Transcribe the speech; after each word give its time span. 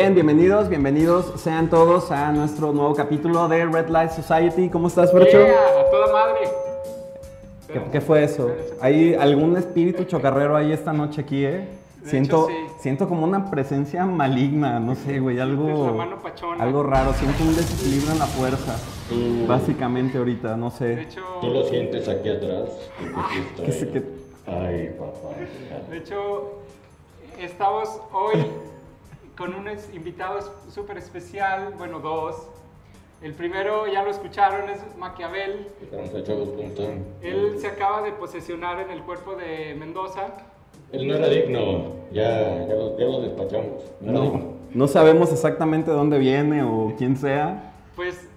Bien, 0.00 0.14
bienvenidos, 0.14 0.68
bienvenidos 0.68 1.32
sean 1.40 1.68
todos 1.68 2.12
a 2.12 2.30
nuestro 2.30 2.72
nuevo 2.72 2.94
capítulo 2.94 3.48
de 3.48 3.66
Red 3.66 3.88
Light 3.88 4.12
Society. 4.12 4.68
¿Cómo 4.68 4.86
estás, 4.86 5.10
Fercho? 5.10 5.38
Yeah, 5.44 5.80
a 5.80 5.90
toda 5.90 6.12
madre. 6.12 6.48
¿Qué, 7.66 7.82
qué 7.90 8.00
fue 8.00 8.22
eso? 8.22 8.48
¿Hay 8.80 9.14
algún 9.14 9.56
espíritu 9.56 10.04
chocarrero 10.04 10.54
ahí 10.56 10.70
esta 10.70 10.92
noche 10.92 11.22
aquí, 11.22 11.44
eh? 11.44 11.66
De 12.04 12.10
Siento, 12.10 12.48
hecho, 12.48 12.56
sí. 12.68 12.74
siento 12.80 13.08
como 13.08 13.24
una 13.24 13.50
presencia 13.50 14.06
maligna, 14.06 14.78
no 14.78 14.94
sé, 14.94 15.18
güey, 15.18 15.40
algo, 15.40 16.00
algo 16.60 16.82
raro. 16.84 17.12
Siento 17.14 17.42
un 17.42 17.56
desequilibrio 17.56 18.12
en 18.12 18.18
la 18.20 18.26
fuerza, 18.26 18.76
Tú, 19.08 19.48
básicamente 19.48 20.16
ahorita, 20.16 20.56
no 20.56 20.70
De 20.70 20.76
sé. 20.76 21.00
hecho, 21.02 21.22
tú 21.40 21.48
lo 21.48 21.64
sientes 21.64 22.06
aquí 22.08 22.28
atrás. 22.28 22.68
porque 23.12 23.32
sí 23.32 23.40
está 23.50 23.62
¿Qué 23.64 23.72
sé 23.72 23.84
ahí. 23.86 23.90
qué? 23.90 24.02
Ay, 24.46 24.96
papá. 24.96 25.90
de 25.90 25.96
hecho, 25.96 26.52
estamos 27.40 28.00
hoy 28.12 28.46
con 29.38 29.54
un 29.54 29.68
invitado 29.94 30.40
súper 30.68 30.98
especial, 30.98 31.72
bueno, 31.78 32.00
dos. 32.00 32.34
El 33.22 33.34
primero, 33.34 33.86
ya 33.86 34.02
lo 34.02 34.10
escucharon, 34.10 34.68
es 34.68 34.80
Maquiavel. 34.98 35.68
Él 37.22 37.54
se 37.60 37.68
acaba 37.68 38.02
de 38.02 38.12
posesionar 38.12 38.80
en 38.80 38.90
el 38.90 39.02
cuerpo 39.02 39.36
de 39.36 39.76
Mendoza. 39.76 40.34
Él 40.90 41.06
no 41.06 41.14
era 41.14 41.28
digno. 41.28 41.94
Ya, 42.10 42.66
ya, 42.66 42.74
lo, 42.74 42.98
ya 42.98 43.04
lo 43.04 43.20
despachamos. 43.20 43.84
No. 44.00 44.12
No, 44.12 44.54
no 44.74 44.88
sabemos 44.88 45.32
exactamente 45.32 45.92
dónde 45.92 46.18
viene 46.18 46.64
o 46.64 46.94
quién 46.98 47.16
sea. 47.16 47.74
Pues, 47.94 48.28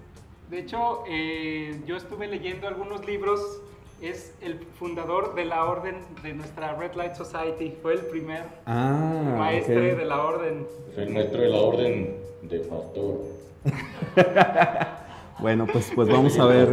de 0.50 0.60
hecho, 0.60 1.02
eh, 1.08 1.80
yo 1.84 1.96
estuve 1.96 2.28
leyendo 2.28 2.68
algunos 2.68 3.04
libros. 3.06 3.60
Es 4.02 4.34
el 4.40 4.58
fundador 4.80 5.34
de 5.36 5.44
la 5.44 5.64
orden 5.64 5.94
de 6.24 6.34
nuestra 6.34 6.74
Red 6.74 6.94
Light 6.94 7.14
Society. 7.14 7.76
Fue 7.82 7.92
el 7.94 8.00
primer 8.00 8.42
Ah, 8.66 9.36
maestre 9.38 9.92
ok. 9.92 9.98
de 9.98 10.04
la 10.04 10.22
orden. 10.24 10.66
Es 10.90 10.98
el 10.98 11.10
maestro 11.10 11.40
de 11.40 11.48
la 11.48 11.56
orden 11.58 12.16
de 12.42 12.58
pastor. 12.60 13.20
Bueno, 15.38 15.66
pues, 15.66 15.90
pues 15.92 16.08
vamos 16.08 16.38
a 16.38 16.44
ver. 16.46 16.68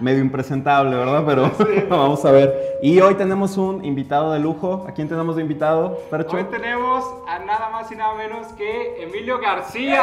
medio 0.00 0.18
impresentable, 0.20 0.96
¿verdad? 0.96 1.22
Pero 1.24 1.52
vamos 1.88 2.24
a 2.24 2.32
ver. 2.32 2.78
Y 2.82 3.00
hoy 3.00 3.14
tenemos 3.14 3.56
un 3.58 3.84
invitado 3.84 4.32
de 4.32 4.40
lujo. 4.40 4.86
¿A 4.88 4.92
quién 4.92 5.08
tenemos 5.08 5.36
de 5.36 5.42
invitado, 5.42 5.96
Percho? 6.10 6.36
Hoy 6.36 6.44
tenemos 6.44 7.04
a 7.28 7.38
nada 7.40 7.70
más 7.70 7.90
y 7.92 7.94
nada 7.94 8.14
menos 8.14 8.48
que 8.54 9.04
Emilio 9.04 9.38
García. 9.38 10.02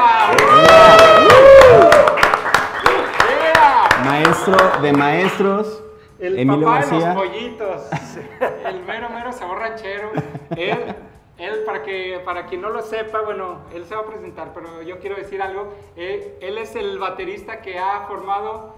Maestro 4.06 4.56
de 4.82 4.94
maestros, 4.94 5.83
El 6.24 6.40
Emilio 6.40 6.66
papá 6.66 6.80
García. 6.80 7.00
de 7.00 7.06
los 7.06 7.16
pollitos. 7.16 7.82
El 8.68 8.80
mero 8.84 9.10
mero 9.10 9.32
sabor 9.34 9.60
ranchero. 9.60 10.12
Él, 10.56 10.78
él 11.38 11.54
para 11.66 11.84
que 11.84 12.22
para 12.24 12.46
quien 12.46 12.62
no 12.62 12.70
lo 12.70 12.82
sepa, 12.82 13.22
bueno, 13.22 13.58
él 13.74 13.84
se 13.86 13.96
va 13.96 14.02
a 14.02 14.06
presentar, 14.06 14.52
pero 14.54 14.82
yo 14.84 15.00
quiero 15.00 15.16
decir 15.16 15.42
algo. 15.42 15.74
Eh, 15.96 16.38
él 16.42 16.58
es 16.58 16.76
el 16.76 16.98
baterista 17.00 17.62
que 17.62 17.78
ha 17.78 18.06
formado 18.08 18.76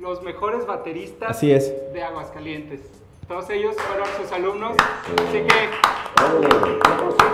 los 0.00 0.22
mejores 0.22 0.66
bateristas 0.66 1.30
Así 1.30 1.52
es. 1.52 1.72
de 1.92 2.02
Aguascalientes. 2.02 2.80
Todos 3.28 3.48
ellos 3.50 3.74
fueron 3.76 4.06
sus 4.20 4.30
alumnos. 4.32 4.72
Así 5.28 5.38
que 5.38 5.68
un 6.34 6.42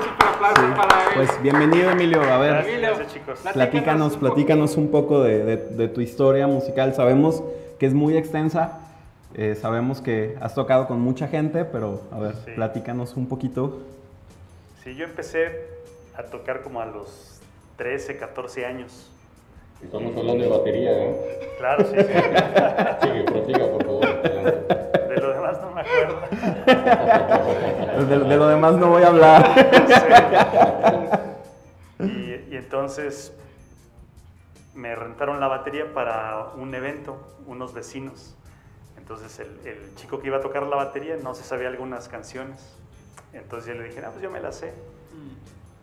super 0.03 0.29
aplauso 0.29 0.77
para 0.77 1.05
él. 1.05 1.11
Pues 1.15 1.43
bienvenido, 1.43 1.91
Emilio. 1.91 2.23
A 2.23 2.39
ver, 2.39 2.65
gracias, 2.81 3.13
chicos. 3.13 3.41
platícanos, 3.53 4.15
un 4.15 4.21
platícanos 4.21 4.71
poco. 4.71 4.81
un 4.81 4.91
poco 4.91 5.21
de, 5.23 5.45
de- 5.45 5.57
de 5.57 5.89
tu 5.89 6.01
historia 6.01 6.47
musical. 6.47 6.95
Sabemos 6.95 7.43
que 7.79 7.87
es 7.87 7.95
muy 7.95 8.17
extensa. 8.17 8.81
Eh, 9.35 9.55
sabemos 9.55 10.01
que 10.01 10.37
has 10.41 10.55
tocado 10.55 10.87
con 10.87 11.01
mucha 11.01 11.29
gente, 11.29 11.65
pero 11.65 12.03
a 12.13 12.19
ver, 12.19 12.35
Sí. 12.45 12.53
platícanos 12.55 13.17
un 13.17 13.29
poquito. 13.29 13.83
Sí, 14.83 14.95
yo 14.97 15.05
empecé 15.05 15.69
a 16.17 16.23
tocar 16.25 16.63
como 16.63 16.81
a 16.81 16.87
los 16.87 17.41
13, 17.77 18.17
14 18.17 18.65
años. 18.67 19.11
Estamos 19.83 20.17
hablando 20.17 20.43
de 20.43 20.51
batería, 20.51 20.91
¿eh? 20.93 21.41
Claro, 21.59 21.85
sí, 21.85 21.95
sí. 21.97 22.07
Sigue, 23.03 23.23
prosiga, 23.25 23.67
por 23.71 23.85
favor. 23.85 24.23
De 25.09 25.17
lo 25.21 25.31
demás 25.33 25.61
no 25.61 25.71
me 25.71 25.81
acuerdo. 25.83 26.21
De, 28.09 28.19
de 28.29 28.37
lo 28.37 28.49
demás 28.49 28.75
no 28.75 28.89
voy 28.89 29.03
a 29.03 29.07
hablar. 29.09 29.45
Y, 32.01 32.05
y 32.53 32.57
entonces 32.57 33.33
me 34.75 34.95
rentaron 34.97 35.39
la 35.41 35.49
batería 35.49 35.93
para 35.93 36.49
un 36.57 36.75
evento, 36.75 37.17
unos 37.47 37.73
vecinos. 37.75 38.35
Entonces 39.09 39.39
el, 39.41 39.67
el 39.67 39.95
chico 39.95 40.21
que 40.21 40.27
iba 40.27 40.37
a 40.37 40.41
tocar 40.43 40.65
la 40.67 40.77
batería 40.77 41.17
no 41.17 41.35
se 41.35 41.43
sabía 41.43 41.69
algunas 41.69 42.11
canciones. 42.11 42.77
Entonces 43.33 43.75
yo 43.75 43.81
le 43.81 43.89
dije, 43.89 44.03
ah, 44.05 44.11
pues 44.11 44.23
yo 44.23 44.31
me 44.31 44.39
las 44.39 44.57
sé. 44.57 44.71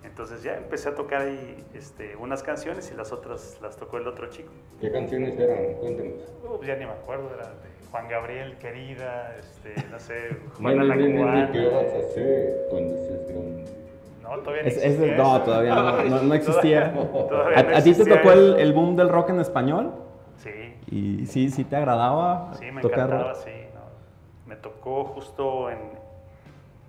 Entonces 0.03 0.43
ya 0.43 0.55
empecé 0.57 0.89
a 0.89 0.95
tocar 0.95 1.23
ahí 1.23 1.63
este, 1.73 2.15
unas 2.17 2.43
canciones 2.43 2.91
y 2.93 2.95
las 2.95 3.11
otras 3.11 3.57
las 3.63 3.77
tocó 3.77 3.97
el 3.97 4.07
otro 4.07 4.27
chico. 4.29 4.51
¿Qué 4.79 4.91
canciones 4.91 5.39
eran? 5.39 5.73
Cuéntenos. 5.79 6.19
Uh, 6.43 6.57
pues 6.57 6.67
ya 6.67 6.75
ni 6.75 6.85
me 6.85 6.91
acuerdo, 6.91 7.31
era 7.33 7.47
de 7.47 7.87
Juan 7.89 8.07
Gabriel, 8.07 8.57
querida, 8.59 9.35
este, 9.39 9.73
no 9.89 9.99
sé, 9.99 10.29
Juana 10.61 10.83
la 10.83 10.93
Cubana. 10.95 11.51
¿qué 11.51 11.65
vas 11.65 11.93
a 11.93 11.97
hacer 12.07 12.67
cuando 12.69 12.95
seas 13.07 13.27
grande? 13.27 13.65
No, 14.21 14.37
todavía 14.37 14.61
no 14.61 14.67
Es- 14.69 14.77
es- 14.77 14.83
existía 14.83 15.17
no, 15.17 15.41
todavía 15.41 15.73
no, 15.75 16.03
no- 16.03 16.21
no 16.21 16.33
existía. 16.35 16.93
Todavía 17.27 17.57
¿A, 17.59 17.63
no 17.63 17.69
a 17.69 17.77
ti 17.77 17.83
te 17.85 17.89
existía 17.89 18.17
tocó 18.21 18.31
el, 18.33 18.59
el 18.59 18.73
boom 18.73 18.95
del 18.95 19.09
rock 19.09 19.31
en 19.31 19.39
español? 19.39 19.91
Sí, 20.37 20.75
¿Y 20.91 21.25
sí, 21.25 21.49
sí 21.49 21.63
te 21.63 21.75
agradaba 21.75 22.51
sí, 22.53 22.71
me 22.71 22.81
tocar 22.81 23.07
encantaba, 23.07 23.35
sí. 23.35 23.51
no. 23.73 23.81
Me 24.47 24.55
tocó 24.55 25.05
justo 25.05 25.69
en, 25.69 25.79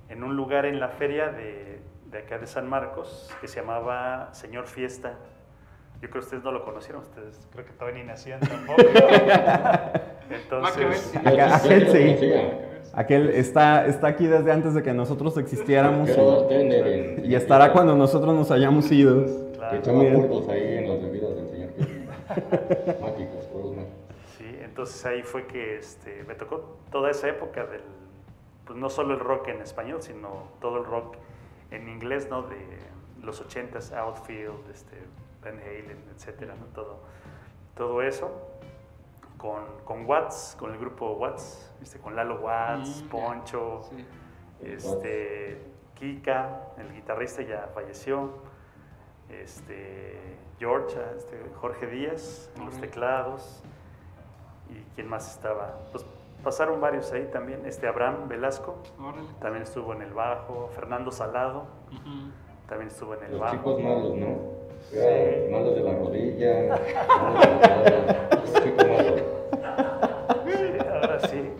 en 0.09 0.23
un 0.23 0.37
lugar 0.37 0.67
en 0.67 0.79
la 0.81 0.89
feria 0.89 1.29
de, 1.29 1.81
de 2.11 2.19
acá 2.19 2.39
de 2.39 2.47
San 2.47 2.69
Marcos 2.69 3.31
que 3.41 3.49
se 3.49 3.61
llamaba 3.61 4.29
Señor 4.33 4.67
Fiesta. 4.67 5.15
Yo 6.03 6.11
creo 6.11 6.21
que 6.21 6.27
ustedes 6.27 6.45
no 6.45 6.53
lo 6.53 6.65
conocieron, 6.65 7.03
ustedes 7.03 7.49
creo 7.53 7.65
que 7.65 7.73
todavía 7.73 8.03
ni 8.03 8.09
nacían 8.09 8.41
tampoco. 8.41 8.83
Entonces, 10.31 11.17
aquel 11.25 11.89
sí. 11.89 12.17
Aquel 12.93 13.31
está, 13.31 13.87
está 13.87 14.09
aquí 14.09 14.27
desde 14.27 14.53
antes 14.53 14.75
de 14.75 14.83
que 14.83 14.93
nosotros 14.93 15.37
existiéramos 15.39 16.09
y, 16.09 17.27
y 17.27 17.35
estará 17.35 17.73
cuando 17.73 17.95
nosotros 17.95 18.35
nos 18.35 18.51
hayamos 18.51 18.91
ido. 18.91 19.25
Que 19.25 19.57
claro. 19.57 19.77
echaba 19.77 20.53
ahí 20.53 20.79
en 20.79 20.89
las 20.89 21.03
bebidas 21.03 21.35
del 21.37 21.49
señor. 21.49 21.71
Sí, 21.77 21.85
entonces 24.77 25.07
ahí 25.07 25.23
fue 25.23 25.47
que 25.47 25.79
este, 25.79 26.23
me 26.25 26.35
tocó 26.35 26.77
toda 26.91 27.11
esa 27.11 27.29
época 27.31 27.65
del, 27.65 27.81
pues 28.67 28.79
no 28.79 28.91
solo 28.91 29.15
el 29.15 29.21
rock 29.21 29.49
en 29.49 29.63
español, 29.63 30.03
sino 30.03 30.51
todo 30.61 30.77
el 30.77 30.85
rock 30.85 31.17
en 31.71 31.89
inglés, 31.89 32.29
¿no? 32.29 32.43
De 32.43 32.59
los 33.23 33.43
80s, 33.43 33.95
Outfield, 33.97 34.69
este, 34.71 34.99
Van 35.43 35.59
Halen, 35.61 36.05
etcétera, 36.15 36.55
¿no? 36.57 36.67
Todo, 36.75 36.99
todo 37.75 38.03
eso 38.03 38.31
con, 39.39 39.65
con 39.87 40.05
Watts, 40.05 40.57
con 40.59 40.73
el 40.73 40.79
grupo 40.79 41.13
Watts, 41.15 41.73
este, 41.81 41.99
con 41.99 42.15
Lalo 42.15 42.39
Watts, 42.41 43.03
Mm. 43.05 43.09
Poncho, 43.09 43.83
Sí. 43.89 44.07
este, 44.61 45.59
Kika, 45.95 46.65
el 46.77 46.93
guitarrista 46.93 47.41
ya 47.41 47.71
falleció, 47.73 48.31
este, 49.31 50.37
George, 50.59 50.99
este, 51.17 51.41
Jorge 51.63 51.87
Díaz 51.87 52.51
en 52.57 52.67
los 52.67 52.79
teclados, 52.79 53.63
quién 54.97 55.09
más 55.09 55.31
estaba, 55.33 55.79
pues 55.93 56.05
pasaron 56.43 56.81
varios 56.81 57.13
ahí 57.13 57.29
también, 57.33 57.65
este 57.67 57.87
Abraham 57.87 58.27
Velasco 58.29 58.77
Órale. 59.01 59.29
también 59.41 59.63
estuvo 59.63 59.93
en 59.93 60.03
el 60.03 60.13
bajo, 60.13 60.69
Fernando 60.75 61.13
Salado 61.13 61.67
también 62.69 62.89
estuvo 62.89 63.15
en 63.15 63.23
el 63.25 63.31
Los 63.33 63.41
bajo. 63.41 63.55
chicos 63.57 63.81
malos, 63.83 64.15
¿no? 64.17 64.39
Sí. 64.91 64.99
Malos 65.53 65.75
de 65.77 65.83
la 65.83 65.93
rodilla, 65.99 66.79
malos 67.23 67.41
de 67.41 67.47
la 67.53 67.61
cara, 67.61 68.29
los 68.33 68.53
chicos 68.55 68.87
malos. 68.89 69.23
Sí, 70.47 70.79
ahora 70.91 71.19
sí. 71.29 71.53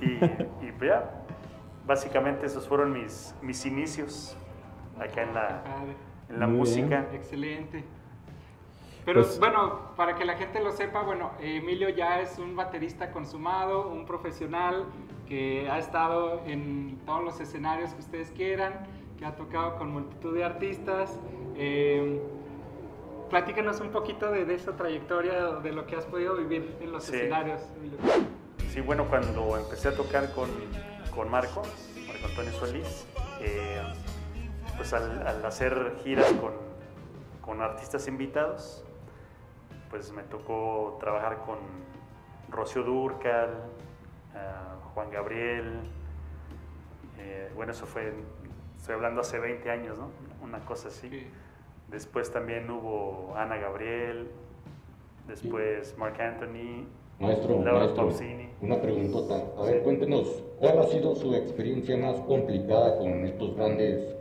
Y, 0.00 0.66
y 0.66 0.72
pues 0.72 0.90
ya, 0.90 1.10
básicamente 1.86 2.46
esos 2.46 2.66
fueron 2.66 2.92
mis, 2.92 3.34
mis 3.42 3.64
inicios 3.66 4.36
acá 4.98 5.22
en 5.22 5.34
la, 5.34 5.62
en 6.28 6.40
la 6.40 6.46
Muy 6.46 6.58
música. 6.58 7.06
Excelente. 7.12 7.84
Pero 9.06 9.22
Pues- 9.22 9.38
bueno, 9.38 9.92
para 9.96 10.16
que 10.16 10.24
la 10.24 10.34
gente 10.36 10.60
lo 10.60 10.72
sepa, 10.72 11.02
bueno, 11.02 11.30
Emilio 11.40 11.88
ya 11.88 12.20
es 12.20 12.38
un 12.40 12.56
baterista 12.56 13.12
consumado, 13.12 13.88
un 13.88 14.04
profesional 14.04 14.84
que 15.28 15.70
ha 15.70 15.78
estado 15.78 16.42
en 16.44 16.98
todos 17.06 17.22
los 17.22 17.40
escenarios 17.40 17.94
que 17.94 18.00
ustedes 18.00 18.32
quieran, 18.32 18.84
que 19.16 19.24
ha 19.24 19.36
tocado 19.36 19.76
con 19.76 19.92
multitud 19.92 20.34
de 20.34 20.42
artistas. 20.44 21.18
Eh, 21.54 22.20
platícanos 23.30 23.80
un 23.80 23.90
poquito 23.90 24.30
de, 24.32 24.44
de 24.44 24.54
esa 24.56 24.76
trayectoria, 24.76 25.52
de 25.62 25.72
lo 25.72 25.86
que 25.86 25.94
has 25.94 26.04
podido 26.04 26.34
vivir 26.36 26.76
en 26.80 26.90
los 26.90 27.04
Sí. 27.04 27.14
escenarios. 27.14 27.62
Emilio. 27.76 27.98
Sí, 28.70 28.80
bueno, 28.80 29.06
cuando 29.08 29.56
empecé 29.56 29.88
a 29.88 29.94
tocar 29.96 30.32
con, 30.32 30.50
con 31.14 31.30
Marco, 31.30 31.62
Marco 32.08 32.26
Antonio 32.28 32.52
Solís, 32.54 33.06
eh, 33.40 33.80
pues 34.76 34.92
al, 34.92 35.24
al 35.28 35.46
hacer 35.46 35.94
giras 36.02 36.30
con, 36.40 36.52
con 37.40 37.62
artistas 37.62 38.06
invitados, 38.08 38.82
pues 39.90 40.12
me 40.12 40.22
tocó 40.24 40.96
trabajar 41.00 41.38
con 41.46 41.58
Rocío 42.50 42.82
Durcal, 42.82 43.50
ah, 44.34 44.76
Juan 44.94 45.10
Gabriel, 45.10 45.80
eh, 47.18 47.50
bueno, 47.54 47.72
eso 47.72 47.86
fue 47.86 48.12
estoy 48.76 48.94
hablando 48.94 49.20
hace 49.20 49.38
20 49.38 49.70
años, 49.70 49.98
¿no? 49.98 50.10
Una 50.42 50.60
cosa 50.60 50.88
así. 50.88 51.08
Sí. 51.08 51.26
Después 51.90 52.32
también 52.32 52.68
hubo 52.70 53.34
Ana 53.36 53.56
Gabriel, 53.58 54.28
después 55.28 55.96
Mark 55.98 56.20
Anthony, 56.20 56.84
Maestro, 57.18 57.62
Laura 57.64 57.80
maestro, 57.80 57.96
Pausini. 58.08 58.48
una 58.60 58.80
preguntota. 58.80 59.42
A 59.58 59.62
ver, 59.64 59.78
Sí. 59.78 59.84
cuéntenos, 59.84 60.42
¿cuál 60.58 60.78
ha 60.80 60.84
sido 60.84 61.14
su 61.14 61.34
experiencia 61.34 61.96
más 61.96 62.16
complicada 62.22 62.98
con 62.98 63.24
estos 63.24 63.56
grandes, 63.56 64.16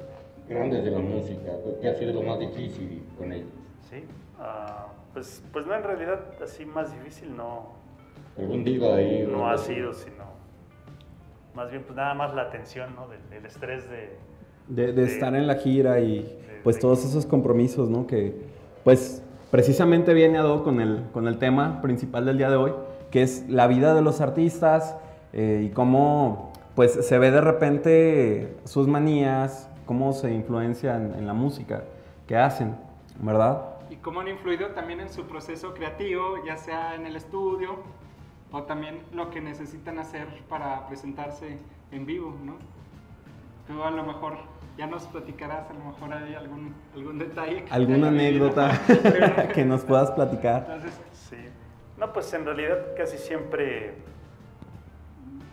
grandes 0.48 0.84
de 0.86 0.92
la 0.92 1.00
música? 1.00 1.52
¿Qué 1.82 1.90
ha 1.90 1.96
sido 1.96 2.14
lo 2.14 2.22
más 2.22 2.40
difícil 2.40 3.04
con 3.18 3.34
ellos? 3.34 3.50
Sí, 3.90 4.04
ah, 4.40 4.88
pues, 5.16 5.42
pues 5.52 5.66
no, 5.66 5.74
en 5.74 5.82
realidad 5.84 6.20
así 6.44 6.64
más 6.66 6.92
difícil 6.94 7.36
no, 7.36 7.70
¿Algún 8.38 8.64
diva 8.64 8.96
ahí? 8.98 9.28
no 9.28 9.50
ha 9.50 9.58
sido, 9.58 9.94
sino 9.94 10.24
más 11.56 11.72
bien 11.72 11.82
pues 11.84 11.96
nada 11.96 12.14
más 12.14 12.36
la 12.36 12.50
tensión, 12.52 12.94
¿no? 12.96 13.08
Del, 13.08 13.28
del 13.32 13.46
estrés 13.48 13.90
de... 13.90 14.18
De, 14.68 14.94
de 14.94 15.04
estar 15.06 15.34
en 15.36 15.48
la 15.48 15.56
gira 15.56 16.00
y 16.02 16.38
pues 16.64 16.76
de- 16.76 16.82
todos 16.82 17.04
esos 17.06 17.26
compromisos, 17.26 17.90
¿no? 17.90 18.06
Que 18.08 18.36
pues 18.84 19.24
precisamente 19.52 20.14
viene 20.14 20.38
a 20.38 20.42
do 20.42 20.64
con 20.64 20.82
el, 20.82 21.04
con 21.14 21.28
el 21.28 21.38
tema 21.38 21.82
principal 21.82 22.26
del 22.26 22.38
día 22.38 22.50
de 22.50 22.58
hoy, 22.58 22.74
que 23.10 23.24
es 23.24 23.46
la 23.50 23.68
vida 23.68 23.96
de 23.96 24.02
los 24.02 24.20
artistas 24.22 24.98
eh, 25.34 25.64
y 25.66 25.70
cómo 25.70 26.52
pues 26.76 26.92
se 26.94 27.18
ve 27.20 27.32
de 27.32 27.40
repente 27.42 28.58
sus 28.66 28.88
manías, 28.88 29.70
cómo 29.86 30.12
se 30.12 30.34
influencian 30.34 31.14
en 31.18 31.26
la 31.26 31.34
música 31.34 31.84
que 32.28 32.36
hacen, 32.36 32.76
¿verdad? 33.22 33.62
Y 33.90 33.98
cómo 33.98 34.22
han 34.22 34.28
influido 34.28 34.70
también 34.70 35.00
en 35.00 35.10
su 35.10 35.26
proceso 35.26 35.74
creativo, 35.74 36.44
ya 36.46 36.58
sea 36.58 36.96
en 36.96 37.06
el 37.06 37.16
estudio 37.16 37.78
o 38.52 38.64
también 38.64 39.02
lo 39.14 39.30
que 39.30 39.42
necesitan 39.42 40.00
hacer 40.00 40.28
para 40.50 40.88
presentarse 40.88 41.58
en 41.92 42.06
vivo, 42.06 42.36
¿no? 42.44 42.56
Tú 43.68 43.84
a 43.84 43.92
lo 43.92 44.04
mejor 44.04 44.38
ya 44.78 44.88
nos 44.88 45.04
platicarás, 45.08 45.70
a 45.70 45.74
lo 45.74 45.86
mejor 45.86 46.14
hay 46.14 46.36
algún, 46.36 46.74
algún 46.94 47.18
detalle. 47.18 47.64
que 47.66 47.74
¿Alguna 47.74 48.10
vivido. 48.10 48.52
anécdota 48.52 49.48
que 49.54 49.66
nos 49.66 49.84
puedas 49.84 50.12
platicar? 50.12 50.68
Entonces, 50.70 51.00
Sí. 51.14 51.38
No, 51.98 52.12
pues 52.14 52.32
en 52.34 52.46
realidad 52.46 52.78
casi 52.98 53.18
siempre, 53.18 53.96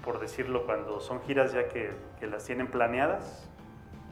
por 0.05 0.20
decirlo, 0.20 0.67
cuando 0.67 1.00
son 1.00 1.20
giras 1.23 1.52
ya 1.52 1.69
que, 1.69 1.93
que 2.19 2.26
las 2.26 2.44
tienen 2.44 2.67
planeadas, 2.67 3.49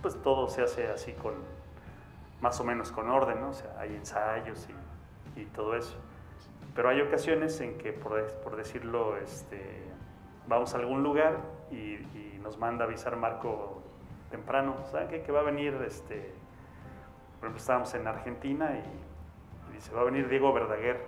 pues 0.00 0.20
todo 0.22 0.49
se 0.49 0.62
hace 0.62 0.87
así 0.88 1.12
con, 1.12 1.34
más 2.41 2.61
o 2.61 2.65
menos 2.65 2.91
con 2.93 3.09
orden, 3.11 3.41
¿no? 3.41 3.49
O 3.51 3.53
sea, 3.53 3.75
hay 3.79 3.95
ensayos 3.95 4.69
y, 5.37 5.41
y 5.41 5.45
todo 5.47 5.75
eso. 5.77 5.97
Pero 6.75 6.89
hay 6.89 7.01
ocasiones 7.01 7.61
en 7.61 7.77
que, 7.79 7.93
por, 7.93 8.25
por 8.43 8.57
decirlo, 8.57 9.17
este, 9.17 9.83
vamos 10.47 10.75
a 10.75 10.79
algún 10.79 11.03
lugar 11.03 11.39
y, 11.71 11.77
y 11.77 12.41
nos 12.43 12.59
manda 12.59 12.85
avisar 12.85 13.17
Marco 13.17 13.83
temprano, 14.31 14.77
¿saben 14.91 15.09
qué? 15.09 15.23
Que 15.23 15.33
va 15.33 15.41
a 15.41 15.43
venir, 15.45 15.75
este, 15.87 16.33
por 17.39 17.47
ejemplo, 17.49 17.59
estábamos 17.59 17.93
en 17.95 18.07
Argentina 18.07 18.71
y, 18.75 19.71
y 19.71 19.75
dice, 19.75 19.93
va 19.93 20.03
a 20.03 20.05
venir 20.05 20.29
Diego 20.29 20.53
Verdaguer. 20.53 21.05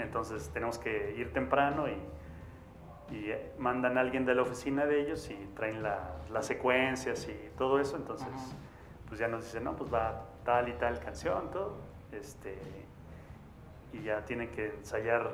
Entonces 0.00 0.50
tenemos 0.52 0.78
que 0.78 1.14
ir 1.16 1.32
temprano 1.32 1.86
y, 1.88 3.14
y, 3.14 3.32
mandan 3.58 3.96
a 3.96 4.00
alguien 4.02 4.26
de 4.26 4.34
la 4.34 4.42
oficina 4.42 4.84
de 4.86 5.00
ellos 5.00 5.30
y 5.30 5.34
traen 5.56 5.82
la- 5.82 6.16
las 6.30 6.46
secuencias 6.46 7.26
y 7.28 7.50
todo 7.56 7.80
eso. 7.80 7.96
Entonces, 7.96 8.28
Ajá. 8.28 8.56
Pues 9.08 9.18
ya 9.20 9.28
nos 9.28 9.44
dicen, 9.44 9.64
no, 9.64 9.74
pues 9.74 9.92
va 9.92 10.24
tal 10.44 10.68
y 10.68 10.72
tal 10.74 11.00
canción, 11.00 11.50
todo. 11.50 11.76
Este, 12.12 12.58
y 13.92 14.02
ya 14.02 14.24
tienen 14.24 14.50
que 14.50 14.66
ensayar 14.66 15.30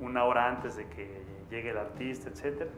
una 0.00 0.24
hora 0.24 0.48
antes 0.48 0.76
de 0.76 0.88
que 0.88 1.22
llegue 1.50 1.70
el 1.70 1.78
artista, 1.78 2.28
etcétera. 2.30 2.70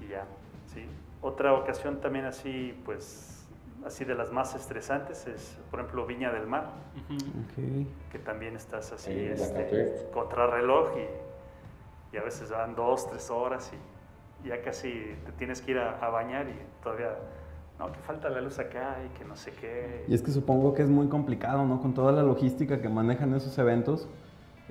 Y 0.00 0.08
ya, 0.08 0.24
sí. 0.66 0.86
Otra 1.20 1.52
ocasión 1.54 2.00
también 2.00 2.24
así, 2.24 2.78
pues, 2.84 3.46
así 3.86 4.04
de 4.04 4.14
las 4.14 4.32
más 4.32 4.54
estresantes 4.54 5.26
es, 5.26 5.58
por 5.70 5.80
ejemplo, 5.80 6.06
Viña 6.06 6.30
del 6.32 6.46
Mar 6.46 6.70
ujú. 6.96 7.14
Ok. 7.14 7.86
que 8.10 8.18
también 8.18 8.56
estás 8.56 8.92
así 8.92 9.28
la 9.28 9.34
este, 9.34 10.08
contrarreloj 10.12 10.96
y, 10.98 12.14
y 12.16 12.18
a 12.18 12.22
veces 12.22 12.50
van 12.50 12.74
dos, 12.74 13.08
tres 13.08 13.30
horas 13.30 13.72
y 14.44 14.48
ya 14.48 14.60
casi 14.62 15.16
te 15.24 15.32
tienes 15.32 15.62
que 15.62 15.72
ir 15.72 15.78
a, 15.78 15.98
a 15.98 16.08
bañar 16.10 16.48
y 16.48 16.58
todavía, 16.82 17.16
no, 17.86 17.92
que 17.92 17.98
falta 18.00 18.28
la 18.30 18.40
luz 18.40 18.58
acá 18.58 18.96
y 19.04 19.18
que 19.18 19.24
no 19.24 19.36
sé 19.36 19.52
qué. 19.52 20.04
Y 20.08 20.14
es 20.14 20.22
que 20.22 20.30
supongo 20.30 20.74
que 20.74 20.82
es 20.82 20.88
muy 20.88 21.08
complicado, 21.08 21.64
¿no? 21.66 21.80
Con 21.80 21.94
toda 21.94 22.12
la 22.12 22.22
logística 22.22 22.80
que 22.80 22.88
manejan 22.88 23.34
esos 23.34 23.56
eventos. 23.58 24.08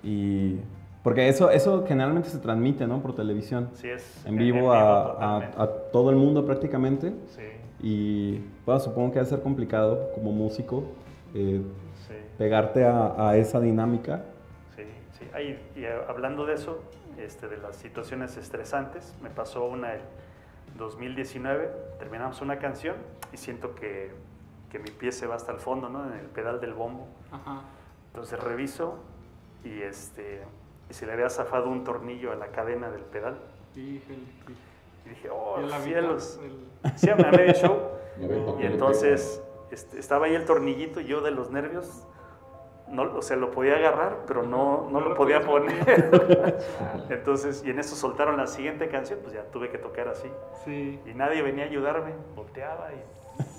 Y. 0.03 0.57
Porque 1.03 1.27
eso, 1.27 1.49
eso 1.49 1.83
generalmente 1.87 2.29
se 2.29 2.37
transmite, 2.37 2.85
¿no? 2.85 3.01
Por 3.01 3.15
televisión. 3.15 3.69
Sí, 3.73 3.89
es 3.89 4.23
En 4.25 4.37
vivo, 4.37 4.71
a, 4.71 5.01
a- 5.01 5.13
totalmente. 5.13 5.57
a 5.61 5.67
todo 5.91 6.09
el 6.11 6.15
mundo 6.15 6.45
prácticamente. 6.45 7.13
Sí, 7.27 7.41
Y 7.81 8.39
bueno, 8.65 8.79
supongo 8.79 9.11
que 9.11 9.17
va 9.19 9.23
a 9.23 9.29
ser 9.29 9.41
complicado 9.41 10.11
como 10.13 10.31
músico 10.31 10.83
eh, 11.33 11.61
sí, 12.07 12.13
pegarte 12.37 12.85
a, 12.85 13.29
a 13.29 13.35
esa 13.37 13.59
dinámica. 13.59 14.21
sí, 14.75 14.83
sí. 15.17 15.25
Y 15.75 15.83
eh, 15.83 15.91
hablando 16.07 16.45
de 16.45 16.53
eso, 16.53 16.83
este, 17.17 17.47
de 17.47 17.57
las 17.57 17.75
situaciones 17.77 18.37
estresantes, 18.37 19.15
me 19.23 19.31
pasó 19.31 19.65
una 19.65 19.93
el 19.95 20.01
2019, 20.81 21.71
terminamos 21.99 22.41
una 22.41 22.57
canción 22.59 22.95
y 23.31 23.37
siento 23.37 23.75
que, 23.75 24.11
que 24.69 24.79
mi 24.79 24.89
pie 24.89 25.11
se 25.11 25.27
va 25.27 25.35
hasta 25.35 25.51
el 25.51 25.59
fondo, 25.59 25.89
¿no? 25.89 26.05
En 26.11 26.19
el 26.19 26.25
pedal 26.25 26.59
del 26.59 26.73
bombo. 26.73 27.07
Ajá. 27.31 27.61
Entonces 28.07 28.39
reviso 28.43 28.97
y 29.63 29.81
este 29.83 30.41
y 30.89 30.93
se 30.93 31.05
le 31.05 31.13
había 31.13 31.29
zafado 31.29 31.69
un 31.69 31.83
tornillo 31.85 32.31
a 32.33 32.35
la 32.35 32.47
cadena 32.47 32.89
del 32.89 33.03
pedal. 33.03 33.39
Híjole. 33.75 34.17
Y 35.05 35.09
dije, 35.09 35.29
oh, 35.29 35.61
Y 35.61 35.69
cielos. 35.83 36.39
el- 36.43 36.91
Sí, 36.97 37.09
a 37.09 37.15
medio 37.15 37.53
show. 37.53 37.79
Ya 38.19 38.27
ven, 38.27 38.45
¿para 38.45 38.61
Y 38.61 38.65
entonces 38.65 39.41
este, 39.71 39.99
estaba 39.99 40.25
ahí 40.25 40.35
el 40.35 40.45
tornillito 40.45 40.99
y 40.99 41.05
yo 41.05 41.21
de 41.21 41.31
los 41.31 41.49
nervios, 41.51 42.05
no, 42.91 43.03
o 43.17 43.21
sea, 43.21 43.37
lo 43.37 43.51
podía 43.51 43.75
agarrar, 43.75 44.19
pero 44.27 44.43
no, 44.43 44.89
no 44.91 44.99
No 44.99 45.09
lo 45.09 45.15
podía 45.15 45.41
poner. 45.41 46.57
entonces, 47.09 47.63
y 47.65 47.69
en 47.69 47.79
eso 47.79 47.95
soltaron 47.95 48.37
la 48.37 48.47
siguiente 48.47 48.89
canción, 48.89 49.19
pues 49.21 49.33
ya 49.33 49.43
tuve 49.51 49.69
que 49.69 49.77
tocar 49.77 50.09
así. 50.09 50.29
Sí. 50.65 50.99
Y 51.05 51.13
nadie 51.13 51.41
venía 51.41 51.65
a 51.65 51.67
ayudarme, 51.67 52.11
volteaba 52.35 52.89
y 52.93 53.01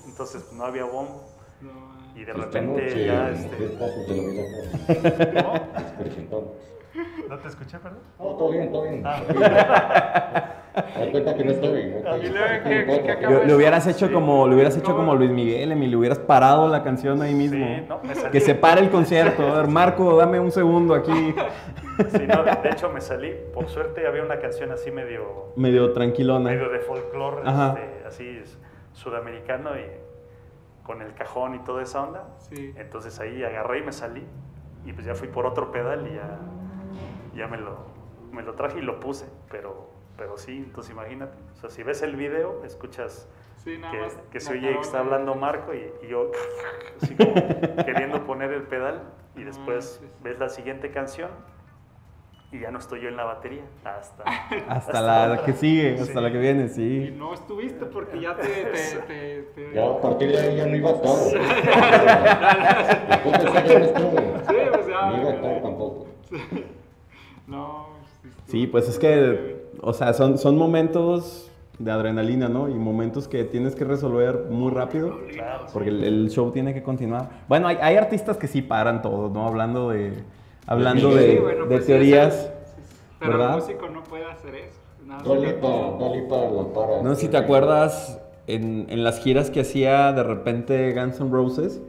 entonces 0.09 0.53
no 0.53 0.65
había 0.65 0.85
bombo. 0.85 1.25
No, 1.61 1.71
Y 2.15 2.25
de 2.25 2.33
Esta 2.33 2.45
repente 2.45 2.83
noche, 2.85 3.07
ya, 3.07 3.31
este... 3.31 3.57
Presentamos. 5.99 6.51
¿No 7.29 7.39
te 7.39 7.49
escuché, 7.49 7.79
perdón? 7.79 8.01
No, 8.19 8.25
todo 8.37 8.51
bien, 8.51 8.71
todo 8.71 8.83
bien. 8.83 9.03
Ah. 9.07 10.57
Cuenta 11.11 11.35
que 11.35 11.45
no 11.45 11.51
estoy. 11.53 11.95
¿no? 12.03 12.17
Y 12.17 12.29
luego, 12.29 12.65
¿qué- 12.65 12.81
Un 12.81 12.87
poco. 12.87 13.03
qué 13.07 13.13
acaba 13.13 13.35
Le, 13.41 13.47
le 13.47 13.55
hubieras 13.55 13.87
hecho 13.87 14.07
Sí. 14.07 14.13
como 14.13 14.49
le 14.49 14.55
hubieras 14.55 14.77
hecho 14.77 14.97
como 14.97 15.15
Luis 15.15 15.31
Miguel, 15.31 15.73
Emi, 15.73 15.87
le 15.87 15.97
hubieras 15.97 16.19
parado 16.19 16.69
la 16.69 16.83
canción 16.83 17.21
ahí 17.23 17.35
mismo. 17.35 17.65
Sí, 17.67 17.85
no, 17.89 17.99
me 18.03 18.15
salí. 18.15 18.31
Que 18.31 18.41
se 18.41 18.55
pare 18.55 18.81
el 18.81 18.91
concierto. 18.91 19.47
A 19.47 19.57
ver, 19.63 19.69
Marco, 19.69 20.17
dame 20.17 20.41
un 20.41 20.51
segundo 20.51 20.95
aquí. 20.95 21.35
Sí, 22.09 22.27
no, 22.27 22.43
de 22.45 22.71
hecho 22.71 22.89
me 22.91 23.01
salí. 23.03 23.35
Por 23.53 23.69
suerte 23.69 24.07
había 24.07 24.23
una 24.23 24.39
canción 24.39 24.73
así 24.73 24.91
medio, 24.91 25.53
Medio 25.57 25.93
tranquilona. 25.93 26.51
medio 26.51 26.71
de 26.71 26.79
folclore, 26.79 27.43
este, 27.47 28.05
así 28.07 28.43
sudamericano 28.93 29.71
y 29.79 29.85
con 30.85 31.03
el 31.03 31.15
cajón 31.15 31.55
y 31.55 31.59
toda 31.61 31.83
esa 31.83 32.03
onda. 32.03 32.25
Sí. 32.39 32.73
Entonces 32.77 33.21
ahí 33.21 33.45
agarré 33.45 33.81
y 33.81 33.83
me 33.83 33.93
salí 33.93 34.25
y 34.87 34.93
pues 34.93 35.07
ya 35.07 35.15
fui 35.15 35.29
por 35.29 35.45
otro 35.47 35.71
pedal 35.71 36.07
y 36.11 36.15
ya, 36.15 36.39
ya 37.37 37.47
me, 37.47 37.59
lo, 37.59 37.77
me 38.33 38.43
lo 38.43 38.55
traje 38.55 38.79
y 38.79 38.83
lo 38.83 38.99
puse. 38.99 39.27
Pero, 39.51 39.91
pero 40.23 40.39
sí, 40.39 40.57
entonces 40.59 40.93
imagínate. 40.93 41.37
O 41.53 41.57
sea, 41.57 41.69
si 41.69 41.83
ves 41.83 42.01
el 42.03 42.15
video, 42.15 42.63
escuchas 42.65 43.29
Sí, 43.57 43.77
nada 43.77 43.93
que, 43.93 43.99
más. 44.01 44.17
que 44.31 44.39
se 44.41 44.55
la 44.55 44.61
oye 44.61 44.73
que 44.75 44.81
está 44.81 45.01
hablando 45.01 45.35
Marco 45.35 45.75
y, 45.75 45.93
y 46.05 46.09
yo 46.09 46.31
así 47.03 47.13
como 47.17 47.35
queriendo 47.85 48.25
poner 48.27 48.53
el 48.53 48.63
pedal 48.63 49.03
y 49.37 49.43
después 49.43 49.99
manches. 50.01 50.23
ves 50.23 50.39
la 50.39 50.49
siguiente 50.49 50.93
canción 50.93 51.31
y 52.53 52.61
ya 52.61 52.71
no 52.71 52.79
estoy 52.79 53.01
yo 53.01 53.09
en 53.09 53.17
la 53.17 53.25
batería 53.25 53.63
hasta, 53.85 54.23
Hasta 54.69 55.01
la 55.01 55.43
que 55.45 55.55
sigue, 55.55 55.95
hasta 55.95 56.05
Sí. 56.07 56.21
la 56.21 56.31
que 56.31 56.39
viene, 56.39 56.65
Y 56.67 56.69
sí. 56.69 57.15
no 57.17 57.35
estuviste 57.35 57.85
porque 57.87 58.21
ya 58.21 58.37
te. 58.37 58.47
te, 58.47 58.99
te, 59.07 59.43
te- 59.55 59.73
Ya 59.75 59.87
a 59.91 60.01
partir 60.01 60.31
de 60.31 60.39
ahí 60.39 60.57
ya 60.57 60.67
no 60.67 60.77
iba 60.77 60.91
ya 63.65 63.79
no 63.79 63.85
estuvo. 63.85 64.19
Sí, 64.49 64.55
pues 64.73 64.87
ya. 64.87 65.07
No 65.07 65.17
iba 65.21 65.31
a 65.31 65.35
estar 65.35 65.63
tampoco. 65.63 66.07
No. 67.47 68.02
Sí, 68.47 68.67
pues 68.67 68.89
es 68.89 68.99
que, 68.99 69.67
o 69.81 69.93
sea, 69.93 70.13
son, 70.13 70.39
son 70.39 70.57
momentos 70.57 71.51
de 71.79 71.91
adrenalina, 71.91 72.49
¿no? 72.49 72.69
Y 72.69 72.75
momentos 72.75 73.27
que 73.29 73.45
tienes 73.45 73.75
que 73.75 73.85
resolver 73.85 74.47
muy 74.51 74.71
rápido. 74.71 75.19
Porque 75.73 75.89
el, 75.89 76.05
el 76.05 76.31
show 76.31 76.51
tiene 76.53 76.75
que 76.75 76.83
continuar. 76.83 77.31
Bueno, 77.49 77.67
hay, 77.69 77.79
hay 77.81 77.97
artistas 77.97 78.37
que 78.37 78.47
sí 78.47 78.63
paran 78.63 79.03
todo, 79.03 79.29
¿no? 79.31 79.47
Hablando 79.47 79.91
de, 79.91 80.25
hablando 80.67 81.11
Sí, 81.13 81.19
de, 81.19 81.41
bueno, 81.41 81.67
de 81.67 81.69
pues 81.77 81.87
teorías. 81.87 82.35
sí, 82.77 82.83
sí. 82.85 82.97
Pero 83.19 83.33
¿verdad? 83.33 83.55
el 83.57 83.61
músico 83.63 83.89
no 83.89 84.03
puede 84.05 84.25
hacer 84.27 84.55
eso. 84.55 84.79
Nada 85.07 85.23
Dolipa 85.23 86.37
la 86.37 86.73
para. 86.73 87.03
No 87.03 87.15
sé 87.15 87.23
si 87.23 87.29
te 87.29 87.37
acuerdas 87.37 88.21
en, 88.47 88.87
en 88.89 89.03
las 89.03 89.19
giras 89.19 89.51
que 89.51 89.61
hacía 89.61 90.13
de 90.13 90.23
repente 90.23 90.93
Guns 90.93 91.21
N' 91.21 91.31
Roses, 91.31 91.83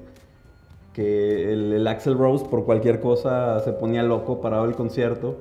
que 0.93 1.51
el, 1.53 1.73
el 1.73 1.87
Axel 1.87 2.17
Rose 2.17 2.45
por 2.45 2.65
cualquier 2.65 2.99
cosa 2.99 3.59
se 3.59 3.73
ponía 3.73 4.03
loco, 4.03 4.41
paraba 4.41 4.65
el 4.65 4.75
concierto. 4.75 5.37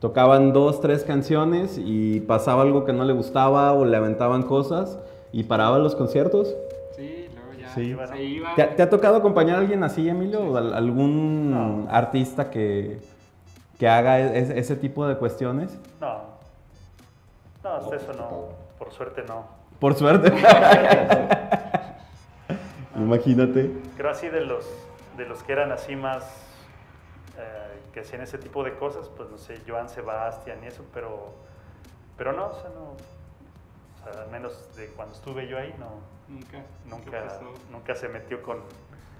Tocaban 0.00 0.52
dos, 0.54 0.80
tres 0.80 1.04
canciones 1.04 1.78
y 1.78 2.20
pasaba 2.20 2.62
algo 2.62 2.84
que 2.86 2.92
no 2.94 3.04
le 3.04 3.12
gustaba 3.12 3.72
o 3.74 3.84
le 3.84 3.96
aventaban 3.96 4.42
cosas 4.44 4.98
y 5.30 5.44
paraba 5.44 5.78
los 5.78 5.94
conciertos. 5.94 6.54
Sí, 6.96 7.28
luego 7.34 7.52
ya 7.60 7.68
Sí. 7.74 7.94
se 8.14 8.22
iba. 8.24 8.54
¿Te, 8.54 8.62
ha- 8.62 8.74
te 8.76 8.82
ha 8.82 8.88
tocado 8.88 9.16
acompañar 9.16 9.56
a 9.56 9.60
alguien 9.60 9.84
así, 9.84 10.08
Emilio? 10.08 10.40
¿O 10.40 10.56
al- 10.56 10.72
algún 10.72 11.50
No. 11.84 11.86
artista 11.90 12.50
que, 12.50 12.98
que 13.78 13.88
haga 13.88 14.18
e- 14.20 14.58
ese 14.58 14.74
tipo 14.74 15.06
de 15.06 15.16
cuestiones? 15.16 15.78
No. 16.00 16.22
No, 17.62 17.70
hasta 17.74 17.96
eso 17.96 18.12
no. 18.14 18.44
Por 18.78 18.90
suerte 18.92 19.22
no. 19.28 19.44
Por 19.78 19.94
suerte. 19.94 20.32
Imagínate. 22.96 23.70
Creo 23.96 24.10
así 24.10 24.28
de 24.28 24.40
los, 24.44 24.64
de 25.16 25.26
los 25.26 25.42
que 25.42 25.52
eran 25.52 25.72
así 25.72 25.94
más, 25.96 26.24
eh, 27.38 27.69
que 27.92 28.00
hacían 28.00 28.22
ese 28.22 28.38
tipo 28.38 28.62
de 28.64 28.74
cosas, 28.74 29.08
pues 29.16 29.28
no 29.30 29.38
sé, 29.38 29.58
Joan 29.66 29.88
Sebastián 29.88 30.58
y 30.62 30.66
eso, 30.68 30.84
pero, 30.94 31.32
pero 32.16 32.32
no, 32.32 32.46
o 32.46 32.54
sea, 32.54 32.70
no, 32.74 32.92
o 32.92 34.12
sea, 34.12 34.22
al 34.22 34.30
menos 34.30 34.68
de 34.76 34.86
cuando 34.88 35.14
estuve 35.14 35.46
yo 35.48 35.58
ahí, 35.58 35.74
no, 35.78 36.08
Nunca. 36.28 36.50
¿Qué 36.50 36.88
nunca, 36.88 37.24
nunca 37.72 37.94
se 37.96 38.08
metió 38.08 38.40
con, 38.42 38.58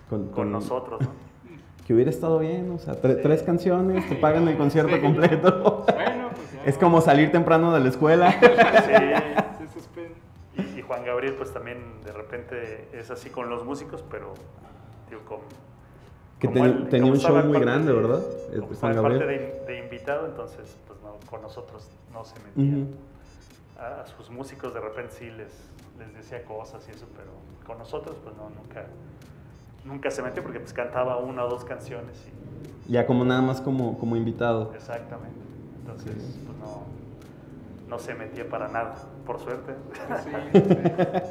Con, 0.08 0.26
con 0.26 0.30
con- 0.32 0.52
nosotros, 0.52 1.00
¿no? 1.02 1.10
Que 1.86 1.94
hubiera 1.94 2.10
estado 2.10 2.38
bien, 2.38 2.70
o 2.70 2.78
sea, 2.78 2.94
tre- 2.94 3.16
Sí. 3.16 3.20
tres 3.24 3.42
canciones, 3.42 4.08
te 4.08 4.14
pagan 4.14 4.46
el 4.46 4.56
concierto 4.56 4.94
Sí. 4.94 5.00
completo. 5.02 5.84
Bueno, 5.92 6.30
pues 6.36 6.52
ya. 6.52 6.62
Es 6.64 6.78
como 6.78 7.00
salir 7.00 7.32
temprano 7.32 7.72
de 7.74 7.80
la 7.80 7.88
escuela. 7.88 8.30
Sí, 8.40 9.66
Se 9.66 9.72
suspende. 9.72 10.14
y, 10.56 10.78
y 10.78 10.82
Juan 10.82 11.04
Gabriel 11.04 11.34
pues 11.34 11.52
también 11.52 12.00
de 12.04 12.12
repente 12.12 12.88
es 12.92 13.10
así 13.10 13.28
con 13.30 13.48
los 13.50 13.64
músicos, 13.64 14.04
pero 14.08 14.34
digo, 15.08 15.22
con... 15.24 15.38
Que 16.40 16.48
ten- 16.48 16.64
él- 16.64 16.88
tenía 16.88 17.12
un 17.12 17.18
show 17.18 17.32
muy 17.34 17.42
parte 17.52 17.60
grande, 17.60 17.92
de- 17.92 17.98
¿verdad? 17.98 18.20
Como 18.54 18.66
Juan 18.74 18.92
estaba 18.92 19.02
parte 19.08 19.26
de, 19.26 19.62
de 19.66 19.78
invitado, 19.78 20.26
entonces 20.26 20.76
pues 20.86 20.98
no, 21.02 21.16
con 21.30 21.42
nosotros 21.42 21.88
no 22.12 22.24
se 22.24 22.34
metía. 22.40 22.78
Ujú. 22.82 22.86
a, 23.78 24.00
a 24.02 24.06
sus 24.06 24.28
músicos 24.30 24.74
de 24.74 24.80
repente 24.80 25.12
sí 25.18 25.26
les, 25.30 25.52
les 25.98 26.14
decía 26.14 26.42
cosas 26.44 26.86
y 26.88 26.90
eso, 26.92 27.06
pero 27.16 27.28
con 27.66 27.78
nosotros 27.78 28.16
pues 28.24 28.34
no, 28.36 28.50
nunca, 28.50 28.86
nunca 29.84 30.10
se 30.10 30.22
metió 30.22 30.42
porque 30.42 30.60
pues 30.60 30.72
cantaba 30.72 31.16
una 31.18 31.44
o 31.44 31.48
dos 31.48 31.64
canciones 31.64 32.16
y 32.88 32.92
Ya 32.92 33.06
como 33.06 33.24
nada 33.24 33.40
más 33.42 33.60
como, 33.60 33.98
como 33.98 34.16
invitado. 34.16 34.72
exactamente. 34.74 35.38
Entonces 35.80 36.14
pues 36.46 36.58
no, 36.58 36.82
no 37.88 37.98
se 37.98 38.14
metía 38.14 38.48
para 38.48 38.68
nada, 38.68 38.94
por 39.26 39.38
suerte. 39.40 39.74
Sí, 40.24 40.30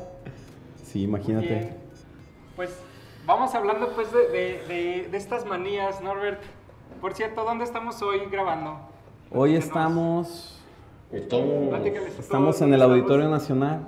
sí. 0.77 0.83
Sí, 0.85 1.01
imagínate. 1.03 1.47
Bien. 1.47 1.77
Pues 2.55 2.71
vamos 3.29 3.53
hablando 3.53 3.89
pues 3.95 4.11
de, 4.11 4.27
de- 4.27 4.59
de- 4.67 5.07
de 5.09 5.17
estas 5.17 5.45
manías, 5.45 6.01
Norbert. 6.01 6.41
Por 6.99 7.13
cierto, 7.13 7.43
¿dónde 7.45 7.63
estamos 7.63 8.01
hoy 8.01 8.21
grabando? 8.31 8.77
Hoy 9.31 9.55
estamos, 9.55 10.55
Estamos, 11.11 11.73
estamos 12.19 12.61
en 12.61 12.73
el 12.73 12.81
Auditorio. 12.81 13.29
Nacional. 13.29 13.81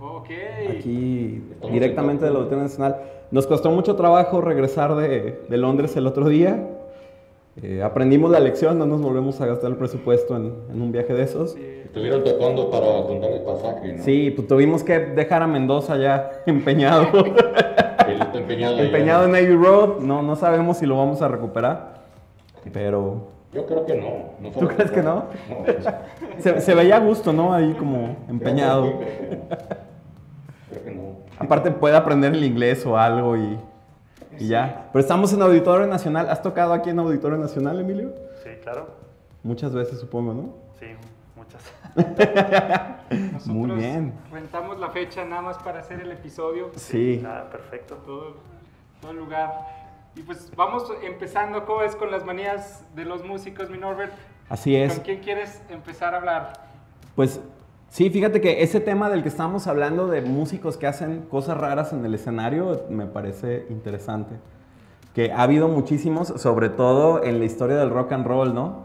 Ok. 0.00 0.28
aquí 0.70 1.42
Estamos 1.52 1.72
directamente 1.72 2.24
en 2.24 2.28
del 2.32 2.36
Auditorio 2.36 2.64
Nacional. 2.64 2.96
Nos 3.30 3.46
costó 3.46 3.70
mucho 3.70 3.94
trabajo 3.96 4.40
regresar 4.40 4.94
de, 4.96 5.40
de 5.48 5.56
Londres 5.56 5.96
el 5.96 6.06
otro 6.06 6.28
día. 6.28 6.68
Eh, 7.62 7.82
aprendimos 7.82 8.30
la 8.30 8.38
lección, 8.40 8.78
no 8.78 8.86
nos 8.86 9.00
volvemos 9.00 9.40
a 9.40 9.46
gastar 9.46 9.70
el 9.70 9.76
presupuesto 9.76 10.36
en, 10.36 10.54
en 10.72 10.80
un 10.82 10.92
viaje 10.92 11.12
de 11.14 11.22
esos. 11.22 11.52
Sí, 11.52 11.58
Sí. 11.60 11.80
estuvieron 11.84 12.22
tocando 12.22 12.70
para 12.70 13.02
contar 13.04 13.30
el 13.32 13.40
pasaje, 13.42 13.94
¿no? 13.94 14.02
pues 14.30 14.46
tuvimos 14.46 14.84
que 14.84 14.98
dejar 14.98 15.42
a 15.42 15.46
Mendoza 15.46 15.96
ya 15.96 16.30
empeñado. 16.46 17.06
Él 18.18 18.26
está 18.26 18.38
empeñado. 18.38 18.74
allá. 18.74 18.84
empeñado 18.84 19.24
en 19.24 19.32
Navy 19.32 19.54
Road. 19.54 20.00
No, 20.00 20.22
no 20.22 20.36
sabemos 20.36 20.78
si 20.78 20.86
lo 20.86 20.96
vamos 20.96 21.22
a 21.22 21.28
recuperar. 21.28 21.94
Pero 22.72 23.28
Yo 23.52 23.64
creo 23.66 23.86
que 23.86 23.94
no. 23.94 24.10
no 24.40 24.50
¿Tú 24.50 24.66
crees 24.68 24.90
que 24.90 25.02
no? 25.02 25.24
No. 25.48 25.64
se, 26.38 26.60
se 26.60 26.74
veía 26.74 26.96
a 26.96 27.00
gusto, 27.00 27.32
¿no? 27.32 27.54
Ahí 27.54 27.72
como 27.78 28.16
empeñado. 28.28 28.92
Creo 30.70 30.84
que 30.84 30.90
no. 30.90 31.02
Aparte 31.38 31.70
puede 31.70 31.96
aprender 31.96 32.34
el 32.34 32.44
inglés 32.44 32.84
o 32.84 32.98
algo 32.98 33.36
y, 33.36 33.58
y 34.38 34.48
ya. 34.48 34.88
Pero 34.92 35.00
estamos 35.00 35.32
en 35.32 35.40
Auditorio 35.42 35.86
Nacional. 35.86 36.28
¿Has 36.28 36.42
tocado 36.42 36.72
aquí 36.72 36.90
en 36.90 36.98
Auditorio 36.98 37.38
Nacional, 37.38 37.78
Emilio? 37.80 38.12
Sí, 38.42 38.50
claro, 38.62 38.88
Muchas 39.44 39.72
veces, 39.72 40.00
supongo, 40.00 40.34
¿no? 40.34 40.54
sí, 40.78 40.86
muchas. 41.36 41.62
Nosotros 43.10 43.46
Muy 43.46 43.70
bien. 43.72 44.12
rentamos 44.30 44.78
la 44.78 44.90
fecha 44.90 45.24
nada 45.24 45.42
más 45.42 45.58
para 45.58 45.80
hacer 45.80 46.00
el 46.00 46.12
episodio. 46.12 46.70
Sí. 46.76 47.22
Ah, 47.26 47.44
perfecto. 47.50 47.96
Todo, 47.96 48.36
todo 49.00 49.10
el 49.10 49.18
lugar. 49.18 49.52
Y 50.14 50.22
pues 50.22 50.50
vamos 50.56 50.90
empezando, 51.02 51.64
¿cómo 51.64 51.82
es 51.82 51.96
con 51.96 52.10
las 52.10 52.24
manías 52.24 52.84
de 52.94 53.04
los 53.04 53.24
músicos, 53.24 53.70
mi 53.70 53.78
Norbert? 53.78 54.12
Así 54.48 54.74
es. 54.76 54.94
¿Con 54.94 55.04
quién 55.04 55.20
quieres 55.20 55.62
empezar 55.68 56.14
a 56.14 56.18
hablar? 56.18 56.52
Pues 57.14 57.40
sí, 57.88 58.10
fíjate 58.10 58.40
que 58.40 58.62
ese 58.62 58.80
tema 58.80 59.10
del 59.10 59.22
que 59.22 59.28
estábamos 59.28 59.66
hablando 59.66 60.06
de 60.08 60.22
músicos 60.22 60.76
que 60.76 60.86
hacen 60.86 61.22
cosas 61.22 61.56
raras 61.58 61.92
en 61.92 62.04
el 62.04 62.14
escenario 62.14 62.84
me 62.90 63.06
parece 63.06 63.66
interesante. 63.70 64.36
Que 65.14 65.32
ha 65.32 65.42
habido 65.42 65.68
muchísimos, 65.68 66.28
sobre 66.36 66.68
todo 66.68 67.22
en 67.22 67.38
la 67.38 67.44
historia 67.44 67.76
del 67.76 67.90
rock 67.90 68.12
and 68.12 68.26
roll, 68.26 68.54
¿no? 68.54 68.84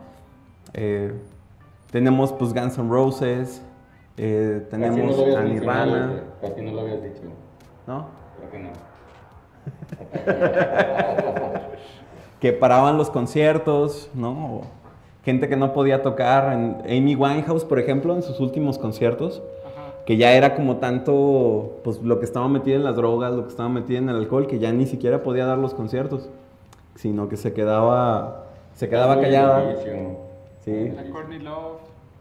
Eh, 0.74 1.13
tenemos 1.94 2.34
pues 2.34 2.54
Guns 2.56 2.80
N' 2.80 2.90
Roses, 2.90 3.62
eh, 4.18 4.62
no 4.64 4.68
tenemos 4.68 5.20
a 5.36 5.44
Nirvana. 5.44 6.24
Casi 6.42 6.62
no 6.64 6.72
lo 6.72 6.82
habías 6.82 7.04
dicho. 7.04 7.22
¿no? 7.86 8.08
Creo 8.38 8.52
que 8.52 8.60
no. 8.60 8.70
que 12.40 12.52
paraban 12.52 12.98
los 12.98 13.12
conciertos, 13.12 14.10
¿no? 14.16 14.32
O 14.32 14.62
gente 15.24 15.48
que 15.48 15.56
no 15.56 15.72
podía 15.72 16.02
tocar. 16.02 16.52
En 16.54 16.78
Amy 16.86 17.16
Winehouse, 17.16 17.64
por 17.64 17.78
ejemplo, 17.78 18.16
en 18.16 18.24
sus 18.24 18.40
últimos 18.40 18.80
conciertos, 18.80 19.44
Ajá. 19.64 19.92
que 20.08 20.18
ya 20.18 20.34
era 20.34 20.56
como 20.56 20.78
tanto, 20.78 21.80
pues 21.84 22.02
lo 22.02 22.18
que 22.18 22.26
estaba 22.26 22.50
metida 22.50 22.76
en 22.76 22.84
las 22.84 22.96
drogas, 22.96 23.34
lo 23.34 23.44
que 23.44 23.50
estaba 23.50 23.70
metida 23.70 24.00
en 24.00 24.10
el 24.10 24.16
alcohol, 24.16 24.48
que 24.48 24.58
ya 24.58 24.72
ni 24.72 24.88
siquiera 24.88 25.22
podía 25.22 25.46
dar 25.46 25.60
los 25.60 25.76
conciertos, 25.76 26.32
sino 26.96 27.30
que 27.30 27.38
se 27.38 27.54
quedaba, 27.54 28.46
se 28.74 28.90
quedaba 28.90 29.22
callada. 29.22 29.76
Sí, 30.63 30.89
La 30.96 31.03
Courtney 31.12 31.39
Love. 31.39 31.79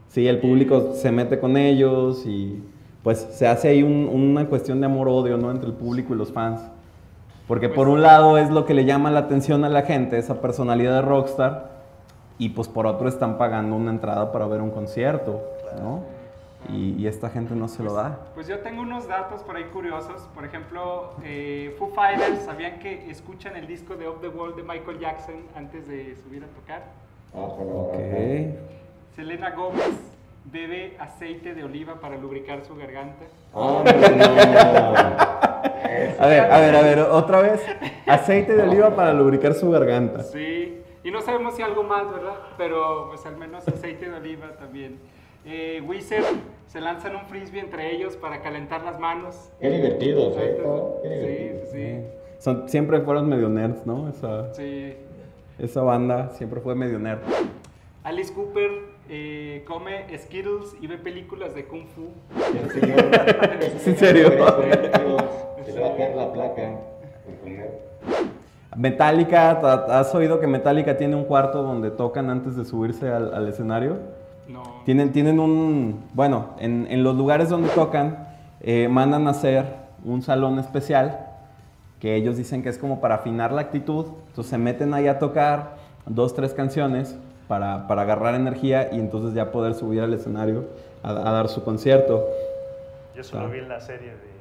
sí, 0.09 0.27
el 0.27 0.39
público 0.41 0.93
se 0.95 1.11
mete 1.13 1.39
con 1.39 1.57
ellos 1.57 2.25
y 2.27 2.63
pues 3.03 3.19
se 3.33 3.47
hace 3.49 3.69
ahí 3.69 3.83
un- 3.83 4.09
una 4.13 4.47
cuestión 4.47 4.81
de 4.81 4.87
amor-odio, 4.87 5.37
¿no? 5.37 5.51
Entre 5.51 5.69
el 5.69 5.75
público 5.75 6.15
y 6.15 6.17
los 6.17 6.33
fans. 6.33 6.61
Porque 7.49 7.69
por 7.69 7.89
un 7.89 8.03
lado 8.03 8.39
es 8.39 8.51
lo 8.51 8.65
que 8.65 8.75
le 8.75 8.85
llama 8.85 9.11
la 9.11 9.21
atención 9.21 9.65
a 9.65 9.69
la 9.69 9.83
gente, 9.83 10.17
esa 10.19 10.41
personalidad 10.41 10.95
de 10.95 11.03
rockstar, 11.03 11.71
y 12.39 12.51
pues 12.51 12.69
por 12.69 12.87
otro 12.87 13.09
están 13.09 13.37
pagando 13.39 13.77
una 13.77 13.91
entrada 13.91 14.33
para 14.33 14.47
ver 14.47 14.61
un 14.61 14.71
concierto, 14.71 15.43
¿no? 15.81 16.01
Y, 16.73 16.95
y 16.97 17.07
esta 17.09 17.29
gente 17.29 17.57
no 17.57 17.67
se 17.67 17.83
lo 17.83 17.93
da. 17.95 18.19
Pues 18.35 18.47
yo 18.47 18.61
tengo 18.61 18.83
unos 18.83 19.09
datos 19.09 19.43
por 19.43 19.57
ahí 19.57 19.65
curiosos. 19.73 20.29
Por 20.33 20.45
ejemplo, 20.45 21.11
eh, 21.25 21.75
Foo 21.79 21.89
Fighters, 21.89 22.43
¿sabían 22.45 22.79
que 22.79 23.11
escuchan 23.11 23.57
el 23.57 23.67
disco 23.67 23.97
de 23.97 24.07
Off 24.07 24.21
the 24.21 24.29
Wall 24.29 24.55
de 24.55 24.63
Michael 24.63 25.01
Jackson 25.01 25.35
antes 25.57 25.89
de 25.89 26.15
subir 26.25 26.45
a 26.45 26.47
tocar? 26.47 26.85
Ah, 27.35 27.39
Ok. 27.41 27.95
Selena 29.15 29.51
Gómez 29.51 29.91
bebe 30.45 30.97
aceite 30.99 31.55
de 31.55 31.65
oliva 31.65 32.01
para 32.01 32.17
lubricar 32.17 32.65
su 32.65 32.75
garganta. 32.77 33.25
Ah, 33.55 33.83
no. 33.85 35.33
A 36.19 36.27
ver, 36.27 36.41
a 36.41 36.59
ver, 36.61 36.75
a 36.77 36.83
ver, 36.83 36.99
otra 37.01 37.41
vez. 37.43 37.61
Aceite 38.07 38.55
de 38.55 38.63
oliva 38.63 38.95
para 38.97 39.13
lubricar 39.13 39.55
su 39.55 39.71
garganta. 39.71 40.23
Sí, 40.23 40.81
y 41.05 41.11
no 41.11 41.21
sabemos 41.21 41.55
si 41.57 41.63
algo 41.63 41.83
más, 41.83 42.11
¿verdad? 42.11 42.35
Pero 42.57 43.09
pues 43.11 43.27
al 43.27 43.37
menos 43.37 43.67
aceite 43.69 44.09
de 44.09 44.17
oliva 44.17 44.53
también. 44.59 44.99
Eh, 45.45 45.83
Wizard 45.87 46.25
se 46.67 46.81
lanzan 46.81 47.17
un 47.17 47.27
frisbee 47.27 47.61
entre 47.61 47.95
ellos 47.95 48.17
para 48.17 48.41
calentar 48.41 48.83
las 48.85 48.99
manos. 49.01 49.51
Qué 49.61 49.69
divertidos, 49.71 50.37
¿eh? 50.39 50.51
Exacto. 50.51 51.01
Qué 51.03 51.09
Sí, 51.09 51.15
divertidos. 51.17 51.69
sí, 51.71 52.17
Son, 52.39 52.69
siempre 52.69 53.01
fueron 53.01 53.29
medio 53.29 53.49
nerds, 53.49 53.85
¿no? 53.87 54.09
Esa, 54.09 54.53
sí. 54.55 54.95
Esa 55.59 55.83
banda 55.83 56.31
siempre 56.31 56.61
fue 56.61 56.75
medio 56.75 56.99
nerd. 56.99 57.21
Alice 58.05 58.33
Cooper 58.33 58.71
eh, 59.09 59.65
come 59.67 60.07
Skittles 60.19 60.75
y 60.81 60.87
ve 60.87 60.99
películas 60.99 61.55
de 61.55 61.67
Kung 61.67 61.87
Fu. 61.95 62.09
El 62.59 62.71
señor- 62.71 63.63
¿Es 63.63 63.87
en 63.87 63.97
serio? 63.97 64.29
Se 64.31 65.73
le 65.73 65.81
va 65.81 65.89
a 65.89 65.97
caer 65.97 66.17
la 66.17 66.33
placa. 66.33 66.79
Metallica, 68.77 69.61
¿ta- 69.61 70.01
¿has 70.01 70.15
oído 70.15 70.41
que 70.41 70.47
Metallica 70.47 70.97
tiene 70.97 71.15
un 71.15 71.25
cuarto 71.25 71.63
donde 71.63 71.91
tocan 71.91 72.31
antes 72.31 72.57
de 72.57 72.65
subirse 72.65 73.09
al, 73.11 73.35
al 73.35 73.47
escenario? 73.49 73.99
No. 74.49 74.63
Tienen, 74.85 75.13
tienen 75.13 75.39
un, 75.39 76.05
bueno, 76.15 76.51
en, 76.59 76.87
en 76.91 77.05
los 77.05 77.15
lugares 77.17 77.49
donde 77.51 77.69
tocan, 77.69 78.27
eh, 78.61 78.89
mandan 78.89 79.27
a 79.27 79.31
hacer 79.31 79.67
un 80.05 80.23
salón 80.23 80.59
especial 80.59 81.27
que 82.03 82.17
ellos 82.17 82.37
dicen 82.37 82.65
que 82.65 82.69
es 82.69 82.79
como 82.79 83.01
para 83.01 83.15
afinar 83.15 83.53
la 83.53 83.61
actitud. 83.61 84.07
Entonces 84.31 84.51
se 84.51 84.59
meten 84.59 84.93
ahí 84.93 85.07
a 85.07 85.21
tocar 85.21 85.77
dos, 86.05 86.35
tres 86.35 86.53
canciones 86.53 87.17
para, 87.47 87.87
para 87.87 88.03
agarrar 88.03 88.35
energía 88.35 88.93
y 88.93 88.99
entonces 88.99 89.35
ya 89.35 89.53
poder 89.53 89.75
subir 89.75 90.01
al 90.01 90.13
escenario 90.13 90.65
a, 91.05 91.11
a 91.11 91.31
dar 91.31 91.47
su 91.49 91.63
concierto. 91.63 92.27
Yo 93.15 93.21
eso 93.21 93.39
lo 93.39 93.47
Ah. 93.47 93.51
vi 93.51 93.61
en 93.61 93.69
la 93.69 93.79
serie 93.79 94.09
de 94.11 94.33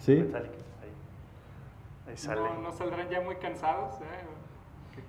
¿Sí? 0.00 0.16
Metallica. 0.16 0.54
Ahí, 0.82 2.10
ahí 2.10 2.16
sale. 2.16 2.40
No, 2.40 2.62
no 2.62 2.72
saldrán 2.72 3.08
ya 3.08 3.20
muy 3.20 3.36
cansados. 3.36 3.94
¿eh? 4.00 4.04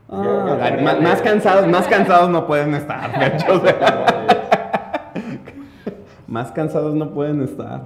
Ah, 0.08 0.58
Ya, 0.60 0.76
ya, 0.78 0.84
más, 0.84 0.96
ya. 0.98 1.02
más 1.02 1.22
cansados, 1.24 1.68
más 1.68 1.88
cansados 1.88 2.30
no 2.30 2.46
pueden 2.46 2.76
estar, 2.76 3.10
más 6.28 6.52
cansados 6.52 6.94
no 6.94 7.10
pueden 7.12 7.42
estar. 7.42 7.82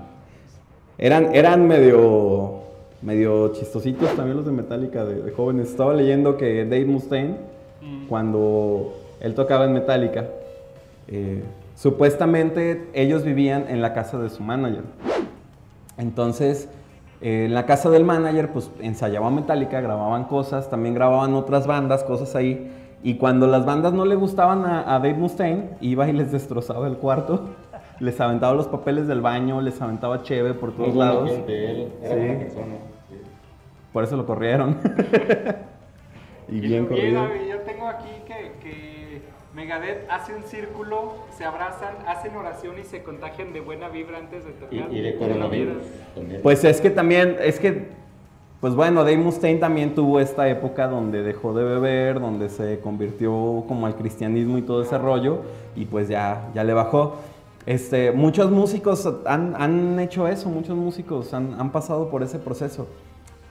Eran, 0.97 1.33
eran 1.33 1.65
medio, 1.67 2.58
medio 3.01 3.49
chistositos 3.53 4.09
también 4.15 4.37
los 4.37 4.45
de 4.45 4.51
Metallica 4.51 5.05
de, 5.05 5.21
de 5.21 5.31
jóvenes. 5.31 5.69
Estaba 5.69 5.93
leyendo 5.93 6.37
que 6.37 6.65
Dave 6.65 6.85
Mustaine, 6.85 7.35
Mm. 7.81 8.07
cuando 8.07 8.93
él 9.21 9.35
tocaba 9.35 9.63
en 9.63 9.71
Metallica, 9.71 10.25
eh, 11.07 11.41
supuestamente 11.75 12.89
ellos 12.93 13.23
vivían 13.23 13.67
en 13.69 13.81
la 13.81 13.93
casa 13.93 14.19
de 14.19 14.29
su 14.29 14.43
manager. 14.43 14.83
Entonces, 15.97 16.69
eh, 17.21 17.45
en 17.45 17.53
la 17.53 17.65
casa 17.65 17.89
del 17.89 18.03
manager, 18.03 18.51
pues 18.51 18.69
ensayaban 18.81 19.35
Metallica, 19.35 19.81
grababan 19.81 20.25
cosas, 20.25 20.69
también 20.69 20.93
grababan 20.93 21.33
otras 21.35 21.67
bandas, 21.67 22.03
cosas 22.03 22.35
ahí. 22.35 22.69
Y 23.01 23.15
cuando 23.15 23.47
las 23.47 23.65
bandas 23.65 23.93
no 23.93 24.05
le 24.05 24.15
gustaban 24.15 24.65
a, 24.65 24.81
a 24.93 24.99
Dave 24.99 25.13
Mustaine, 25.13 25.69
iba 25.79 26.07
y 26.09 26.13
les 26.13 26.31
destrozaba 26.31 26.87
el 26.87 26.97
cuarto, 26.97 27.45
les 27.99 28.19
aventaba 28.21 28.53
los 28.53 28.67
papeles 28.67 29.07
del 29.07 29.21
baño, 29.21 29.61
les 29.61 29.81
aventaba 29.81 30.21
cheve 30.23 30.53
por 30.53 30.71
todos 30.73 30.95
lados. 30.95 31.29
gente, 31.29 31.71
él 31.71 31.87
era 32.01 32.13
Sí. 32.13 32.19
buena 32.19 32.39
persona. 32.39 32.75
sí. 33.09 33.15
Por 33.93 34.03
eso 34.03 34.17
lo 34.17 34.25
corrieron. 34.25 34.77
y 36.47 36.59
bien 36.61 36.85
corrido. 36.85 37.23
David, 37.23 37.41
yo 37.49 37.57
tengo 37.59 37.87
aquí 37.87 38.09
que, 38.25 38.51
que 38.61 39.21
Megadeth 39.53 40.09
hace 40.09 40.33
un 40.35 40.43
círculo, 40.43 41.13
se 41.37 41.43
abrazan, 41.45 41.95
hacen 42.07 42.35
oración 42.35 42.75
y 42.79 42.83
se 42.83 43.03
contagian 43.03 43.51
de 43.53 43.59
buena 43.61 43.89
vibra 43.89 44.17
antes 44.19 44.43
de 44.45 44.51
Y, 44.51 44.79
tocar. 44.79 44.93
y 44.93 45.01
de 45.01 45.13
¿No 45.13 45.19
coronavirus 45.19 45.77
también. 46.15 46.41
Pues 46.41 46.63
es 46.63 46.81
que 46.81 46.89
también, 46.89 47.35
es 47.41 47.59
que, 47.59 47.87
pues 48.61 48.75
bueno, 48.75 49.03
Dave 49.03 49.17
Mustaine 49.17 49.59
también 49.59 49.95
tuvo 49.95 50.19
esta 50.19 50.47
época 50.49 50.87
donde 50.87 51.23
dejó 51.23 51.53
de 51.53 51.63
beber, 51.63 52.19
donde 52.19 52.49
se 52.49 52.79
convirtió 52.79 53.31
como 53.67 53.85
al 53.85 53.95
cristianismo 53.95 54.57
y 54.57 54.61
todo 54.61 54.81
ese 54.83 54.97
rollo, 54.97 55.41
y 55.75 55.85
pues 55.85 56.07
ya, 56.07 56.49
ya 56.53 56.63
le 56.63 56.73
bajó. 56.73 57.15
Este, 57.69 58.11
muchos 58.11 58.49
músicos 58.49 59.07
han, 59.27 59.53
han 59.55 59.99
hecho 59.99 60.27
eso, 60.27 60.49
muchos 60.49 60.75
músicos 60.75 61.35
han, 61.35 61.53
han 61.59 61.71
pasado 61.71 62.09
por 62.09 62.23
ese 62.23 62.39
proceso. 62.39 62.87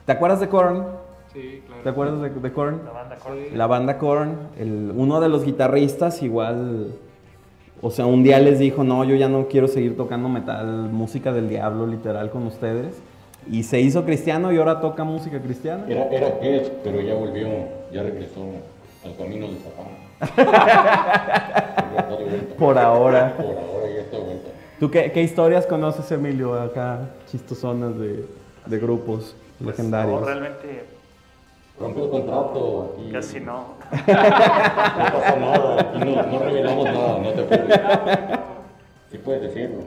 ¿Te 0.05 0.11
acuerdas 0.11 0.41
de 0.41 0.49
Korn? 0.49 0.87
Sí, 1.31 1.63
claro. 1.65 1.83
¿Te 1.83 1.89
acuerdas 1.89 2.21
de, 2.21 2.29
de 2.31 2.51
Korn? 2.51 2.81
La 2.85 2.91
banda 2.91 3.15
Korn. 3.15 3.37
Sí. 3.49 3.55
La 3.55 3.67
banda 3.67 3.97
Korn, 3.97 4.37
el- 4.59 4.91
uno 4.93 5.21
de 5.21 5.29
los 5.29 5.45
guitarristas 5.45 6.21
igual, 6.21 6.95
o 7.81 7.91
sea, 7.91 8.07
un 8.07 8.21
día 8.23 8.39
les 8.39 8.59
dijo, 8.59 8.83
no, 8.83 9.05
yo 9.05 9.15
ya 9.15 9.29
no 9.29 9.47
quiero 9.47 9.69
seguir 9.69 9.95
tocando 9.95 10.27
metal, 10.27 10.89
música 10.91 11.31
del 11.31 11.47
diablo 11.47 11.87
literal 11.87 12.29
con 12.29 12.45
ustedes. 12.45 12.99
Y 13.49 13.63
se 13.63 13.79
hizo 13.79 14.03
cristiano 14.03 14.51
y 14.51 14.57
ahora 14.57 14.81
toca 14.81 15.05
música 15.05 15.39
cristiana. 15.41 15.85
Era, 15.87 16.09
era 16.09 16.27
pero 16.83 16.99
ya 16.99 17.13
volvió, 17.13 17.47
ya 17.93 18.03
regresó 18.03 18.41
al 19.05 19.15
camino 19.15 19.47
de 19.47 19.55
Satán. 19.59 20.08
Por 22.57 22.77
ahora. 22.77 23.33
Por 23.37 23.45
ahora 23.45 23.87
ya 23.93 24.01
está 24.01 24.17
de 24.17 24.23
vuelta. 24.23 24.49
¿Tú 24.79 24.91
qué, 24.91 25.11
qué 25.11 25.21
historias 25.21 25.65
conoces, 25.65 26.09
Emilio, 26.11 26.53
acá, 26.59 27.09
chistosonas 27.29 27.97
de, 27.97 28.25
de 28.65 28.79
grupos 28.79 29.35
Pues, 29.57 29.77
legendarios? 29.77 30.19
no, 30.21 30.25
realmente 30.25 30.85
Rompió 31.79 32.03
el 32.05 32.09
contrato 32.09 32.93
aquí. 32.93 33.09
casi 33.11 33.39
no. 33.39 33.75
No 33.89 34.05
pasa 34.05 35.35
nada, 35.39 35.79
aquí 35.81 35.99
no, 35.99 36.23
no 36.23 36.39
revelamos 36.39 36.85
nada, 36.85 37.19
no 37.19 37.29
te 37.31 37.43
preocupes. 37.43 37.79
Sí 39.11 39.17
puedes 39.19 39.41
decirlo. 39.43 39.83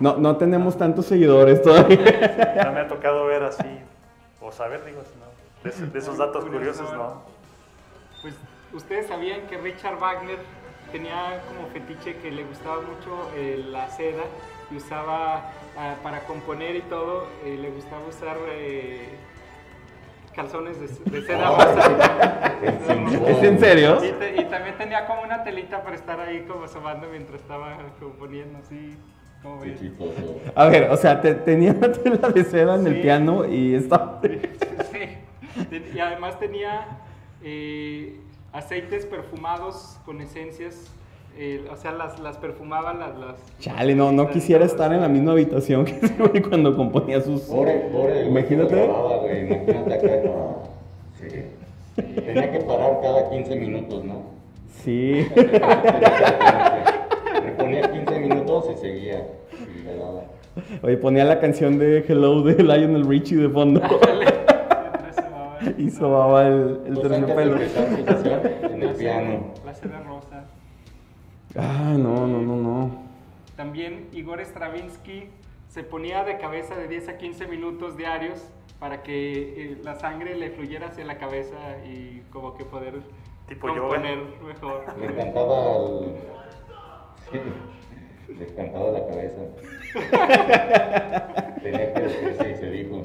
No, 0.00 0.16
no 0.16 0.36
tenemos 0.36 0.76
tantos 0.76 1.06
seguidores 1.06 1.62
todavía. 1.62 2.62
No 2.64 2.72
me 2.72 2.80
ha 2.80 2.88
tocado 2.88 3.24
ver 3.26 3.44
así, 3.44 3.78
o 4.40 4.50
saber, 4.52 4.84
digo, 4.84 4.98
no. 5.20 5.26
De 5.92 5.98
esos 5.98 6.18
datos 6.18 6.44
curiosos, 6.44 6.92
no. 6.92 7.22
Pues 8.22 8.34
ustedes 8.76 9.06
sabían 9.06 9.42
que 9.48 9.58
Richard 9.58 9.98
Wagner 9.98 10.38
tenía 10.92 11.42
como 11.48 11.66
fetiche 11.68 12.16
que 12.18 12.30
le 12.30 12.44
gustaba 12.44 12.76
mucho 12.82 13.30
eh, 13.36 13.64
la 13.70 13.88
seda 13.90 14.22
y 14.70 14.76
usaba 14.76 15.50
ah, 15.78 15.94
para 16.02 16.20
componer 16.20 16.76
y 16.76 16.82
todo, 16.82 17.26
eh, 17.44 17.56
le 17.60 17.70
gustaba 17.70 18.02
usar 18.08 18.36
eh, 18.50 19.08
calzones 20.34 20.78
de, 20.80 21.10
de 21.10 21.22
seda 21.26 21.48
rosa. 21.50 22.52
¿Es 23.28 23.42
en 23.42 23.58
serio? 23.58 23.98
Y, 24.04 24.12
te- 24.12 24.40
y 24.40 24.44
también 24.44 24.76
tenía 24.76 25.06
como 25.06 25.22
una 25.22 25.42
telita 25.44 25.82
para 25.82 25.96
estar 25.96 26.20
ahí 26.20 26.40
como 26.48 26.68
sobando 26.68 27.08
mientras 27.08 27.40
estaba 27.40 27.76
componiendo 28.00 28.58
así, 28.58 28.96
como 29.42 29.60
ves. 29.60 29.80
A 30.54 30.66
ver, 30.66 30.90
o 30.90 30.96
sea, 30.96 31.20
te, 31.20 31.34
tenía 31.34 31.72
una 31.72 31.92
tela 31.92 32.28
de 32.28 32.44
seda 32.44 32.74
en 32.76 32.86
el 32.86 32.94
Sí. 32.96 33.02
piano 33.02 33.44
y 33.46 33.74
estaba... 33.74 34.20
Sí. 34.92 35.82
Y 35.94 35.98
además 36.00 36.38
tenía 36.38 36.86
eh, 37.42 38.20
aceites 38.56 39.04
perfumados 39.06 39.98
con 40.04 40.20
esencias, 40.20 40.90
eh, 41.38 41.66
o 41.70 41.76
sea, 41.76 41.92
las, 41.92 42.18
las 42.18 42.38
perfumaba 42.38 42.94
las... 42.94 43.16
las 43.18 43.36
Chale, 43.60 43.94
no, 43.94 44.10
no 44.12 44.30
quisiera 44.30 44.64
estar 44.64 44.92
en 44.94 45.02
la 45.02 45.08
misma 45.08 45.32
habitación 45.32 45.84
que 45.84 45.92
ese 46.02 46.14
güey 46.18 46.40
cuando 46.42 46.74
componía 46.74 47.20
sus... 47.20 47.42
Pobre, 47.42 47.74
pobre. 47.92 48.26
Imagínate. 48.26 48.86
güey, 49.20 49.46
Imagínate 49.46 49.94
acá. 49.94 50.06
no. 50.24 50.62
Sí. 51.20 51.28
Tenía 51.96 52.52
que 52.52 52.60
parar 52.60 53.00
cada 53.02 53.28
15 53.30 53.56
minutos, 53.56 54.04
¿no? 54.04 54.22
Sí. 54.82 55.26
Me 57.42 57.52
ponía 57.52 57.90
15 57.92 58.18
minutos 58.20 58.66
y 58.74 58.80
seguía. 58.80 59.26
Y 59.52 59.82
le. 59.84 59.96
Oye, 60.82 60.96
ponía 60.96 61.24
la 61.24 61.38
canción 61.38 61.78
de 61.78 62.04
Hello 62.06 62.42
de 62.42 62.62
Lionel 62.62 63.06
Richie 63.06 63.36
de 63.36 63.48
fondo 63.50 63.82
y 65.78 65.90
sobaba 65.90 66.46
el, 66.46 66.80
el 66.86 66.94
Pues 66.94 67.10
de 67.10 67.18
terciopelo. 67.18 67.56
en 67.60 68.82
el 68.82 68.94
piano. 68.94 69.54
La 69.64 69.74
seda 69.74 70.00
rosa. 70.00 70.44
Ah, 71.56 71.94
no, 71.98 72.26
no, 72.26 72.42
no, 72.42 72.56
no. 72.56 73.02
También 73.56 74.08
Igor 74.12 74.40
Stravinsky 74.40 75.28
se 75.68 75.82
ponía 75.82 76.24
de 76.24 76.38
cabeza 76.38 76.76
de 76.76 76.88
10 76.88 77.08
a 77.08 77.18
15 77.18 77.46
minutos 77.46 77.96
diarios 77.96 78.50
para 78.78 79.02
que 79.02 79.72
eh, 79.72 79.78
la 79.82 79.94
sangre 79.94 80.36
le 80.36 80.50
fluyera 80.50 80.88
hacia 80.88 81.04
la 81.04 81.16
cabeza 81.18 81.56
y 81.86 82.20
como 82.30 82.54
que 82.56 82.64
poder 82.64 83.00
Tipo 83.48 83.68
componer 83.68 84.18
mejor. 84.44 84.84
Le 84.98 85.06
encantaba 85.06 85.76
el... 85.76 86.16
Sí, 87.30 88.32
le 88.36 88.44
encantaba 88.50 88.90
la 88.90 89.06
cabeza. 89.06 89.38
Tenía 91.62 91.94
que 91.94 92.00
decirse, 92.00 92.56
se 92.56 92.70
dijo. 92.70 93.02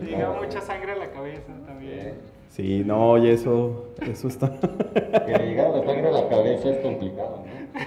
Llegaba 0.00 0.40
mucha 0.42 0.60
sangre 0.60 0.92
a 0.92 0.96
la 0.96 1.10
cabeza 1.10 1.52
también. 1.66 2.14
Sí, 2.50 2.82
no, 2.84 3.10
oye, 3.10 3.32
eso, 3.32 3.86
eso 4.02 4.28
está... 4.28 4.50
Que 4.60 5.32
le 5.38 5.46
llegara 5.46 5.70
la 5.70 5.84
sangre 5.86 6.08
a 6.08 6.12
la 6.12 6.28
cabeza 6.28 6.68
es 6.70 6.78
complicado, 6.78 7.38
¿no? 7.46 7.80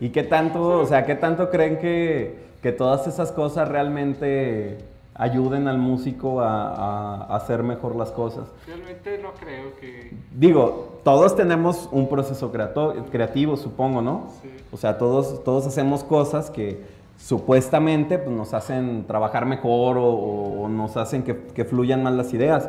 ¿Y 0.00 0.10
qué 0.10 0.22
tanto, 0.22 0.80
o 0.80 0.86
sea, 0.86 1.04
qué 1.06 1.14
tanto 1.14 1.50
creen 1.50 1.78
que, 1.78 2.36
que 2.62 2.72
todas 2.72 3.06
esas 3.06 3.30
cosas 3.32 3.68
realmente 3.68 4.78
ayuden 5.14 5.68
al 5.68 5.78
músico 5.78 6.40
a, 6.40 6.68
a- 6.68 7.24
a 7.24 7.36
hacer 7.36 7.62
mejor 7.62 7.94
las 7.96 8.10
cosas? 8.12 8.44
Realmente 8.66 9.18
no 9.18 9.32
creo 9.34 9.74
que... 9.80 10.12
Digo, 10.32 10.98
todos 11.04 11.36
tenemos 11.36 11.88
un 11.92 12.08
proceso 12.08 12.50
creativo, 12.52 13.56
supongo, 13.56 14.02
¿no? 14.02 14.28
Sí. 14.42 14.50
O 14.72 14.76
sea, 14.76 14.98
todos, 14.98 15.42
todos 15.44 15.66
hacemos 15.66 16.02
cosas 16.04 16.50
que 16.50 16.80
supuestamente 17.22 18.18
pues, 18.18 18.34
nos 18.36 18.52
hacen 18.52 19.04
trabajar 19.06 19.46
mejor 19.46 19.96
o, 19.96 20.04
o- 20.06 20.62
o 20.64 20.68
nos 20.68 20.96
hacen 20.96 21.22
que, 21.22 21.36
que 21.54 21.64
fluyan 21.64 22.02
más 22.02 22.14
las 22.14 22.34
ideas. 22.34 22.68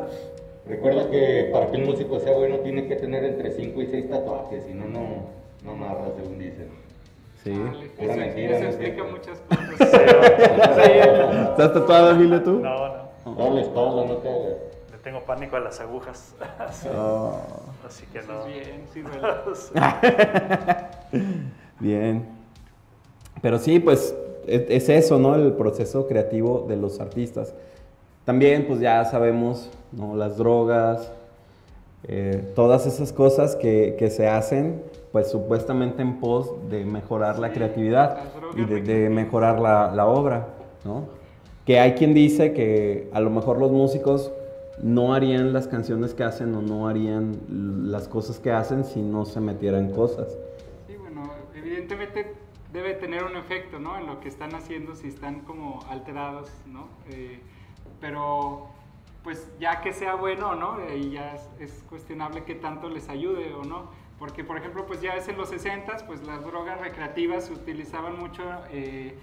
Recuerda 0.66 1.10
que 1.10 1.50
para 1.52 1.70
que 1.70 1.76
un 1.76 1.84
músico 1.86 2.18
sea 2.20 2.36
bueno 2.36 2.58
tiene 2.58 2.86
que 2.86 2.96
tener 2.96 3.24
entre 3.24 3.50
5 3.50 3.82
y 3.82 3.86
6 3.86 4.08
tatuajes, 4.08 4.64
si 4.64 4.72
no, 4.74 4.86
no, 4.86 5.00
no 5.64 5.72
amarra, 5.72 6.06
según 6.16 6.38
dicen. 6.38 6.68
Sí. 7.42 7.50
Pura 7.98 8.12
eso, 8.14 8.20
mentira, 8.20 8.56
eso 8.56 8.62
¿no 8.64 8.68
es 8.70 8.74
explica 8.76 8.94
cierto? 8.94 9.12
muchas 9.12 9.38
cosas. 9.40 9.94
¿Estás 11.50 11.72
tatuado, 11.74 12.10
Emilio, 12.12 12.42
tú? 12.42 12.60
No, 12.60 12.88
no. 13.26 13.34
Dale 13.36 13.60
espalda, 13.60 14.04
no 14.06 14.14
te 14.16 14.28
hagas. 14.30 14.56
Le 14.92 14.98
tengo 15.02 15.20
pánico 15.20 15.56
a 15.56 15.60
las 15.60 15.80
agujas. 15.80 16.34
Así, 16.58 16.88
Oh, 16.96 17.38
así 17.86 18.06
que 18.06 18.20
Eso 18.20 18.32
no. 18.32 18.44
bien, 18.46 18.84
sí, 18.94 19.02
duele. 19.02 19.20
bien. 21.80 22.26
Pero 23.42 23.58
sí, 23.58 23.78
pues 23.78 24.14
es, 24.46 24.64
es 24.68 24.88
eso, 24.88 25.18
¿no? 25.18 25.34
El 25.34 25.52
proceso 25.52 26.06
creativo 26.06 26.66
de 26.68 26.76
los 26.76 27.00
artistas. 27.00 27.54
También, 28.24 28.66
pues 28.66 28.80
ya 28.80 29.04
sabemos, 29.04 29.70
¿no? 29.92 30.16
Las 30.16 30.36
drogas, 30.36 31.12
eh, 32.06 32.52
todas 32.54 32.86
esas 32.86 33.12
cosas 33.12 33.56
que, 33.56 33.96
que 33.98 34.10
se 34.10 34.28
hacen, 34.28 34.82
pues 35.12 35.30
supuestamente 35.30 36.02
en 36.02 36.20
pos 36.20 36.52
de 36.68 36.84
mejorar 36.84 37.38
la 37.38 37.52
creatividad 37.52 38.18
y 38.56 38.64
de, 38.64 38.82
de 38.82 39.10
mejorar 39.10 39.60
la, 39.60 39.92
la 39.94 40.06
obra, 40.06 40.48
¿no? 40.84 41.04
Que 41.64 41.80
hay 41.80 41.92
quien 41.92 42.12
dice 42.12 42.52
que 42.52 43.08
a 43.12 43.20
lo 43.20 43.30
mejor 43.30 43.58
los 43.58 43.70
músicos 43.70 44.32
no 44.82 45.14
harían 45.14 45.52
las 45.52 45.68
canciones 45.68 46.14
que 46.14 46.24
hacen 46.24 46.54
o 46.54 46.60
no 46.60 46.88
harían 46.88 47.38
las 47.90 48.08
cosas 48.08 48.38
que 48.38 48.50
hacen 48.50 48.84
si 48.84 49.00
no 49.00 49.24
se 49.24 49.40
metieran 49.40 49.90
cosas. 49.92 50.36
Sí, 50.86 50.96
bueno, 50.96 51.30
evidentemente 51.54 52.34
debe 52.74 52.92
tener 52.94 53.22
un 53.24 53.36
efecto, 53.36 53.78
¿no? 53.78 53.96
En 53.96 54.06
lo 54.06 54.18
que 54.20 54.28
están 54.28 54.52
haciendo, 54.54 54.94
si 54.96 55.06
están 55.08 55.40
como 55.42 55.80
alterados, 55.88 56.50
¿no? 56.66 56.88
Eh, 57.08 57.38
pero, 58.00 58.66
pues 59.22 59.48
ya 59.60 59.80
que 59.80 59.92
sea 59.92 60.16
bueno 60.16 60.50
o 60.50 60.54
no, 60.56 60.72
ahí 60.90 61.12
ya 61.12 61.34
es, 61.34 61.48
es 61.60 61.84
cuestionable 61.88 62.42
que 62.42 62.56
tanto 62.56 62.90
les 62.90 63.08
ayude 63.08 63.54
o 63.54 63.62
no. 63.62 63.88
Porque, 64.18 64.42
por 64.44 64.58
ejemplo, 64.58 64.86
pues 64.86 65.00
ya 65.00 65.14
es 65.14 65.28
en 65.28 65.36
los 65.36 65.48
60 65.50 65.98
pues 66.06 66.26
las 66.26 66.44
drogas 66.44 66.80
recreativas 66.80 67.46
se 67.46 67.52
utilizaban 67.52 68.18
mucho, 68.18 68.42
eh, 68.72 69.14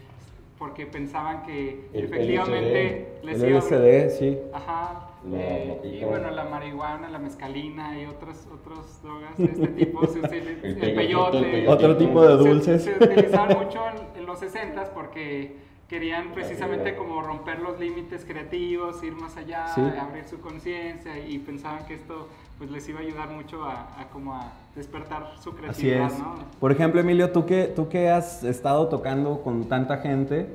porque 0.57 0.85
pensaban 0.85 1.43
que 1.43 1.89
El 1.93 2.05
efectivamente 2.05 3.19
les 3.23 3.41
El 3.41 3.49
iba 3.49 3.59
a- 3.59 3.61
LSD, 3.61 4.09
sí. 4.17 4.39
Ajá. 4.53 5.07
Eh, 5.33 5.99
y 6.01 6.03
bueno, 6.05 6.31
la 6.31 6.45
marihuana, 6.45 7.09
la 7.09 7.19
mescalina 7.19 7.99
y 8.01 8.05
otras 8.05 8.47
otras 8.51 9.01
drogas 9.03 9.37
de 9.37 9.45
este 9.45 9.67
tipo 9.67 10.05
se 10.07 10.19
usan 10.19 10.33
El 10.33 10.47
el, 10.47 10.55
peyotito, 10.57 10.95
peyote. 10.95 11.37
el 11.37 11.43
peyotito. 11.45 11.71
Otro 11.71 11.97
tipo 11.97 12.21
de 12.27 12.43
Se- 12.43 12.49
dulces. 12.49 12.83
Se, 12.83 12.91
utilizaban 13.03 13.57
mucho 13.59 13.79
en, 13.87 14.19
en 14.21 14.25
los 14.25 14.39
60 14.39 14.83
porque 14.93 15.57
querían 15.87 16.31
precisamente 16.33 16.95
como 16.95 17.21
romper 17.21 17.59
los 17.59 17.79
límites 17.79 18.25
creativos, 18.25 19.03
ir 19.03 19.13
más 19.13 19.35
allá, 19.37 19.67
Sí. 19.75 19.81
abrir 19.99 20.23
su 20.25 20.39
conciencia 20.39 21.19
y 21.19 21.37
pensaban 21.39 21.85
que 21.85 21.95
esto 21.95 22.27
pues 22.57 22.71
les 22.71 22.87
iba 22.89 22.99
a 22.99 23.01
ayudar 23.03 23.29
mucho 23.29 23.63
a, 23.63 23.99
a 23.99 24.07
como 24.11 24.33
a 24.35 24.53
despertar 24.75 25.33
su 25.39 25.49
Así 25.49 25.57
creatividad, 25.59 26.05
es. 26.11 26.19
¿no? 26.19 26.35
Por 26.59 26.71
ejemplo, 26.71 27.01
Emilio, 27.01 27.31
tú 27.31 27.45
que, 27.45 27.65
tú 27.65 27.89
que 27.89 28.09
has 28.09 28.43
estado 28.43 28.87
tocando 28.87 29.41
con 29.43 29.65
tanta 29.67 29.97
gente 29.97 30.47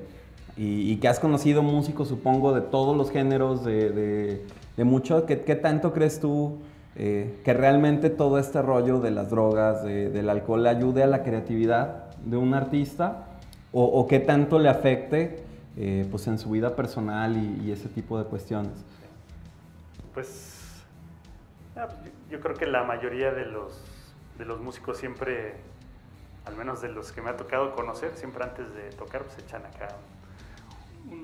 y, 0.57 0.91
y 0.93 0.97
que 0.97 1.09
has 1.09 1.21
conocido 1.21 1.63
músicos, 1.63 2.09
supongo, 2.09 2.55
de 2.55 2.63
todos 2.63 2.97
los 2.97 3.11
géneros, 3.11 3.65
de, 3.65 3.91
de, 3.91 4.47
de 4.77 5.25
¿qué, 5.27 5.41
qué 5.43 5.55
tanto 5.57 5.93
crees 5.93 6.19
tú 6.21 6.59
eh, 6.97 7.41
que 7.45 7.53
realmente 7.53 8.09
todo 8.09 8.39
este 8.39 8.63
rollo 8.63 9.01
de 9.01 9.11
las 9.11 9.29
drogas, 9.31 9.85
de- 9.85 10.09
del 10.09 10.31
alcohol, 10.31 10.63
le 10.63 10.71
ayude 10.71 11.03
a 11.03 11.07
la 11.07 11.23
creatividad 11.23 12.11
de 12.25 12.37
un 12.39 12.55
artista? 12.55 13.25
¿O, 13.73 13.85
o 13.85 14.07
qué 14.07 14.19
tanto 14.21 14.59
le 14.59 14.71
afecte 14.71 15.43
eh, 15.77 16.07
pues 16.11 16.27
en 16.29 16.39
su 16.39 16.49
vida 16.51 16.75
personal 16.75 17.37
y, 17.37 17.67
y 17.67 17.73
ese 17.73 17.89
tipo 17.91 18.19
de 18.19 18.25
cuestiones? 18.25 18.73
Pues 20.15 20.83
ah, 21.77 21.89
yo 22.31 22.41
creo 22.41 22.55
que 22.55 22.65
la 22.67 22.85
mayoría 22.85 23.33
de 23.33 23.45
los, 23.45 23.79
de 24.39 24.47
los 24.47 24.61
músicos 24.61 24.97
siempre, 24.97 25.55
al 26.47 26.57
menos 26.57 26.81
de 26.81 26.89
los 26.89 27.13
que 27.13 27.21
me 27.21 27.29
ha 27.29 27.37
tocado 27.37 27.75
conocer, 27.75 28.13
siempre 28.15 28.45
antes 28.45 28.73
de 28.75 28.89
tocar, 28.97 29.25
pues 29.25 29.37
echan 29.39 29.67
acá 29.67 29.89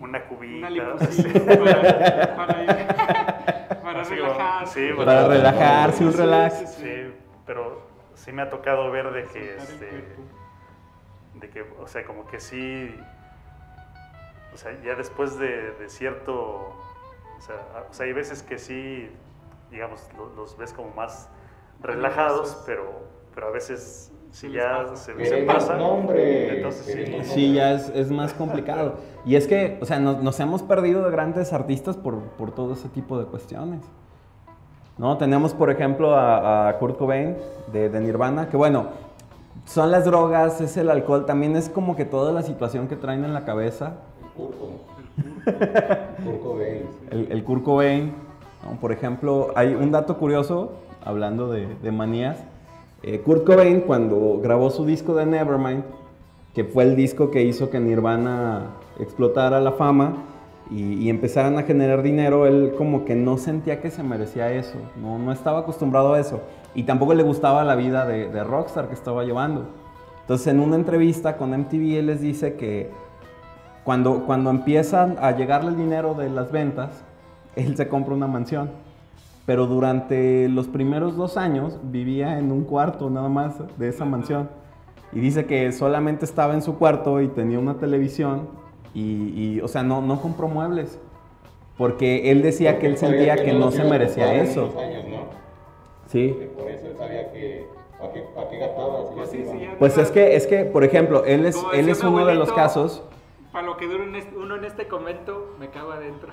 una 0.00 0.24
cubita. 0.26 0.58
Una 0.68 0.70
limusina 0.70 1.32
para, 1.56 2.36
para, 2.36 3.80
para 3.82 4.04
relajarse. 4.04 4.88
sí, 4.88 4.94
Para 4.96 5.04
Para- 5.22 5.28
relajarse, 5.28 6.04
un 6.04 6.12
Sí, 6.12 6.18
relax. 6.18 6.54
sí, 6.58 6.66
sí. 6.66 6.82
Sí, 6.82 7.14
pero 7.46 7.82
sí 8.14 8.32
me 8.32 8.42
ha 8.42 8.50
tocado 8.50 8.90
ver 8.90 9.10
de 9.12 9.24
que, 9.24 9.56
este, 9.56 10.16
de 11.34 11.50
que, 11.50 11.62
o 11.80 11.86
sea, 11.86 12.04
como 12.04 12.26
que 12.26 12.38
sí, 12.40 12.94
o 14.54 14.56
sea, 14.56 14.72
ya 14.82 14.94
después 14.94 15.38
de, 15.38 15.72
de 15.72 15.88
cierto, 15.88 16.34
o 16.36 17.40
sea, 17.40 17.56
o 17.90 17.92
sea, 17.92 18.06
hay 18.06 18.12
veces 18.12 18.42
que 18.42 18.58
sí, 18.58 19.10
digamos, 19.70 20.08
lo- 20.16 20.32
los 20.34 20.56
ves 20.56 20.72
como 20.72 20.90
más 20.94 21.28
relajados, 21.80 22.62
pero, 22.66 23.08
pero 23.34 23.48
a 23.48 23.50
veces 23.50 24.12
si 24.32 24.50
ya 24.50 24.86
se, 24.96 25.42
pasa, 25.42 25.76
nombre, 25.76 26.56
entonces 26.56 27.10
sí, 27.28 27.52
ya 27.52 27.74
es, 27.74 27.90
es 27.90 28.10
más 28.10 28.32
complicado. 28.32 28.94
Y 29.26 29.36
es 29.36 29.46
que, 29.46 29.78
o 29.82 29.84
sea, 29.84 30.00
nos, 30.00 30.22
nos 30.22 30.40
hemos 30.40 30.62
perdido 30.62 31.04
de 31.04 31.10
grandes 31.10 31.52
artistas 31.52 31.98
por, 31.98 32.18
por 32.38 32.50
todo 32.50 32.72
ese 32.72 32.88
tipo 32.88 33.18
de 33.18 33.26
cuestiones. 33.26 33.82
¿No? 34.96 35.18
Tenemos, 35.18 35.52
por 35.52 35.70
ejemplo, 35.70 36.16
a, 36.16 36.68
a 36.68 36.78
Kurt 36.78 36.96
Cobain 36.96 37.36
de, 37.72 37.90
de 37.90 38.00
Nirvana, 38.00 38.48
que 38.48 38.56
bueno, 38.56 38.86
son 39.66 39.90
las 39.90 40.06
drogas, 40.06 40.62
es 40.62 40.78
el 40.78 40.88
alcohol, 40.88 41.26
también 41.26 41.54
es 41.54 41.68
como 41.68 41.94
que 41.94 42.06
toda 42.06 42.32
la 42.32 42.42
situación 42.42 42.88
que 42.88 42.96
traen 42.96 43.24
en 43.26 43.34
la 43.34 43.44
cabeza. 43.44 43.96
Curco. 44.34 44.70
Curco 46.24 46.56
Bain. 46.56 46.88
El, 47.10 47.32
el 47.32 47.44
Kurt 47.44 47.64
Cobain, 47.64 48.14
¿no? 48.64 48.80
por 48.80 48.92
ejemplo, 48.92 49.52
hay 49.56 49.74
un 49.74 49.92
dato 49.92 50.16
curioso, 50.16 50.72
hablando 51.04 51.50
de, 51.50 51.66
de 51.82 51.92
manías. 51.92 52.38
Eh, 53.02 53.20
Kurt 53.20 53.44
Cobain, 53.44 53.80
cuando 53.80 54.38
grabó 54.40 54.70
su 54.70 54.86
disco 54.86 55.14
de 55.14 55.26
Nevermind, 55.26 55.82
que 56.54 56.64
fue 56.64 56.84
el 56.84 56.94
disco 56.94 57.30
que 57.30 57.42
hizo 57.42 57.68
que 57.68 57.80
Nirvana 57.80 58.76
explotara 59.00 59.60
la 59.60 59.72
fama 59.72 60.24
y, 60.70 60.94
y 60.94 61.10
empezaran 61.10 61.58
a 61.58 61.62
generar 61.62 62.02
dinero, 62.02 62.46
él 62.46 62.74
como 62.78 63.04
que 63.04 63.16
no 63.16 63.38
sentía 63.38 63.80
que 63.80 63.90
se 63.90 64.02
merecía 64.02 64.52
eso, 64.52 64.78
no, 65.00 65.18
no 65.18 65.32
estaba 65.32 65.60
acostumbrado 65.60 66.14
a 66.14 66.20
eso. 66.20 66.40
Y 66.74 66.84
tampoco 66.84 67.14
le 67.14 67.22
gustaba 67.24 67.64
la 67.64 67.74
vida 67.74 68.06
de, 68.06 68.28
de 68.28 68.44
rockstar 68.44 68.88
que 68.88 68.94
estaba 68.94 69.24
llevando. 69.24 69.66
Entonces, 70.20 70.46
en 70.46 70.60
una 70.60 70.76
entrevista 70.76 71.36
con 71.36 71.50
MTV, 71.50 71.98
él 71.98 72.06
les 72.06 72.20
dice 72.20 72.54
que 72.54 72.90
cuando, 73.84 74.24
cuando 74.24 74.50
empiezan 74.50 75.16
a 75.20 75.32
llegarle 75.32 75.70
el 75.70 75.76
dinero 75.76 76.14
de 76.14 76.30
las 76.30 76.52
ventas, 76.52 77.02
él 77.56 77.76
se 77.76 77.88
compra 77.88 78.14
una 78.14 78.28
mansión. 78.28 78.70
Pero 79.46 79.66
durante 79.66 80.48
los 80.48 80.68
primeros 80.68 81.16
dos 81.16 81.36
años 81.36 81.78
vivía 81.82 82.38
en 82.38 82.52
un 82.52 82.64
cuarto 82.64 83.10
nada 83.10 83.28
más 83.28 83.54
de 83.76 83.88
esa 83.88 84.04
mansión. 84.04 84.48
Y 85.12 85.20
dice 85.20 85.46
que 85.46 85.72
solamente 85.72 86.24
estaba 86.24 86.54
en 86.54 86.62
su 86.62 86.78
cuarto 86.78 87.20
y 87.20 87.28
tenía 87.28 87.58
una 87.58 87.74
televisión 87.74 88.48
y, 88.94 89.32
y, 89.34 89.60
o 89.60 89.68
sea, 89.68 89.82
no, 89.82 90.00
no 90.00 90.20
compró 90.20 90.48
muebles. 90.48 90.98
Porque 91.76 92.30
él 92.30 92.42
decía 92.42 92.78
que 92.78 92.86
él 92.86 92.96
sentía 92.96 93.36
que 93.36 93.52
no 93.52 93.70
se 93.70 93.84
merecía 93.84 94.34
eso. 94.42 94.72
Años, 94.78 95.04
¿no? 95.08 95.24
Sí. 96.06 96.36
Por 96.56 96.70
eso 96.70 96.86
él 96.86 96.96
sabía 96.96 97.32
que. 97.32 97.66
¿Para 97.98 98.12
qué, 98.12 98.20
pa' 98.34 98.48
qué 98.48 98.58
gastaba? 98.58 99.06
Si 99.08 99.14
Pues 99.14 99.30
sí, 99.30 99.44
sí, 99.44 99.68
Pues 99.78 99.98
es 99.98 100.10
que, 100.10 100.36
es 100.36 100.46
que, 100.46 100.64
por 100.64 100.84
ejemplo, 100.84 101.24
él 101.24 101.46
es, 101.46 101.56
él 101.72 101.88
es 101.88 102.02
uno 102.02 102.26
de 102.26 102.34
los 102.34 102.52
casos. 102.52 103.02
Para 103.52 103.66
lo 103.66 103.76
que 103.76 103.86
dura 103.86 104.02
un 104.04 104.14
est- 104.16 104.32
uno 104.34 104.56
en 104.56 104.64
este 104.64 104.88
convento, 104.88 105.54
me 105.60 105.68
cago 105.68 105.92
adentro. 105.92 106.30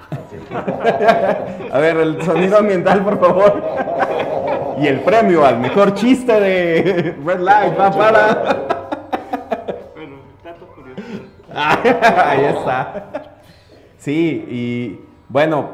A 1.72 1.78
ver, 1.80 1.98
el 1.98 2.22
sonido 2.24 2.58
ambiental, 2.58 3.04
por 3.04 3.20
favor. 3.20 3.62
Y 4.80 4.88
el 4.88 5.02
premio 5.02 5.46
al 5.46 5.60
mejor 5.60 5.94
chiste 5.96 6.32
de 6.40 7.18
Red 7.26 7.40
Light 7.42 7.78
va 7.78 7.92
para. 7.92 8.34
bueno, 9.96 10.16
dato 10.44 10.66
curioso. 10.68 11.02
Ahí 12.26 12.46
está. 12.46 13.04
Sí, 13.98 14.46
y 14.50 15.06
bueno, 15.28 15.72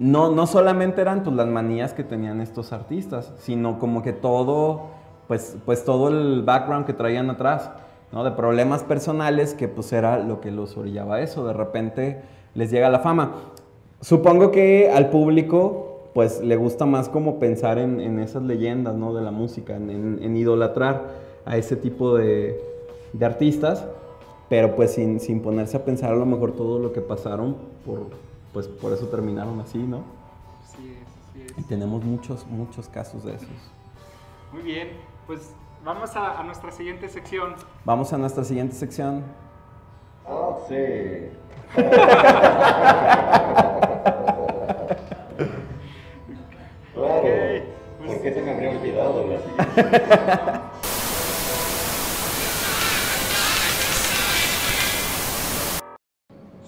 no, 0.00 0.32
no 0.32 0.44
solamente 0.48 1.00
eran 1.02 1.22
pues, 1.22 1.36
las 1.36 1.46
manías 1.46 1.92
que 1.92 2.02
tenían 2.02 2.40
estos 2.40 2.72
artistas, 2.72 3.32
sino 3.38 3.78
como 3.78 4.02
que 4.02 4.12
todo, 4.12 4.86
pues, 5.28 5.56
pues 5.64 5.84
todo 5.84 6.08
el 6.08 6.42
background 6.42 6.84
que 6.84 6.94
traían 6.94 7.30
atrás, 7.30 7.70
¿no? 8.14 8.22
De 8.24 8.30
problemas 8.30 8.82
personales 8.84 9.52
que 9.54 9.66
pues 9.68 9.92
era 9.92 10.18
lo 10.20 10.40
que 10.40 10.50
los 10.52 10.76
orillaba 10.76 11.16
a 11.16 11.20
eso. 11.20 11.44
De 11.46 11.52
repente 11.52 12.22
les 12.54 12.70
llega 12.70 12.88
la 12.88 13.00
fama. 13.00 13.32
Supongo 14.00 14.50
que 14.52 14.90
al 14.90 15.10
público 15.10 15.90
pues 16.14 16.40
le 16.40 16.54
gusta 16.54 16.86
más 16.86 17.08
como 17.08 17.40
pensar 17.40 17.76
en, 17.78 18.00
en 18.00 18.20
esas 18.20 18.44
leyendas, 18.44 18.94
¿no? 18.94 19.12
De 19.12 19.20
la 19.22 19.32
música, 19.32 19.74
en, 19.74 19.90
en- 19.90 20.18
en 20.22 20.36
idolatrar 20.36 21.02
a 21.44 21.56
ese 21.56 21.74
tipo 21.74 22.14
de, 22.16 22.60
de 23.12 23.26
artistas, 23.26 23.84
pero 24.48 24.76
pues 24.76 24.92
sin, 24.92 25.18
sin 25.18 25.40
ponerse 25.42 25.76
a 25.76 25.84
pensar 25.84 26.12
a 26.12 26.16
lo 26.16 26.24
mejor 26.24 26.52
todo 26.52 26.78
lo 26.78 26.92
que 26.92 27.00
pasaron, 27.00 27.56
por, 27.84 28.06
pues 28.52 28.68
por 28.68 28.92
eso 28.92 29.06
terminaron 29.08 29.58
así, 29.60 29.78
¿no? 29.78 30.04
Así 30.62 30.96
es, 31.42 31.48
así 31.50 31.60
Y 31.60 31.62
tenemos 31.64 32.04
muchos, 32.04 32.46
muchos 32.46 32.88
casos 32.88 33.24
de 33.24 33.34
esos. 33.34 33.48
Muy 34.52 34.62
bien, 34.62 34.88
pues 35.26 35.52
vamos 35.84 36.16
a, 36.16 36.38
a 36.40 36.42
nuestra 36.42 36.70
siguiente 36.72 37.08
sección. 37.08 37.54
Vamos 37.84 38.12
a 38.12 38.18
nuestra 38.18 38.44
siguiente 38.44 38.74
sección. 38.74 39.24
Ah, 40.26 40.56
sí. 40.68 41.30
Claro. 46.94 47.22
Pues- 47.22 47.62
¿Por 48.06 48.22
qué 48.22 48.34
se 48.34 48.42
me 48.42 48.50
habría 48.52 48.70
olvidado 48.70 49.26
la 49.26 49.38
siguiente? 49.40 50.02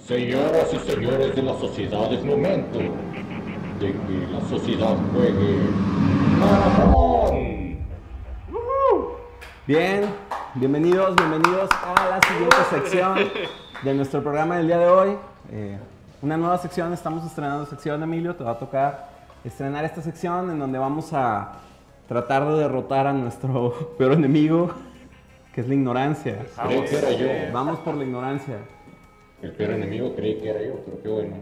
Señoras 0.06 0.72
y 0.72 0.78
señores 0.90 1.34
de 1.34 1.42
la 1.42 1.54
sociedad, 1.58 2.12
es 2.12 2.24
momento 2.24 2.78
de 3.80 3.92
que 3.92 4.32
la 4.32 4.40
sociedad 4.48 4.96
juegue 5.12 5.58
maratón. 6.38 7.55
Bien, 9.66 10.04
bienvenidos, 10.54 11.14
bienvenidos 11.16 11.68
a 11.72 12.08
la 12.08 12.20
siguiente 12.26 12.56
sección 12.70 13.18
de 13.82 13.94
nuestro 13.94 14.22
programa 14.22 14.58
del 14.58 14.68
día 14.68 14.78
de 14.78 14.86
hoy. 14.88 15.10
Eh, 15.52 15.78
una 16.22 16.36
nueva 16.36 16.58
sección, 16.58 16.92
estamos 16.92 17.24
estrenando 17.26 17.66
sección, 17.66 18.02
Emilio, 18.02 18.34
te 18.36 18.44
va 18.44 18.52
a 18.52 18.58
tocar 18.58 19.08
estrenar 19.44 19.84
esta 19.84 20.02
sección 20.02 20.50
en 20.50 20.58
donde 20.58 20.78
vamos 20.78 21.12
a 21.12 21.52
tratar 22.08 22.46
de 22.46 22.58
derrotar 22.58 23.06
a 23.06 23.12
nuestro 23.12 23.94
peor 23.98 24.12
enemigo, 24.12 24.70
que 25.52 25.60
es 25.62 25.68
la 25.68 25.74
ignorancia. 25.74 26.38
Creí 26.66 26.84
que 26.84 26.98
era 26.98 27.10
yo. 27.12 27.26
Vamos 27.52 27.78
por 27.80 27.94
la 27.94 28.04
ignorancia. 28.04 28.58
El 29.42 29.52
peor 29.52 29.72
enemigo 29.72 30.14
creí 30.14 30.38
que 30.38 30.48
era 30.48 30.62
yo, 30.62 30.74
pero 30.84 31.02
qué 31.02 31.08
bueno. 31.08 31.36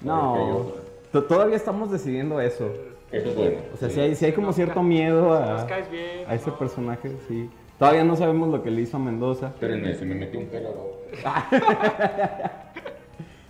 No, 0.00 0.66
to- 1.12 1.24
todavía 1.24 1.56
estamos 1.56 1.90
decidiendo 1.90 2.40
eso. 2.40 2.70
Eso 3.10 3.28
es 3.28 3.36
bueno. 3.36 3.58
O 3.72 3.76
sea, 3.76 3.88
sí. 3.88 3.94
si 3.94 4.00
hay, 4.00 4.14
si 4.16 4.24
hay 4.26 4.32
como 4.32 4.52
cierto 4.52 4.82
miedo 4.82 5.34
a, 5.34 5.62
a 5.62 6.34
ese 6.34 6.50
¿no? 6.50 6.58
personaje, 6.58 7.12
sí. 7.28 7.50
Todavía 7.78 8.04
no 8.04 8.16
sabemos 8.16 8.48
lo 8.50 8.62
que 8.62 8.70
le 8.70 8.82
hizo 8.82 8.96
a 8.96 9.00
Mendoza. 9.00 9.48
Espérenme, 9.48 9.94
se 9.94 10.04
me 10.04 10.14
metió 10.14 10.38
un 10.40 10.46
pelo. 10.46 10.70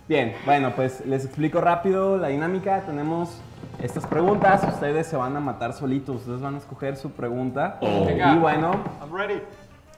Bien, 0.07 0.35
bueno, 0.45 0.73
pues 0.75 1.03
les 1.05 1.25
explico 1.25 1.61
rápido 1.61 2.17
la 2.17 2.27
dinámica. 2.27 2.81
Tenemos 2.81 3.39
estas 3.81 4.05
preguntas. 4.05 4.63
Ustedes 4.67 5.07
se 5.07 5.15
van 5.15 5.35
a 5.35 5.39
matar 5.39 5.73
solitos. 5.73 6.17
Ustedes 6.17 6.41
van 6.41 6.55
a 6.55 6.57
escoger 6.59 6.95
su 6.97 7.11
pregunta. 7.11 7.77
Oh. 7.81 8.07
Y 8.09 8.37
bueno, 8.39 8.71
I'm 9.01 9.15
ready. 9.15 9.41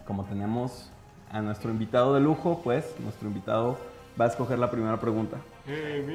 como 0.05 0.23
tenemos 0.25 0.91
a 1.31 1.41
nuestro 1.41 1.71
invitado 1.71 2.13
de 2.13 2.21
lujo, 2.21 2.61
pues 2.63 2.95
nuestro 2.99 3.27
invitado 3.27 3.77
va 4.19 4.25
a 4.25 4.27
escoger 4.29 4.59
la 4.59 4.71
primera 4.71 4.97
pregunta. 4.97 5.37
A 5.65 5.69
ver, 5.69 6.05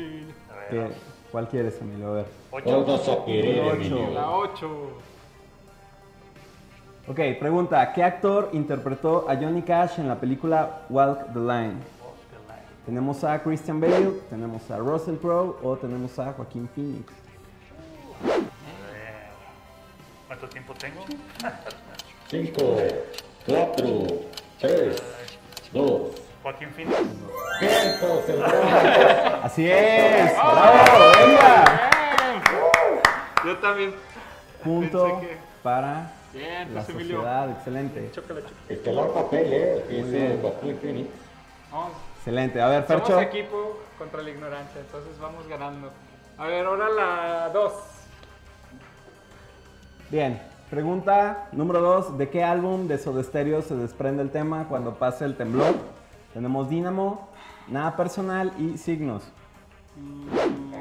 ¿Qué- 0.70 0.90
¿Cuál 1.30 1.48
quieres, 1.48 1.78
Emilio? 1.80 2.08
A 2.08 2.12
ver. 2.12 2.26
¿Cuál 2.50 2.62
ocho. 2.66 2.86
vas 2.86 3.08
a 3.08 3.24
querer, 3.24 3.62
Ocho. 3.64 3.74
Emilio? 3.76 4.10
La 4.10 4.30
8. 4.30 4.68
Ok, 7.08 7.18
pregunta. 7.40 7.92
¿Qué 7.92 8.02
actor 8.02 8.50
interpretó 8.52 9.26
a 9.28 9.34
Johnny 9.36 9.62
Cash 9.62 9.98
en 9.98 10.08
la 10.08 10.16
película 10.16 10.82
Walk 10.88 11.32
the 11.32 11.38
Line? 11.40 11.74
¿Tenemos 12.86 13.22
a 13.24 13.40
Christian 13.42 13.80
Bale, 13.80 14.10
tenemos 14.30 14.68
a 14.70 14.76
Russell 14.78 15.16
Crowe 15.16 15.56
o 15.62 15.76
tenemos 15.76 16.18
a 16.18 16.32
Joaquín 16.32 16.68
Phoenix? 16.74 17.12
¿Cuánto 20.26 20.48
tiempo 20.48 20.74
tengo? 20.74 21.04
5, 22.28 22.76
4, 23.46 24.06
3, 24.60 25.02
2. 25.72 26.02
Joaquín 26.42 26.68
Phoenix. 26.70 26.98
Así 29.42 29.70
es. 29.70 30.32
¡Bravo! 30.34 31.12
¡Venga! 31.18 31.90
Yo 33.44 33.58
también. 33.58 33.94
Punto 34.64 35.20
que- 35.20 35.36
para 35.62 36.10
Bien, 36.32 36.74
la 36.74 36.80
pues 36.80 36.88
Emilio. 36.90 37.16
sociedad. 37.16 37.50
Excelente. 37.50 38.10
Chócala. 38.12 38.40
Estelar 38.68 39.08
papel, 39.08 39.52
¿eh? 39.52 39.84
Que 39.88 40.74
Phoenix. 40.80 41.10
Vamos. 41.70 41.92
Excelente. 42.16 42.60
A 42.60 42.68
ver, 42.68 42.86
Somos 42.86 43.02
Fercho. 43.08 43.20
equipo 43.20 43.80
contra 43.98 44.22
la 44.22 44.30
ignorancia, 44.30 44.80
entonces 44.80 45.18
vamos 45.20 45.46
ganando. 45.48 45.90
A 46.38 46.46
ver, 46.46 46.64
ahora 46.66 46.88
la 46.88 47.50
2. 47.52 47.72
Bien. 50.10 50.40
Pregunta 50.70 51.48
número 51.52 51.82
2. 51.82 52.16
¿De 52.16 52.30
qué 52.30 52.42
álbum 52.42 52.88
de 52.88 52.96
Soda 52.96 53.22
Stereo 53.22 53.60
se 53.60 53.74
desprende 53.76 54.22
el 54.22 54.30
tema 54.30 54.68
cuando 54.68 54.94
pasa 54.94 55.26
el 55.26 55.36
temblor? 55.36 55.74
Tenemos 56.32 56.70
Dínamo, 56.70 57.28
Nada 57.68 57.94
Personal 57.94 58.54
y 58.58 58.78
Signos. 58.78 59.22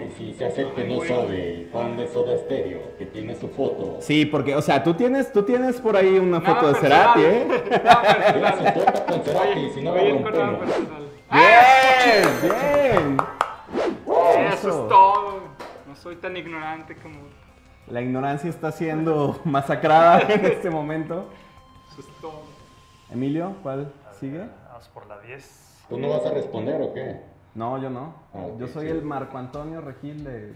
Ay, 0.01 0.11
si 0.17 0.33
se 0.33 0.49
que 0.73 0.83
no 0.85 1.01
sabe, 1.03 1.53
el 1.61 1.69
fan 1.69 1.97
de 1.97 2.07
Soda 2.07 2.37
Stereo, 2.37 2.97
que 2.97 3.05
tiene 3.05 3.35
su 3.35 3.47
foto. 3.49 3.97
Sí, 3.99 4.25
porque, 4.25 4.55
o 4.55 4.61
sea, 4.61 4.83
tú 4.83 4.93
tienes, 4.93 5.31
tú 5.31 5.43
tienes 5.43 5.79
por 5.79 5.95
ahí 5.95 6.17
una 6.17 6.39
Nada 6.39 6.55
foto 6.55 6.67
de 6.67 6.73
personal. 6.79 7.13
Cerati, 7.13 7.21
¿eh? 7.23 7.81
Nada 7.83 8.33
Mira 8.35 8.51
su 8.57 8.63
personal. 8.63 8.73
foto 8.93 9.05
con 9.05 9.21
Cerati, 9.23 9.69
si 9.73 9.81
no 9.81 9.95
la 9.95 10.01
Oye, 10.01 10.11
rompemos. 10.13 10.59
personal. 10.59 11.03
Bien, 11.31 12.23
bien. 12.41 13.17
Eso 14.53 14.69
es 14.69 14.75
todo. 14.89 15.39
No 15.87 15.95
soy 15.95 16.15
tan 16.17 16.35
ignorante 16.37 16.95
como. 16.95 17.15
La 17.87 18.01
ignorancia 18.01 18.49
está 18.49 18.71
siendo 18.71 19.39
masacrada 19.43 20.21
en 20.29 20.45
este 20.45 20.69
momento. 20.69 21.25
Eso 21.91 22.01
es 22.01 22.07
todo. 22.21 22.41
Emilio, 23.11 23.53
¿cuál 23.63 23.91
sigue? 24.19 24.45
Vamos 24.69 24.87
por 24.93 25.07
la 25.07 25.19
10. 25.19 25.85
¿Tú 25.89 25.99
no 25.99 26.09
vas 26.09 26.25
a 26.25 26.31
responder 26.31 26.81
o 26.81 26.93
qué? 26.93 27.19
No, 27.55 27.77
yo 27.81 27.89
no. 27.89 28.13
Ah, 28.33 28.47
Yo 28.57 28.67
soy 28.67 28.85
sí. 28.85 28.91
el 28.91 29.01
Marco 29.03 29.37
Antonio 29.37 29.81
Regil 29.81 30.23
de... 30.23 30.53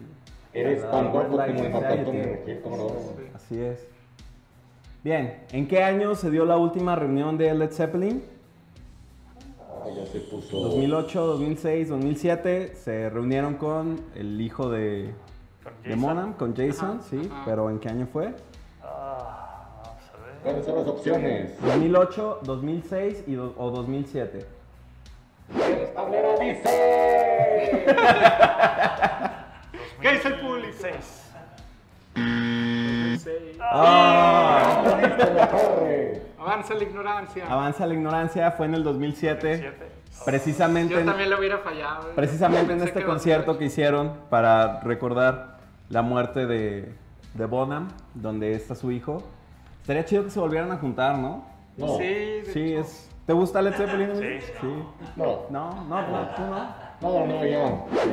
Eres 0.54 0.84
Marco. 0.84 1.20
Antonio 1.20 1.70
Regil. 2.46 2.62
Así 3.34 3.60
es. 3.60 3.88
Bien, 5.04 5.44
¿en 5.52 5.68
qué 5.68 5.84
año 5.84 6.16
se 6.16 6.32
dio 6.32 6.46
la 6.46 6.58
última 6.58 6.96
reunión 6.96 7.38
de 7.38 7.54
Led 7.54 7.72
Zeppelin? 7.72 8.24
Ah, 9.60 9.88
ya 9.96 10.06
se 10.06 10.20
puso. 10.22 10.58
2008, 10.62 11.26
2006, 11.28 11.90
2007. 11.90 12.76
Se 12.76 13.10
reunieron 13.10 13.56
con 13.56 14.00
el 14.16 14.40
hijo 14.42 14.70
de, 14.72 15.14
Con 15.64 15.74
de 15.84 15.90
Jason. 15.90 16.00
Monam, 16.00 16.34
con 16.34 16.56
Jason, 16.56 16.90
Ajá, 17.00 17.02
sí. 17.10 17.30
ajá. 17.32 17.44
Pero 17.46 17.70
¿en 17.70 17.80
qué 17.80 17.90
año 17.90 18.08
fue? 18.12 18.34
Ah, 18.82 19.84
vamos 19.84 20.04
a 20.14 20.26
ver. 20.26 20.36
¿Cuáles 20.42 20.66
son 20.66 20.76
las 20.78 20.88
opciones? 20.88 21.62
2008, 21.62 22.40
2006 22.44 23.24
y 23.28 23.36
o 23.36 23.52
2007. 23.72 24.46
¡El 25.54 25.94
tablero 25.94 26.38
dice! 26.40 27.86
¿Qué 30.02 30.12
dice 30.12 30.28
el 30.28 30.40
público? 30.40 30.68
2006. 32.16 33.22
Sí. 33.24 33.58
¡Ah! 33.60 34.84
Avanza 36.40 36.74
la 36.76 36.84
ignorancia. 36.84 37.46
Avanza 37.50 37.86
la 37.88 37.94
ignorancia, 37.94 38.52
fue 38.52 38.66
en 38.68 38.76
el 38.76 38.84
2007. 38.84 39.58
7. 39.60 39.92
Precisamente, 40.26 40.94
Yo 40.94 41.00
en- 41.00 41.06
también 41.08 41.30
lo 41.30 41.40
hubiera 41.40 41.58
fallado. 41.60 42.10
¿eh? 42.10 42.14
precisamente 42.16 42.74
en 42.74 42.82
este 42.82 43.00
que 43.02 43.06
concierto 43.06 43.48
2008. 43.54 43.60
que 43.60 43.66
hicieron 43.66 44.14
para 44.30 44.80
recordar 44.82 45.58
la 45.90 46.02
muerte 46.02 46.46
de, 46.46 46.94
de 47.34 47.46
Bonham, 47.46 47.90
donde 48.14 48.54
está 48.54 48.76
su 48.76 48.92
hijo. 48.92 49.24
Estaría 49.82 50.06
chido 50.06 50.24
que 50.24 50.30
se 50.32 50.40
volvieran 50.40 50.72
a 50.72 50.78
juntar, 50.78 51.18
¿no? 51.18 51.46
No, 51.78 51.98
Sí, 51.98 52.04
de 52.04 52.46
Sí, 52.54 52.64
hecho. 52.74 52.82
es. 52.82 53.10
¿Te 53.26 53.34
gusta 53.34 53.62
Led 53.62 53.74
Zeppelin? 53.74 54.16
Sí, 54.16 54.40
sí. 54.62 54.84
no, 55.16 55.42
No, 55.50 55.84
no, 55.86 56.02
no, 56.08 56.30
tú 56.36 56.42
no. 56.44 56.76
no, 57.02 57.26
no, 57.26 57.46
ya. 57.46 57.60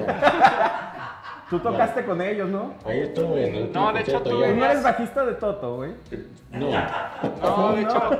ya. 0.06 1.08
Tú 1.50 1.58
tocaste 1.58 2.02
con 2.06 2.22
ellos, 2.22 2.48
¿no? 2.48 2.72
Ahí 2.86 3.00
estuve 3.00 3.46
en 3.46 3.54
el 3.56 3.72
No, 3.74 3.92
de 3.92 4.00
hecho, 4.00 4.22
tú 4.22 4.30
Tú 4.30 4.40
no 4.40 4.46
ya. 4.56 4.70
eres 4.70 4.82
bajista 4.82 5.26
de 5.26 5.34
Toto, 5.34 5.76
güey. 5.76 5.92
No, 6.50 6.70
No, 7.42 7.72
de 7.74 7.82
hecho, 7.82 8.10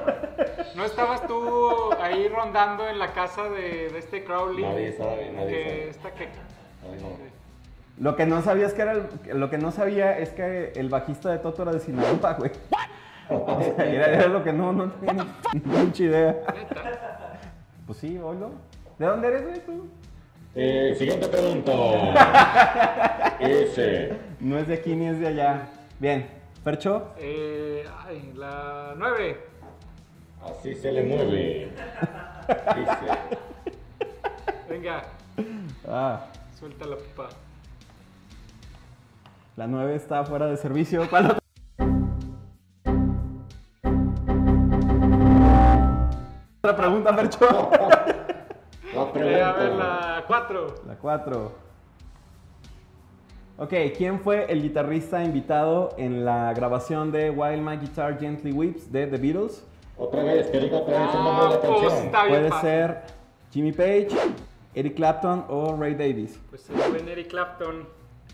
¿no 0.76 0.84
estabas 0.84 1.26
tú 1.26 1.94
ahí 1.98 2.28
rondando 2.28 2.86
en 2.86 2.98
la 2.98 3.14
casa 3.14 3.44
de, 3.44 3.88
de 3.88 3.98
este 3.98 4.22
Crowley? 4.24 4.62
Nadie 4.62 4.92
sabe, 4.92 5.32
nadie 5.34 5.48
que 5.48 5.64
sabe. 5.64 5.88
Esta 5.88 6.10
que... 6.10 6.28
Lo 7.98 8.16
que 8.16 8.26
no 8.26 8.42
sabía 8.42 8.66
es 8.66 8.74
que 8.74 8.82
era 8.82 8.92
el- 8.92 9.08
lo 9.40 9.48
que 9.48 9.56
no 9.56 9.70
sabía 9.70 10.18
es 10.18 10.28
que 10.30 10.72
el 10.76 10.90
bajista 10.90 11.30
de 11.30 11.38
Toto 11.38 11.62
era 11.62 11.72
de 11.72 11.80
Sinaloa, 11.80 12.34
güey. 12.34 12.50
Era, 13.78 14.06
era 14.06 14.26
lo 14.28 14.42
que 14.44 14.52
no, 14.52 14.72
no 14.72 14.90
tenía 14.92 15.26
ni 15.52 15.60
mucha 15.60 16.02
idea. 16.02 16.36
Pues 17.86 17.98
sí, 17.98 18.18
oílo. 18.18 18.50
¿De 18.98 19.06
dónde 19.06 19.28
eres, 19.28 19.42
güey, 19.46 19.60
tú? 19.64 19.86
Eh, 20.54 20.94
siguiente 20.98 21.28
pregunta. 21.28 21.72
Ese. 23.40 24.12
No 24.40 24.58
es 24.58 24.68
de 24.68 24.74
aquí 24.74 24.94
ni 24.94 25.06
es 25.08 25.18
de 25.18 25.28
allá. 25.28 25.68
Bien, 25.98 26.26
Fercho. 26.62 27.12
Eh, 27.18 27.84
ay, 28.06 28.32
la 28.36 28.94
9. 28.96 29.40
Así 30.44 30.74
se 30.74 30.92
le 30.92 31.02
mueve. 31.04 31.70
Dice. 32.76 32.98
Venga, 34.68 35.02
Ah, 35.88 36.26
suelta 36.58 36.84
la 36.86 36.96
pupa. 36.96 37.28
la 39.56 39.66
9 39.66 39.94
está 39.94 40.24
fuera 40.24 40.46
de 40.46 40.56
servicio. 40.56 41.08
¿Cuál 41.08 41.36
pregunta, 47.02 47.14
Fercho. 47.14 47.70
La 48.94 49.02
Eh, 49.24 49.42
a 49.42 49.52
ver, 49.52 49.56
pregunta. 49.62 50.16
la 50.16 50.24
4. 50.26 50.74
La 50.86 50.94
4. 50.96 51.52
Ok, 53.58 53.72
¿quién 53.96 54.20
fue 54.20 54.46
el 54.50 54.60
guitarrista 54.62 55.22
invitado 55.22 55.94
en 55.96 56.24
la 56.24 56.52
grabación 56.52 57.12
de 57.12 57.30
While 57.30 57.58
My 57.62 57.76
Guitar 57.76 58.18
Gently 58.18 58.52
Weeps 58.52 58.90
de 58.92 59.06
The 59.06 59.16
Beatles? 59.18 59.64
Otra 59.96 60.22
vez, 60.24 60.48
que 60.48 60.58
diga 60.58 60.78
otra 60.78 60.98
vez 61.06 61.14
el 61.14 61.22
nombre 61.22 61.44
de 61.44 61.50
la 61.50 61.56
Ah, 61.56 61.60
pues 61.60 61.80
canción. 61.80 62.06
está 62.06 62.24
bien 62.24 62.36
Puede 62.38 62.48
fácil. 62.50 62.68
ser 62.68 63.02
Jimmy 63.52 63.72
Page, 63.72 64.08
Eric 64.74 64.94
Clapton 64.96 65.44
o 65.48 65.76
Ray 65.78 65.94
Davis. 65.94 66.40
Pues 66.50 66.68
el 66.70 66.90
buen 66.90 67.08
Eric 67.08 67.28
Clapton. 67.28 67.88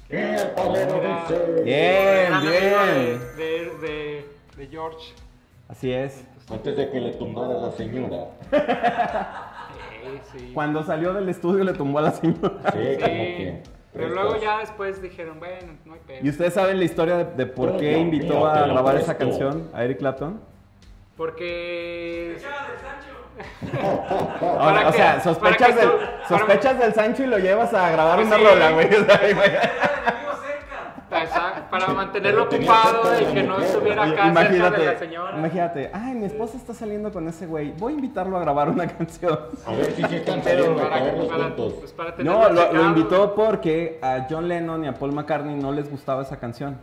El 0.09 0.55
tablero 0.55 0.95
Era- 1.03 1.21
dice. 1.29 1.63
Bien, 1.63 2.41
bien. 2.41 2.43
De, 2.43 3.19
de, 3.37 3.71
de, 3.81 4.27
de 4.57 4.67
George. 4.69 5.13
Así 5.69 5.93
es. 5.93 6.25
Antes 6.51 6.77
de 6.77 6.91
que 6.91 7.01
le 7.01 7.11
tumbara 7.13 7.55
a 7.59 7.61
la 7.67 7.71
señora. 7.73 8.25
Sí, 10.03 10.21
sí. 10.39 10.51
Cuando 10.55 10.83
salió 10.83 11.13
del 11.13 11.29
estudio 11.29 11.63
le 11.65 11.73
tumbó 11.75 11.99
a 11.99 12.03
la 12.03 12.11
señora. 12.13 12.53
Sí, 12.73 12.79
Sí, 12.79 12.97
como 13.01 13.15
que. 13.15 13.63
Pero 13.93 14.09
luego 14.11 14.37
ya 14.41 14.59
después 14.59 15.03
dijeron, 15.03 15.39
bueno, 15.41 15.73
no 15.85 15.95
hay 15.95 16.01
pedo. 16.07 16.19
¿Y 16.23 16.29
ustedes 16.29 16.55
saben 16.55 16.79
la 16.79 16.85
historia 16.85 17.17
de, 17.17 17.25
de 17.25 17.47
por 17.47 17.77
qué 17.79 17.99
invitó 17.99 18.47
a 18.47 18.67
grabar 18.67 18.97
esa 18.97 19.17
canción 19.17 19.69
a 19.75 19.85
Eric 19.85 19.99
Clapton? 19.99 20.41
Porque. 21.17 22.39
Ahora, 24.41 24.89
o 24.89 24.91
que- 24.91 24.97
sea, 24.97 25.07
para 25.13 25.21
sospechas, 25.23 25.77
del, 25.77 25.91
tú- 25.91 25.97
para- 25.99 26.29
sospechas 26.29 26.79
del 26.79 26.95
Sancho 26.95 27.23
y 27.25 27.27
lo 27.27 27.39
llevas 27.39 27.73
a 27.75 27.91
grabar 27.91 28.17
Pues 28.17 28.27
una 28.29 28.37
sí. 28.37 28.45
rola, 28.45 28.71
güey. 28.71 28.89
Exacto, 31.11 31.71
para 31.71 31.89
mantenerlo 31.89 32.45
ocupado 32.45 33.21
y 33.21 33.25
que 33.33 33.43
no 33.43 33.59
estuviera 33.61 34.03
Oye, 34.03 34.13
acá 34.13 34.25
cerca 34.25 34.41
de 34.43 34.59
la 34.59 34.65
imagínate, 34.65 34.99
señora. 34.99 35.39
imagínate, 35.39 35.91
ay, 35.93 36.15
mi 36.15 36.25
esposa 36.27 36.57
está 36.57 36.75
saliendo 36.75 37.11
con 37.13 37.27
ese 37.29 37.47
güey, 37.47 37.73
voy 37.73 37.93
a 37.93 37.97
invitarlo 37.97 38.37
a 38.37 38.41
grabar 38.41 38.69
una 38.69 38.87
canción. 38.99 39.39
A 39.67 39.73
ver 39.73 39.93
si 39.93 40.03
se 40.03 40.17
están 40.19 40.43
saliendo 40.43 40.77
para, 40.77 41.57
pues 41.57 41.95
No, 42.19 42.49
lo, 42.51 42.85
invitó 42.85 43.35
porque 43.35 43.99
a 44.03 44.27
John 44.29 44.49
Lennon 44.49 44.85
y 44.85 44.89
a 44.89 44.95
Paul 44.95 45.13
McCartney 45.13 45.55
no 45.55 45.73
les 45.73 45.91
gustaba 45.91 46.23
esa 46.23 46.39
canción. 46.39 46.79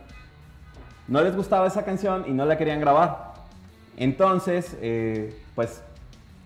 No 1.08 1.22
les 1.22 1.36
gustaba 1.36 1.68
esa 1.68 1.84
canción 1.84 2.24
y 2.26 2.32
no 2.32 2.44
la 2.44 2.58
querían 2.58 2.80
grabar. 2.80 3.34
Entonces, 3.96 4.76
eh, 4.80 5.40
pues 5.54 5.82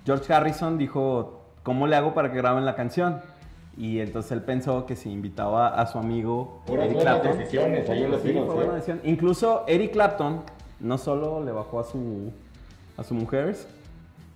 George 0.04 0.32
Harrison 0.32 0.76
dijo, 0.76 1.42
¿cómo 1.62 1.86
le 1.86 1.96
hago 1.96 2.12
para 2.14 2.30
que 2.30 2.36
graben 2.36 2.64
la 2.66 2.74
canción? 2.74 3.22
Y 3.80 3.98
entonces 4.00 4.32
él 4.32 4.42
pensó 4.42 4.84
que 4.84 4.94
si 4.94 5.10
invitaba 5.10 5.68
a 5.68 5.86
su 5.86 5.96
amigo 5.96 6.60
Puras 6.66 6.86
Eric 6.88 7.00
Clapton. 7.00 7.38
decisiones 7.38 7.88
ahí 7.88 8.02
en 8.02 8.10
los 8.10 8.20
Sí, 8.20 8.28
Beatles, 8.28 8.44
fue 8.44 8.54
¿eh? 8.54 8.56
buena 8.58 8.74
decisión. 8.74 9.00
Incluso 9.04 9.64
Eric 9.66 9.92
Clapton 9.92 10.42
no 10.80 10.98
solo 10.98 11.42
le 11.42 11.50
bajó 11.50 11.80
a 11.80 11.84
su, 11.84 12.30
a 12.98 13.02
su 13.04 13.14
mujer, 13.14 13.56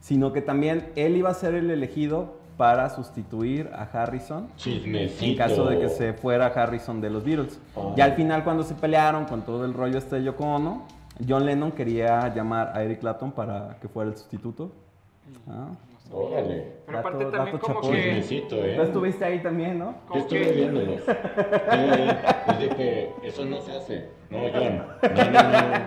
sino 0.01 0.33
que 0.33 0.41
también 0.41 0.91
él 0.97 1.15
iba 1.19 1.29
a 1.29 1.35
ser 1.35 1.55
el 1.55 1.71
elegido 1.71 2.37
para 2.57 2.89
sustituir 2.89 3.69
a 3.75 3.83
Harrison 3.83 4.49
Chismecito. 4.57 5.25
en 5.25 5.37
caso 5.37 5.67
de 5.67 5.79
que 5.79 5.89
se 5.91 6.15
fuera 6.15 6.47
Harrison 6.47 7.03
de 7.03 7.11
los 7.11 7.23
Beatles. 7.23 7.59
Oh. 7.75 7.93
Ya 7.97 8.05
al 8.05 8.15
final 8.15 8.45
cuando 8.45 8.63
se 8.63 8.75
pelearon 8.75 9.27
con 9.27 9.43
todo 9.43 9.67
el 9.67 9.75
rollo 9.75 9.99
este 9.99 10.17
de 10.17 10.25
Yoko 10.25 10.45
Ono, 10.45 10.87
John 11.29 11.45
Lennon 11.45 11.73
quería 11.73 12.33
llamar 12.35 12.73
a 12.75 12.83
Eric 12.83 13.01
Clapton 13.01 13.33
para 13.33 13.77
que 13.83 13.89
fuera 13.89 14.11
el 14.11 14.17
sustituto. 14.17 14.73
Ah. 15.49 15.69
Órale. 16.15 16.73
Pero 16.87 16.99
Dato- 16.99 17.09
aparte 17.09 17.25
también 17.37 17.57
dato 17.57 17.67
como 17.67 17.81
que... 17.81 17.87
Chismecito, 18.03 18.57
¿eh? 18.65 18.75
Tú 18.77 18.83
estuviste 18.83 19.25
ahí 19.25 19.43
también, 19.43 19.79
¿no? 19.79 19.95
Yo 20.13 20.21
estuve 20.21 20.41
que- 20.43 20.53
viéndolos. 20.53 21.01
Sí, 21.71 22.61
les 22.61 22.71
dije, 22.71 23.13
eso 23.23 23.45
no 23.45 23.61
se 23.61 23.73
hace. 23.77 24.09
No, 24.31 24.39
John. 24.53 24.87
No, 25.03 25.31
no, 25.31 25.51
no. 25.51 25.85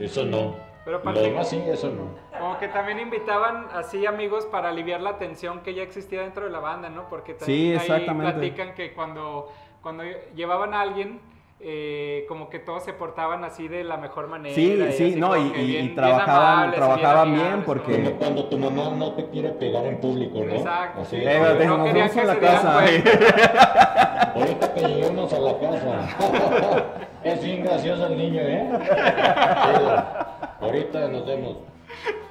Eso 0.00 0.24
no. 0.24 0.56
Pero 0.84 0.96
Lo 0.98 1.02
aparte- 1.02 1.20
demás 1.20 1.48
sí, 1.48 1.62
eso 1.66 1.90
no. 1.90 2.16
Como 2.38 2.58
que 2.58 2.68
también 2.68 2.98
invitaban 2.98 3.66
así 3.74 4.06
amigos 4.06 4.46
para 4.46 4.70
aliviar 4.70 5.00
la 5.00 5.18
tensión 5.18 5.60
que 5.60 5.74
ya 5.74 5.82
existía 5.82 6.22
dentro 6.22 6.44
de 6.46 6.50
la 6.50 6.60
banda, 6.60 6.88
¿no? 6.88 7.08
Porque 7.08 7.32
Sí, 7.34 7.38
también 7.38 7.68
ahí 7.68 7.76
exactamente. 7.76 8.32
platican 8.32 8.74
que 8.74 8.92
cuando, 8.94 9.48
cuando 9.82 10.02
llevaban 10.34 10.72
a 10.74 10.80
alguien, 10.80 11.20
eh, 11.60 12.24
como 12.28 12.48
que 12.50 12.58
todos 12.60 12.84
se 12.84 12.92
portaban 12.92 13.42
así 13.44 13.66
de 13.66 13.82
la 13.82 13.96
mejor 13.96 14.28
manera. 14.28 14.54
Sí, 14.54 14.72
y 14.74 14.92
sí, 14.92 15.14
no, 15.16 15.36
y- 15.36 15.50
que 15.50 15.58
y- 15.60 15.64
y 15.64 15.66
bien- 15.66 15.82
bien 15.86 15.94
trabajaban- 15.96 16.52
amables 16.52 16.76
trabajaban 16.76 17.28
bien 17.32 17.40
amigables, 17.40 17.66
porque- 17.66 17.92
Como 17.96 18.10
¿no? 18.10 18.16
cuando 18.16 18.44
tu 18.48 18.58
mamá 18.58 18.90
no 18.96 19.12
te 19.14 19.26
quiere 19.30 19.48
pegar 19.50 19.84
en 19.86 20.00
público, 20.00 20.38
¿no? 20.44 20.54
Exacto, 20.54 21.00
Así 21.02 21.16
Eh, 21.16 21.24
no 21.24 21.40
nos 21.40 21.48
querían 21.48 21.58
vemos 21.58 22.12
que 22.12 22.20
en 22.20 22.26
la 22.26 22.38
casa. 22.38 24.32
Ahorita 24.34 24.74
que 24.74 24.80
lleguemos 24.80 25.32
a 25.32 25.38
la 25.40 25.58
casa. 25.58 26.84
es 27.24 27.42
bien 27.44 27.64
gracioso 27.64 28.06
el 28.06 28.16
niño, 28.16 28.40
¿eh? 28.40 28.70
Sí. 28.72 30.44
Ahorita 30.60 31.08
nos 31.08 31.26
vemos. 31.26 31.56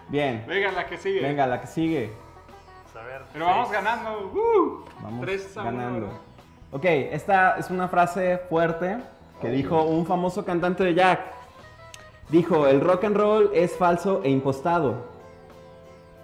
Bien. 0.10 0.44
Venga, 0.48 0.72
la 0.72 0.86
que 0.86 0.98
sigue. 0.98 1.22
Venga, 1.22 1.48
la 1.48 1.60
que 1.60 1.68
sigue. 1.68 2.12
Vamos 2.86 2.96
a 2.96 3.04
ver. 3.06 3.22
Pero 3.34 3.46
vamos 3.46 3.72
ganando. 3.72 4.32
¡uh! 4.34 4.86
Vamos 5.02 5.22
Tres 5.26 5.58
a 5.58 5.62
uno, 5.63 5.72
ganando. 5.72 6.00
¿verdad? 6.08 6.18
Ok, 6.72 6.86
esta 6.86 7.58
es 7.58 7.70
una 7.70 7.88
frase 7.90 8.38
fuerte 8.50 8.98
que 9.41 9.50
dijo 9.50 9.84
un 9.84 10.06
famoso 10.06 10.45
cantante 10.45 10.84
de 10.84 10.93
Jack. 10.95 11.19
Dijo, 12.30 12.67
el 12.67 12.82
rock 12.82 13.06
and 13.06 13.15
roll 13.15 13.52
es 13.54 13.76
falso 13.76 14.21
e 14.23 14.30
impostado. 14.30 15.06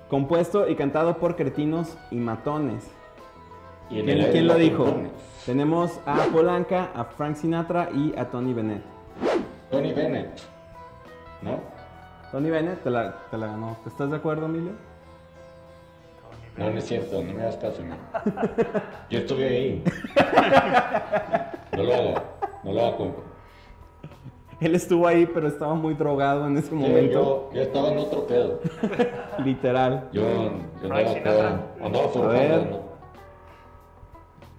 Compuesto 0.09 0.67
y 0.67 0.75
cantado 0.75 1.17
por 1.17 1.35
cretinos 1.35 1.97
y 2.11 2.17
matones. 2.17 2.83
Y 3.89 4.01
¿Quién, 4.01 4.09
el 4.09 4.47
lo 4.47 4.55
dijo? 4.55 4.85
Tenemos 5.45 5.99
a 6.05 6.17
Polanca, 6.31 6.89
a 6.95 7.05
Frank 7.05 7.35
Sinatra 7.35 7.89
y 7.93 8.13
a 8.17 8.25
Tony 8.29 8.53
Bennett. 8.53 8.83
Tony 9.69 9.93
Bennett. 9.93 10.41
¿No? 11.41 11.59
Tony 12.31 12.49
Bennett 12.49 12.83
te 12.83 12.89
la, 12.89 13.15
te 13.29 13.37
la 13.37 13.47
ganó. 13.47 13.77
¿Estás 13.85 14.09
de 14.09 14.17
acuerdo, 14.17 14.45
Emilio? 14.45 14.71
No, 16.57 16.69
no 16.69 16.77
es 16.77 16.85
cierto, 16.85 17.23
no 17.23 17.33
me 17.33 17.41
hagas 17.41 17.57
caso. 17.57 17.81
¿no? 17.83 17.95
Yo 19.09 19.19
estuve 19.19 19.47
ahí. 19.47 19.83
No 21.75 21.81
lo 21.81 21.93
haga, 21.95 22.23
no 22.63 22.73
lo 22.73 22.85
haga, 22.85 22.97
compa. 22.97 23.21
Él 24.59 24.75
estuvo 24.75 25.07
ahí, 25.07 25.25
pero 25.25 25.47
estaba 25.47 25.73
muy 25.73 25.93
drogado 25.93 26.47
en 26.47 26.57
ese 26.57 26.69
Sí, 26.69 26.75
momento. 26.75 27.11
yo, 27.11 27.49
yo 27.53 27.61
estaba 27.61 27.89
en 27.89 27.97
otro 27.97 28.25
pedo. 28.27 28.59
Literal. 29.43 30.07
Yo, 30.13 30.21
yo 30.21 30.87
Frank 30.87 31.07
andaba, 31.07 31.13
Sinatra. 31.13 31.47
acá, 31.47 31.61
andaba 31.83 32.03
ver. 32.05 32.13
forjando, 32.13 32.69
¿no? 32.71 32.83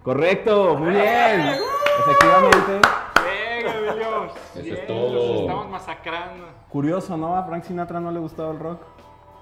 Correcto, 0.02 0.74
muy 0.76 0.90
bien. 0.90 1.54
Efectivamente. 2.00 2.88
Eso 4.54 4.58
es 4.58 4.64
Bien, 4.64 4.86
todo. 4.86 5.12
los 5.14 5.40
estamos 5.40 5.70
masacrando. 5.70 6.46
Curioso, 6.68 7.16
¿no? 7.16 7.36
A 7.36 7.42
Frank 7.44 7.64
Sinatra 7.64 8.00
no 8.00 8.10
le 8.10 8.20
gustaba 8.20 8.52
el 8.52 8.58
rock. 8.60 8.80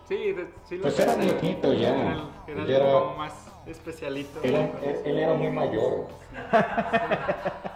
Sí, 0.09 0.33
de- 0.33 0.49
sí 0.65 0.77
lo 0.77 0.83
Pues 0.83 0.99
era 1.01 1.15
viejito 1.17 1.73
ya. 1.73 1.89
Era, 1.95 2.13
el- 2.13 2.53
era 2.59 2.65
Ya 2.67 2.77
era- 2.77 2.93
como 3.01 3.17
más 3.17 3.33
especialito. 3.67 4.41
Él, 4.43 4.55
él- 4.55 5.01
él 5.05 5.19
era 5.19 5.35
muy 5.35 5.51
mayor. 5.51 6.07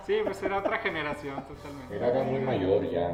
Sí, 0.04 0.20
pues 0.24 0.42
era 0.42 0.58
otra 0.58 0.78
generación 0.78 1.42
totalmente. 1.44 1.96
Era 1.96 2.22
muy 2.22 2.40
mayor 2.40 2.88
ya. 2.90 3.12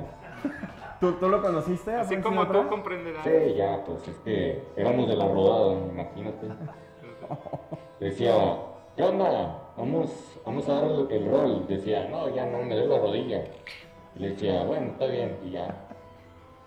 ¿Tú, 1.01 1.13
tú 1.15 1.29
lo 1.29 1.43
conociste? 1.43 1.95
Así 1.95 2.17
como 2.19 2.47
tú 2.47 2.69
comprenderás. 2.69 3.25
Sí, 3.25 3.55
ya, 3.57 3.83
pues 3.85 4.07
es 4.09 4.17
que 4.19 4.63
éramos 4.77 5.09
de 5.09 5.17
la 5.17 5.27
rodada, 5.29 5.75
imagínate. 5.75 6.47
Decía, 8.01 8.35
¿qué 8.97 9.03
onda? 9.03 9.59
Vamos, 9.77 10.11
vamos 10.45 10.69
a 10.69 10.75
dar 10.75 10.85
el, 10.85 11.09
el 11.11 11.31
rol. 11.31 11.67
Decía, 11.67 12.07
no, 12.09 12.29
ya 12.35 12.47
no, 12.47 12.63
me 12.63 12.75
doy 12.77 12.87
la 12.89 12.99
rodilla. 12.99 13.43
Y 14.15 14.19
le 14.19 14.29
decía, 14.31 14.63
bueno, 14.65 14.93
está 14.93 15.07
bien, 15.07 15.39
y 15.45 15.51
ya. 15.51 15.75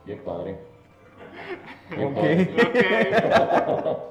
Bien 0.06 0.20
padre. 0.24 0.58
Bien 1.92 2.08
Ok. 2.08 2.16
padre. 2.16 2.50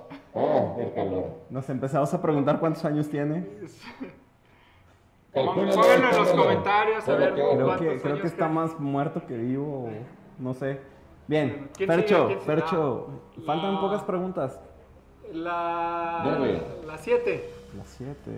Ah, 0.35 0.75
el 0.79 0.93
calor. 0.95 1.27
Nos 1.51 1.69
empezamos 1.71 2.13
a 2.13 2.21
preguntar 2.21 2.59
cuántos 2.59 2.85
años 2.85 3.09
tiene. 3.09 3.47
Pónganlo 5.33 5.85
en 5.93 6.03
los 6.17 6.29
comentarios, 6.29 7.09
a 7.09 7.15
ver, 7.17 7.35
Creo 7.35 7.67
¿Cuántos 7.67 7.87
que, 7.87 8.01
creo 8.01 8.21
que 8.21 8.27
está 8.27 8.49
más 8.49 8.79
muerto 8.79 9.27
que 9.27 9.37
vivo. 9.37 9.89
No 10.39 10.55
sé. 10.55 10.81
Bien, 11.27 11.71
¿Quién 11.77 11.89
Fercho, 11.89 12.15
sigue? 12.15 12.27
¿Quién 12.27 12.41
sigue? 12.41 12.55
Fercho. 12.55 13.09
Ah, 13.09 13.41
Faltan 13.47 13.81
pocas 13.81 14.03
preguntas. 14.03 14.61
La. 15.33 16.21
Nueve. 16.25 16.63
La 16.87 16.99
7. 16.99 17.51
Las 17.77 17.89
siete. 17.89 18.31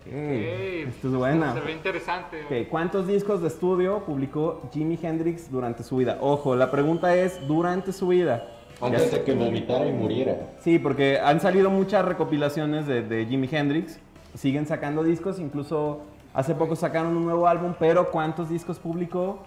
Ok, 0.00 0.12
Ey, 0.12 0.82
Esto 0.88 1.08
es 1.08 1.14
buena. 1.14 1.52
Se 1.54 1.60
ve 1.60 1.72
interesante. 1.72 2.44
Ok, 2.44 2.68
¿Cuántos 2.70 3.06
discos 3.06 3.42
de 3.42 3.48
estudio 3.48 4.00
publicó 4.04 4.62
Jimi 4.72 4.98
Hendrix 5.00 5.50
durante 5.50 5.82
su 5.82 5.96
vida? 5.96 6.18
Ojo, 6.20 6.56
la 6.56 6.70
pregunta 6.70 7.14
es 7.14 7.46
durante 7.46 7.92
su 7.92 8.08
vida. 8.08 8.48
Antes 8.82 9.12
de 9.12 9.22
que 9.22 9.32
vomitara 9.32 9.86
y 9.86 9.92
muriera. 9.92 10.50
Sí, 10.60 10.78
porque 10.78 11.20
han 11.20 11.40
salido 11.40 11.70
muchas 11.70 12.04
recopilaciones 12.04 12.86
de, 12.86 13.02
de 13.02 13.26
Jimi 13.26 13.48
Hendrix. 13.50 14.00
Siguen 14.34 14.66
sacando 14.66 15.04
discos, 15.04 15.38
incluso 15.38 16.00
hace 16.34 16.54
poco 16.54 16.74
sacaron 16.74 17.16
un 17.16 17.24
nuevo 17.24 17.46
álbum, 17.46 17.74
pero 17.78 18.10
¿cuántos 18.10 18.48
discos 18.48 18.78
publicó 18.78 19.38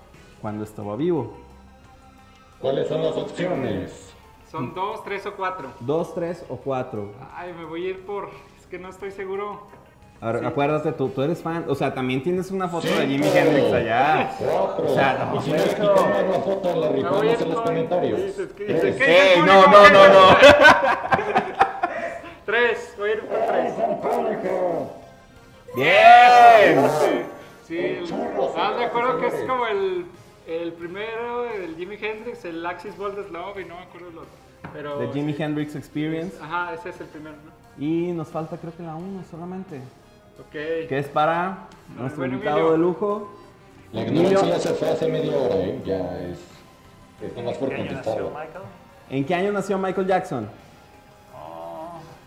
cuando 0.41 0.63
estaba 0.63 0.95
vivo? 0.95 1.33
¿Cuáles 2.61 2.87
son 2.87 3.03
las 3.03 3.15
opciones? 3.17 4.13
Son 4.49 4.73
dos, 4.73 5.03
tres 5.03 5.25
o 5.25 5.35
cuatro. 5.35 5.69
¿Dos, 5.81 6.15
tres 6.15 6.45
o 6.47 6.55
cuatro? 6.55 7.11
Ay, 7.35 7.51
me 7.53 7.65
voy 7.65 7.87
a 7.87 7.89
ir 7.89 8.05
por. 8.05 8.29
Es 8.57 8.65
que 8.67 8.79
no 8.79 8.89
estoy 8.89 9.11
seguro. 9.11 9.67
Ahora, 10.25 10.39
Sí. 10.39 10.45
Acuérdate, 10.47 10.91
tú, 10.93 11.09
tú 11.09 11.21
eres 11.21 11.39
fan, 11.39 11.65
o 11.67 11.75
sea, 11.75 11.93
también 11.93 12.23
tienes 12.23 12.49
una 12.49 12.67
foto 12.67 12.87
de 12.87 12.93
Cinco. 12.93 13.07
Jimi 13.07 13.27
Hendrix 13.27 13.71
allá. 13.73 14.31
Cuatro. 14.39 14.85
O 14.91 14.95
sea, 14.95 15.29
no, 15.31 15.39
y 15.39 15.43
si 15.43 15.51
nos 15.51 15.61
quitamos 15.65 15.99
la 16.31 16.39
foto, 16.39 16.75
la 16.81 16.89
Me 16.89 16.95
rifamos 16.95 17.41
en 17.41 17.49
los 17.51 17.61
comentarios. 17.61 18.23
Dices 18.25 18.51
que- 18.53 18.65
Tres. 18.65 18.81
dices 18.83 18.95
que- 18.97 19.33
¡Ey! 19.35 19.39
No, 19.41 19.67
no, 19.67 19.89
no, 19.91 20.07
no. 20.07 20.37
Tres, 22.45 22.93
voy 22.97 23.09
a 23.09 23.13
ir 23.13 23.19
por 23.21 23.37
tres. 23.37 23.73
¡Bien! 25.75 26.85
Sí, 27.67 27.77
el- 27.77 28.03
¿estás 28.03 28.77
de 28.77 28.85
acuerdo 28.85 29.19
que 29.19 29.27
es 29.27 29.35
como 29.47 29.65
el, 29.67 30.05
el 30.47 30.73
primero, 30.73 31.49
el 31.49 31.75
Jimi 31.75 31.97
Hendrix, 32.01 32.45
el 32.45 32.65
Axis 32.65 32.95
Bold 32.97 33.31
Love 33.31 33.59
y 33.59 33.65
no 33.65 33.75
me 33.75 33.81
acuerdo 33.83 34.09
el 34.09 34.17
otro. 34.19 34.29
Pero, 34.73 34.97
The 34.97 35.07
Jimi 35.13 35.35
Hendrix 35.37 35.75
Experience. 35.75 36.35
Ajá, 36.41 36.73
ese 36.73 36.89
es 36.89 36.99
el 37.01 37.07
primero, 37.07 37.35
¿no? 37.35 37.51
Y 37.83 38.11
nos 38.13 38.29
falta 38.29 38.57
creo 38.57 38.75
que 38.75 38.83
la 38.83 38.95
uno 38.95 39.21
solamente. 39.29 39.81
Ok. 40.39 40.51
Que 40.51 40.99
es 40.99 41.07
para 41.07 41.67
nuestro 41.97 42.19
bueno, 42.21 42.33
invitado 42.35 42.57
Emilio. 42.59 42.71
de 42.73 42.77
lujo. 42.79 43.31
La 43.91 44.01
ignorancia 44.01 44.59
se 44.59 44.73
fue 44.73 44.89
hace 44.89 45.07
media 45.07 45.37
hora, 45.37 45.55
¿eh? 45.57 45.81
Ya 45.85 46.19
es. 46.19 46.39
Es 47.21 47.35
nomás 47.35 47.57
por 47.57 47.69
¿Qué 47.69 47.75
año 47.75 47.83
nació 47.85 47.95
contestarlo. 48.03 48.33
¿En 49.09 49.25
qué 49.25 49.35
año 49.35 49.51
nació 49.53 49.77
Michael 49.77 50.07
Jackson? 50.07 50.49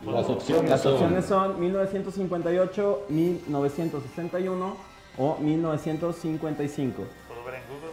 Las 0.07 0.29
opciones 0.29 0.71
Las 0.71 0.81
son. 0.81 0.93
opciones 0.95 1.25
son 1.27 1.61
1958, 1.61 3.07
1961 3.09 4.77
o 5.19 5.37
1955. 5.41 7.05
¿Puedo 7.27 7.45
ver 7.45 7.55
en 7.57 7.63
Google? 7.69 7.91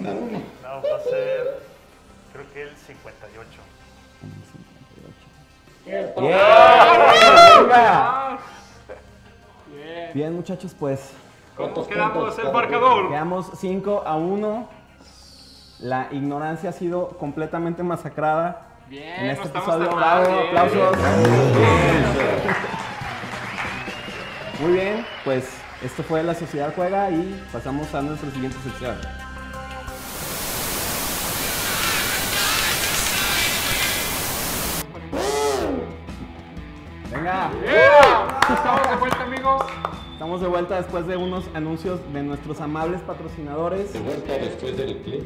No, 0.62 0.68
va 0.82 0.96
a 0.96 1.00
ser. 1.00 1.60
Creo 2.32 2.44
que 2.54 2.62
el 2.62 2.76
58. 2.76 3.48
¡Bien! 5.84 6.12
¡Venga! 6.16 7.36
Bien. 9.72 10.10
Bien, 10.14 10.34
muchachos, 10.34 10.74
pues 10.78 11.12
¿Cómo 11.56 11.72
¿Cuántos 11.72 11.88
quedamos 11.88 12.16
puntos 12.34 12.38
el 12.44 12.52
marcador? 12.52 13.08
quedamos 13.08 13.50
5 13.58 14.02
a 14.06 14.16
1. 14.16 14.68
La 15.80 16.08
ignorancia 16.12 16.70
ha 16.70 16.72
sido 16.72 17.08
completamente 17.18 17.82
masacrada 17.82 18.66
Bien, 18.88 19.20
en 19.24 19.30
este 19.30 19.48
episodio. 19.48 19.94
Bravo, 19.94 20.26
bien. 20.26 20.46
aplausos. 20.48 20.96
Muy 24.60 24.72
bien, 24.72 25.06
pues 25.24 25.48
esto 25.82 26.02
fue 26.02 26.22
La 26.22 26.34
Sociedad 26.34 26.72
Juega 26.76 27.10
y 27.10 27.42
pasamos 27.52 27.94
a 27.94 28.02
nuestra 28.02 28.30
siguiente 28.30 28.58
sección. 28.62 28.96
Yeah. 37.64 38.40
Estamos 38.54 38.88
de 38.90 38.96
vuelta, 38.96 39.22
amigos. 39.22 39.62
estamos 40.12 40.40
de 40.40 40.46
vuelta 40.48 40.76
después 40.76 41.06
de 41.06 41.16
unos 41.16 41.48
anuncios 41.54 42.00
de 42.12 42.22
nuestros 42.22 42.60
amables 42.60 43.00
patrocinadores. 43.02 43.92
De 43.92 44.00
vuelta 44.00 44.32
después 44.34 44.76
del 44.76 44.98
clip. 45.02 45.24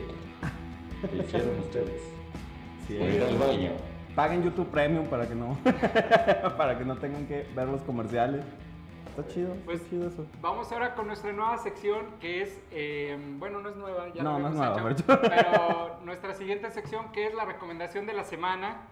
que 1.10 1.16
hicieron 1.18 1.58
ustedes. 1.60 2.02
Sí. 2.86 2.94
Por 2.94 3.08
ir 3.08 3.22
al 3.22 3.36
baño. 3.36 3.70
Paguen 4.14 4.42
YouTube 4.44 4.68
Premium 4.68 5.06
para 5.06 5.26
que 5.28 5.34
no 5.34 5.56
para 6.56 6.78
que 6.78 6.84
no 6.84 6.96
tengan 6.96 7.26
que 7.26 7.46
ver 7.54 7.68
los 7.68 7.82
comerciales. 7.82 8.44
Está 9.16 9.26
chido, 9.32 9.54
Pues, 9.64 9.78
está 9.80 9.90
chido 9.90 10.08
eso. 10.08 10.26
Vamos 10.40 10.72
ahora 10.72 10.94
con 10.96 11.06
nuestra 11.06 11.32
nueva 11.32 11.56
sección 11.58 12.06
que 12.20 12.42
es, 12.42 12.60
eh, 12.72 13.16
bueno, 13.38 13.60
no 13.60 13.68
es 13.68 13.76
nueva, 13.76 14.08
ya 14.12 14.22
No, 14.24 14.32
lo 14.32 14.38
no 14.40 14.48
es 14.48 14.54
nueva, 14.54 14.90
hecho, 14.90 15.04
pero 15.06 16.00
nuestra 16.04 16.34
siguiente 16.34 16.68
sección 16.72 17.12
que 17.12 17.26
es 17.28 17.34
la 17.34 17.44
recomendación 17.44 18.06
de 18.06 18.12
la 18.14 18.24
semana. 18.24 18.88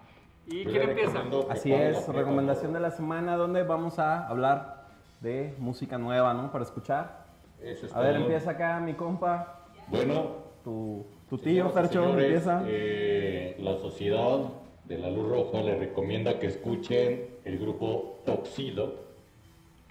¿Y 0.47 0.65
quién 0.65 0.89
empieza? 0.89 1.23
Así 1.49 1.71
es, 1.71 2.07
recomendación 2.07 2.73
de 2.73 2.79
la 2.79 2.91
semana 2.91 3.35
donde 3.37 3.63
vamos 3.63 3.97
a 3.99 4.27
hablar 4.27 4.83
de 5.21 5.55
música 5.57 5.97
nueva, 5.97 6.33
¿no? 6.33 6.51
Para 6.51 6.63
escuchar. 6.65 7.23
Eso 7.61 7.85
es 7.85 7.95
A 7.95 8.01
ver, 8.01 8.17
empieza 8.17 8.51
acá 8.51 8.79
mi 8.81 8.93
compa, 8.93 9.59
Bueno, 9.87 10.27
tu, 10.63 11.05
tu 11.29 11.37
tío 11.37 11.69
Fercho, 11.69 12.09
empieza. 12.09 12.61
eh, 12.67 13.55
la 13.59 13.77
sociedad 13.77 14.39
de 14.83 14.97
la 14.97 15.09
luz 15.09 15.29
roja 15.29 15.61
le 15.61 15.77
recomienda 15.77 16.39
que 16.39 16.47
escuchen 16.47 17.25
el 17.45 17.57
grupo 17.57 18.19
Toxido. 18.25 18.95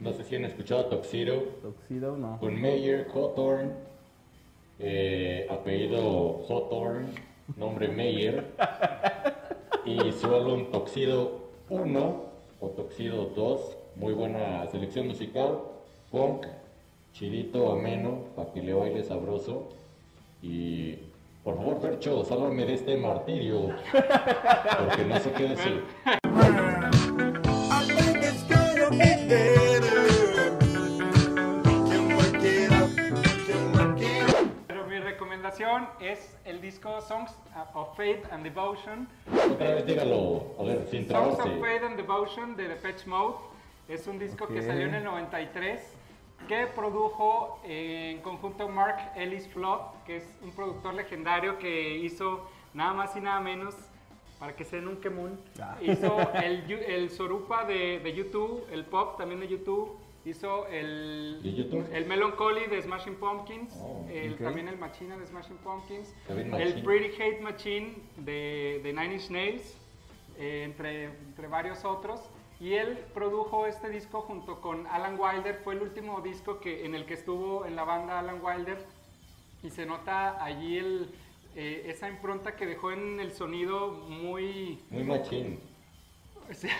No 0.00 0.12
sé 0.12 0.24
si 0.24 0.36
han 0.36 0.44
escuchado 0.44 0.84
Toxido. 0.86 1.40
Tuxedo, 1.62 2.16
no. 2.16 2.38
Con 2.40 2.60
Meyer 2.60 3.06
Hawthorne, 3.14 3.70
eh, 4.78 5.46
apellido 5.50 6.42
Hawthorne, 6.46 7.06
nombre 7.56 7.88
Meyer, 7.88 8.52
y 9.84 10.12
su 10.12 10.34
álbum 10.34 10.70
Toxido 10.70 11.40
1 11.68 12.22
o 12.60 12.68
Toxido 12.68 13.30
2, 13.34 13.76
muy 13.96 14.12
buena 14.12 14.66
selección 14.70 15.08
musical, 15.08 15.58
punk, 16.10 16.46
chidito, 17.12 17.72
ameno, 17.72 18.24
para 18.36 18.52
que 18.52 18.62
le 18.62 18.74
baile 18.74 19.02
sabroso, 19.02 19.68
y 20.40 20.94
por 21.42 21.56
favor, 21.56 21.80
Fercho, 21.80 22.24
sálvame 22.24 22.64
de 22.64 22.74
este 22.74 22.96
martirio, 22.96 23.70
porque 23.90 25.04
no 25.04 25.18
sé 25.18 25.32
qué 25.32 25.48
decir. 25.48 25.82
El 36.52 36.60
disco 36.60 37.00
Songs 37.00 37.34
of 37.74 37.96
Faith 37.96 38.24
and 38.30 38.44
Devotion. 38.44 39.08
Vez 39.58 39.86
dígalo, 39.86 40.54
a 40.58 40.62
ver, 40.64 40.86
sin 40.90 41.08
Songs 41.08 41.38
of. 41.38 41.46
Faith 41.60 41.82
and 41.82 41.96
Devotion 41.96 42.54
de 42.56 42.68
Depeche 42.68 43.06
Mode. 43.06 43.36
Es 43.88 44.06
un 44.06 44.18
disco 44.18 44.46
que 44.46 44.60
Ok. 44.60 44.66
salió 44.66 44.86
en 44.86 44.94
el 44.94 45.04
93 45.04 45.80
que 46.48 46.66
produjo 46.66 47.58
en 47.64 48.20
conjunto 48.20 48.68
Mark 48.68 49.12
Ellis 49.16 49.48
Flood, 49.48 49.80
que 50.06 50.16
es 50.18 50.24
un 50.42 50.50
productor 50.52 50.94
legendario 50.94 51.58
que 51.58 51.96
hizo 51.98 52.46
nada 52.74 52.92
más 52.92 53.16
y 53.16 53.20
nada 53.20 53.40
menos, 53.40 53.74
para 54.38 54.54
que 54.54 54.64
se 54.64 54.76
den 54.76 54.88
un 54.88 54.96
quemón, 54.96 55.40
Ah. 55.60 55.76
hizo 55.80 56.18
el, 56.34 56.70
el 56.70 57.10
Sorupa 57.10 57.64
de, 57.64 58.00
de 58.00 58.12
YouTube, 58.12 58.66
el 58.72 58.84
pop 58.84 59.16
también 59.16 59.40
de 59.40 59.48
YouTube, 59.48 59.96
hizo 60.24 60.66
el, 60.68 61.40
el 61.92 62.06
Melancholy 62.06 62.66
de 62.66 62.80
Smashing 62.82 63.16
Pumpkins, 63.16 63.74
Oh, 63.80 64.06
el- 64.10 64.36
también 64.36 64.68
el 64.68 64.78
Machina 64.78 65.16
de 65.16 65.26
Smashing 65.26 65.56
Pumpkins, 65.58 66.14
el 66.28 66.46
Machine. 66.46 66.82
Pretty 66.82 67.22
Hate 67.22 67.40
Machine 67.40 67.94
de, 68.18 68.80
de 68.82 68.92
Nine 68.92 69.14
Inch 69.14 69.30
Nails, 69.30 69.76
eh, 70.38 70.62
entre, 70.64 71.04
entre 71.06 71.46
varios 71.48 71.84
otros. 71.84 72.20
Y 72.60 72.74
él 72.74 72.96
produjo 73.12 73.66
este 73.66 73.88
disco 73.88 74.20
junto 74.20 74.60
con 74.60 74.86
Alan 74.86 75.18
Wilder. 75.18 75.56
Fue 75.64 75.74
el 75.74 75.82
último 75.82 76.20
disco 76.20 76.60
que, 76.60 76.84
en 76.86 76.94
el 76.94 77.04
que 77.06 77.14
estuvo 77.14 77.66
en 77.66 77.74
la 77.74 77.82
banda 77.82 78.20
Alan 78.20 78.38
Wilder. 78.40 78.78
Y 79.64 79.70
se 79.70 79.84
nota 79.84 80.42
allí 80.44 80.78
el, 80.78 81.10
eh, 81.56 81.82
esa 81.86 82.08
impronta 82.08 82.54
que 82.54 82.66
dejó 82.66 82.92
en 82.92 83.18
el 83.18 83.32
sonido 83.32 83.88
muy... 83.90 84.78
Muy 84.90 85.02
machín. 85.02 85.58
o 86.48 86.54
sea, 86.54 86.70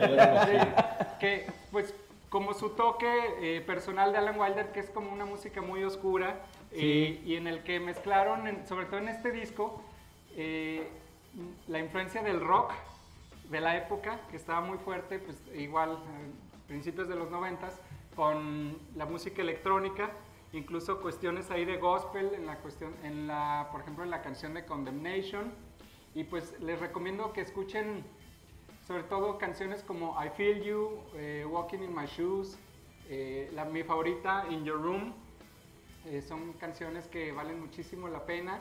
Él 0.00 0.14
era 0.14 0.34
machín. 0.34 1.18
que 1.20 1.46
pues 1.70 1.94
como 2.32 2.54
su 2.54 2.70
toque 2.70 3.06
eh, 3.42 3.60
personal 3.60 4.10
de 4.10 4.16
Alan 4.16 4.40
Wilder, 4.40 4.72
que 4.72 4.80
es 4.80 4.88
como 4.88 5.12
una 5.12 5.26
música 5.26 5.60
muy 5.60 5.84
oscura, 5.84 6.40
eh, 6.70 7.20
y 7.26 7.36
en 7.36 7.46
el 7.46 7.62
que 7.62 7.78
mezclaron, 7.78 8.46
en- 8.48 8.66
sobre 8.66 8.86
todo 8.86 8.96
en 9.00 9.08
este 9.08 9.32
disco, 9.32 9.82
eh, 10.34 10.88
la 11.68 11.78
influencia 11.78 12.22
del 12.22 12.40
rock 12.40 12.72
de 13.50 13.60
la 13.60 13.76
época, 13.76 14.18
que 14.30 14.36
estaba 14.38 14.62
muy 14.62 14.78
fuerte, 14.78 15.18
pues 15.18 15.36
igual 15.54 15.90
a 15.92 16.66
principios 16.68 17.06
de 17.06 17.16
los 17.16 17.30
noventas, 17.30 17.78
con 18.16 18.78
la 18.96 19.04
música 19.04 19.42
electrónica, 19.42 20.10
incluso 20.54 21.02
cuestiones 21.02 21.50
ahí 21.50 21.66
de 21.66 21.76
gospel, 21.76 22.32
en 22.34 22.46
la 22.46 22.56
cuestión, 22.60 22.94
en 23.04 23.26
la, 23.26 23.68
por 23.72 23.82
ejemplo, 23.82 24.04
en 24.04 24.10
la 24.10 24.22
canción 24.22 24.54
de 24.54 24.64
Condemnation, 24.64 25.52
y 26.14 26.24
pues 26.24 26.58
les 26.60 26.80
recomiendo 26.80 27.34
que 27.34 27.42
escuchen 27.42 28.02
sobre 28.86 29.02
todo 29.04 29.38
canciones 29.38 29.82
como 29.82 30.16
I 30.22 30.28
Feel 30.30 30.62
You, 30.62 30.98
eh, 31.16 31.46
Walking 31.48 31.78
in 31.78 31.94
My 31.94 32.06
Shoes, 32.06 32.56
eh, 33.08 33.50
la, 33.54 33.64
mi 33.64 33.82
favorita 33.82 34.44
In 34.50 34.64
Your 34.64 34.80
Room, 34.80 35.12
eh, 36.06 36.22
son 36.22 36.52
canciones 36.54 37.06
que 37.06 37.32
valen 37.32 37.60
muchísimo 37.60 38.08
la 38.08 38.24
pena 38.24 38.60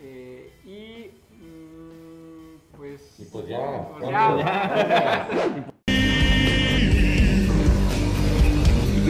eh, 0.00 0.52
y 0.64 1.10
mm, 1.34 2.76
pues, 2.76 3.18
Y 3.18 3.24
pues 3.26 3.48
ya, 3.48 3.88
pues 3.98 4.10
ya. 4.10 5.66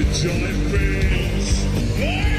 The 0.06 2.35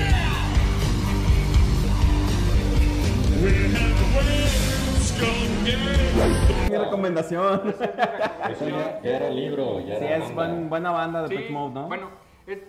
Mi 6.78 6.84
recomendación. 6.86 7.62
Eso 8.52 8.70
ya, 8.70 9.02
ya 9.02 9.18
era 9.18 9.30
libro, 9.30 9.80
ya 9.82 10.00
Sí, 10.00 10.06
era 10.06 10.18
es 10.18 10.34
buen- 10.36 10.70
buena 10.70 10.92
banda 10.92 11.22
de 11.24 11.28
Sí, 11.30 11.34
Depeche 11.36 11.54
Mode, 11.54 11.74
¿no? 11.74 11.88
Bueno, 11.88 12.10
es- 12.46 12.60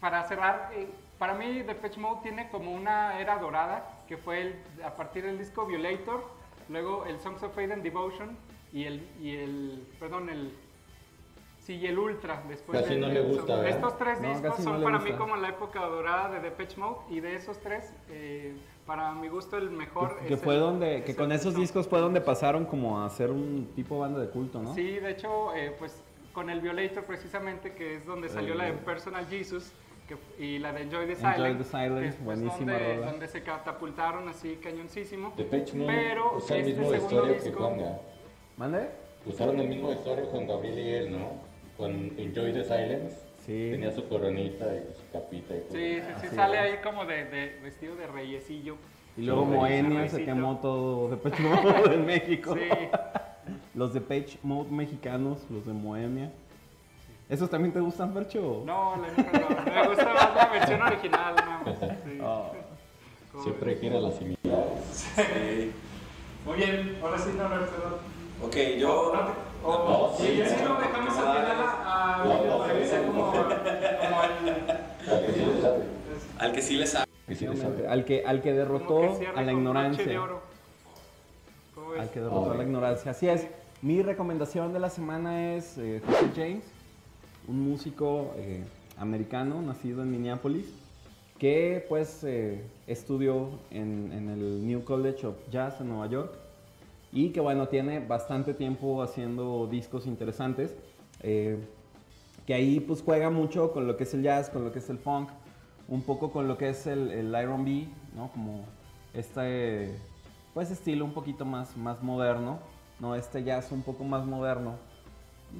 para 0.00 0.22
cerrar, 0.24 0.70
eh, 0.74 0.88
para 1.18 1.34
mí 1.34 1.62
Depeche 1.62 1.98
Mode 2.00 2.20
tiene 2.22 2.48
como 2.50 2.72
una 2.72 3.18
era 3.20 3.38
dorada, 3.38 3.88
que 4.06 4.16
fue 4.16 4.40
el- 4.42 4.82
a 4.84 4.94
partir 4.94 5.24
del 5.24 5.38
disco 5.38 5.66
Violator, 5.66 6.24
luego 6.68 7.04
el 7.06 7.18
Songs 7.20 7.42
of 7.42 7.54
Faith 7.54 7.72
and 7.72 7.82
Devotion 7.82 8.36
y 8.72 8.84
el, 8.84 9.08
y 9.20 9.36
el 9.36 9.86
perdón, 9.98 10.28
el, 10.28 10.52
sí, 11.60 11.76
y 11.76 11.86
el 11.86 11.98
Ultra 11.98 12.42
después. 12.48 12.80
Casi 12.80 12.94
del- 12.94 13.00
no 13.00 13.08
le 13.08 13.20
gusta. 13.22 13.68
Estos 13.68 13.96
tres 13.98 14.20
No, 14.20 14.28
discos 14.28 14.58
no 14.58 14.64
son 14.64 14.78
le 14.78 14.84
para 14.84 14.96
gusta. 14.98 15.12
mí 15.12 15.18
como 15.18 15.36
la 15.36 15.48
época 15.48 15.80
dorada 15.80 16.28
de 16.30 16.40
Depeche 16.40 16.76
Mode 16.78 16.98
y 17.10 17.20
de 17.20 17.36
esos 17.36 17.58
tres, 17.60 17.92
eh, 18.10 18.54
para 18.86 19.12
mi 19.12 19.28
gusto 19.28 19.56
el 19.58 19.70
mejor 19.70 20.16
que 20.26 20.34
es 20.34 20.40
fue 20.40 20.54
el- 20.54 20.60
donde, 20.60 21.02
que 21.02 21.14
con 21.16 21.32
esos 21.32 21.54
discos 21.56 21.88
fue 21.88 22.00
donde 22.00 22.20
pasaron 22.20 22.64
como 22.64 23.02
a 23.02 23.10
ser 23.10 23.30
un 23.30 23.72
tipo 23.74 23.98
banda 23.98 24.20
de 24.20 24.28
culto, 24.28 24.62
¿no? 24.62 24.74
Sí, 24.74 24.92
de 25.00 25.10
hecho, 25.10 25.54
eh, 25.54 25.74
pues 25.78 26.02
con 26.32 26.50
el 26.50 26.60
Violator 26.60 27.04
precisamente, 27.04 27.72
que 27.72 27.96
es 27.96 28.06
donde 28.06 28.28
salió 28.28 28.54
la 28.54 28.64
de 28.66 28.72
Personal 28.74 29.26
Jesus 29.26 29.72
que, 30.06 30.16
y 30.42 30.58
la 30.60 30.72
de 30.72 30.82
Enjoy 30.82 31.06
the 31.06 31.12
Enjoy 31.14 31.32
Silence. 31.34 31.58
the 31.58 31.64
Silence, 31.64 32.18
pues, 32.22 32.24
buenísima 32.24 32.72
donde, 32.74 32.94
rola. 32.94 33.10
donde 33.10 33.26
se 33.28 33.42
catapultaron 33.42 34.28
así 34.28 34.56
cañoncísimo. 34.62 35.30
Mode 35.30 35.64
Pero 35.86 36.36
usa 36.36 36.56
el 36.56 36.62
este 36.68 36.80
mismo 36.80 36.90
segundo 36.92 37.22
vestuario 37.26 37.76
que. 37.76 37.96
¿Mande? 38.56 38.88
Usaron 39.26 39.58
el 39.58 39.68
mismo 39.68 39.88
vestuario 39.88 40.30
con 40.30 40.46
Gabriel 40.46 40.78
y 40.78 40.88
él, 40.90 41.10
¿no? 41.12 41.30
Con 41.76 41.90
Enjoy 42.18 42.52
the 42.52 42.62
Silence. 42.62 43.25
Sí. 43.46 43.68
Tenía 43.70 43.92
su 43.92 44.08
coronita 44.08 44.66
y 44.74 44.92
su 44.96 45.10
capita 45.12 45.54
y 45.56 45.60
todo. 45.60 45.72
Sí, 45.72 45.94
sí, 45.96 46.00
sí, 46.20 46.26
Así 46.26 46.36
sale 46.36 46.56
es. 46.56 46.60
ahí 46.74 46.78
como 46.82 47.04
de, 47.06 47.24
de 47.26 47.60
vestido 47.62 47.94
de 47.96 48.06
reyecillo. 48.08 48.76
Y 49.16 49.22
luego 49.22 49.42
Sí, 49.44 49.50
Moenia 49.50 50.08
se 50.08 50.24
quemó 50.24 50.58
todo 50.58 51.08
Depeche 51.10 51.42
Mode 51.42 51.94
en 51.94 52.04
México. 52.06 52.54
Sí, 52.54 52.68
Los 53.74 53.94
Depeche 53.94 54.38
Mode 54.42 54.70
mexicanos, 54.70 55.46
los 55.50 55.64
de 55.64 55.72
Moemia. 55.72 56.32
¿Esos 57.28 57.48
también 57.50 57.72
te 57.72 57.80
gustan, 57.80 58.12
Percho? 58.14 58.62
no, 58.66 58.96
la 58.96 59.08
neta 59.08 59.38
no, 59.38 59.72
me 59.72 59.88
gusta 59.88 60.04
más 60.14 60.34
la 60.36 60.46
versión 60.48 60.82
original, 60.82 61.34
nada 61.36 61.62
más. 61.64 61.78
Sí. 61.78 62.18
Oh. 62.22 63.42
Siempre 63.42 63.78
quiere 63.78 64.00
las 64.00 64.14
similitudes. 64.14 64.58
Sí. 64.90 65.72
Muy 66.46 66.56
bien, 66.56 66.96
ahora 67.02 67.18
sí, 67.18 67.30
no, 67.36 67.48
perdón. 67.50 67.96
Ok, 68.42 68.56
yo. 68.78 69.12
No, 69.66 70.12
sí, 70.16 70.26
sí, 70.26 70.42
sí, 70.44 70.54
sí. 70.56 70.64
lo 70.64 70.76
dejamos 70.76 71.16
al 71.18 71.36
final 71.36 71.58
a, 71.60 72.22
como, 73.06 73.32
como 73.32 74.22
el... 74.22 74.54
¿A 76.38 76.52
que 76.52 76.62
sí 76.62 76.76
le 76.76 76.86
sabe? 76.86 77.06
Al 77.26 77.26
que 77.26 77.34
sí 77.34 77.46
le 77.48 77.56
sabe. 77.56 77.88
Al 77.88 78.04
que, 78.04 78.24
al 78.24 78.42
que 78.42 78.52
derrotó 78.52 79.18
que 79.18 79.26
a 79.26 79.42
la 79.42 79.52
ignorancia. 79.52 80.20
Al 81.98 82.10
que 82.10 82.20
derrotó 82.20 82.52
a 82.52 82.54
la 82.54 82.62
ignorancia. 82.62 83.10
Así 83.10 83.28
es. 83.28 83.48
Mi 83.82 84.02
recomendación 84.02 84.72
de 84.72 84.78
la 84.78 84.88
semana 84.88 85.54
es 85.56 85.76
eh, 85.78 86.00
José 86.06 86.30
James, 86.34 86.64
un 87.48 87.68
músico 87.68 88.34
eh, 88.36 88.64
americano 88.96 89.60
nacido 89.62 90.02
en 90.02 90.12
Minneapolis, 90.12 90.66
que 91.38 91.84
pues 91.88 92.22
eh, 92.22 92.62
estudió 92.86 93.50
en, 93.70 94.12
en 94.12 94.28
el 94.28 94.66
New 94.66 94.84
College 94.84 95.26
of 95.26 95.36
Jazz 95.50 95.80
en 95.80 95.88
Nueva 95.88 96.06
York 96.06 96.45
y 97.16 97.30
que 97.30 97.40
bueno, 97.40 97.66
tiene 97.68 97.98
bastante 97.98 98.52
tiempo 98.52 99.02
haciendo 99.02 99.66
discos 99.66 100.06
interesantes, 100.06 100.76
eh, 101.22 101.58
que 102.46 102.52
ahí 102.52 102.78
pues 102.78 103.00
juega 103.00 103.30
mucho 103.30 103.72
con 103.72 103.86
lo 103.86 103.96
que 103.96 104.04
es 104.04 104.12
el 104.12 104.22
jazz, 104.22 104.50
con 104.50 104.64
lo 104.64 104.70
que 104.70 104.80
es 104.80 104.90
el 104.90 104.98
funk, 104.98 105.30
un 105.88 106.02
poco 106.02 106.30
con 106.30 106.46
lo 106.46 106.58
que 106.58 106.68
es 106.68 106.86
el, 106.86 107.10
el 107.10 107.34
R&B, 107.34 107.88
¿no? 108.14 108.30
Como 108.32 108.66
este 109.14 109.98
pues 110.52 110.70
estilo 110.70 111.06
un 111.06 111.14
poquito 111.14 111.46
más, 111.46 111.74
más 111.78 112.02
moderno, 112.02 112.58
¿no? 113.00 113.14
Este 113.14 113.42
jazz 113.42 113.72
un 113.72 113.80
poco 113.80 114.04
más 114.04 114.26
moderno, 114.26 114.74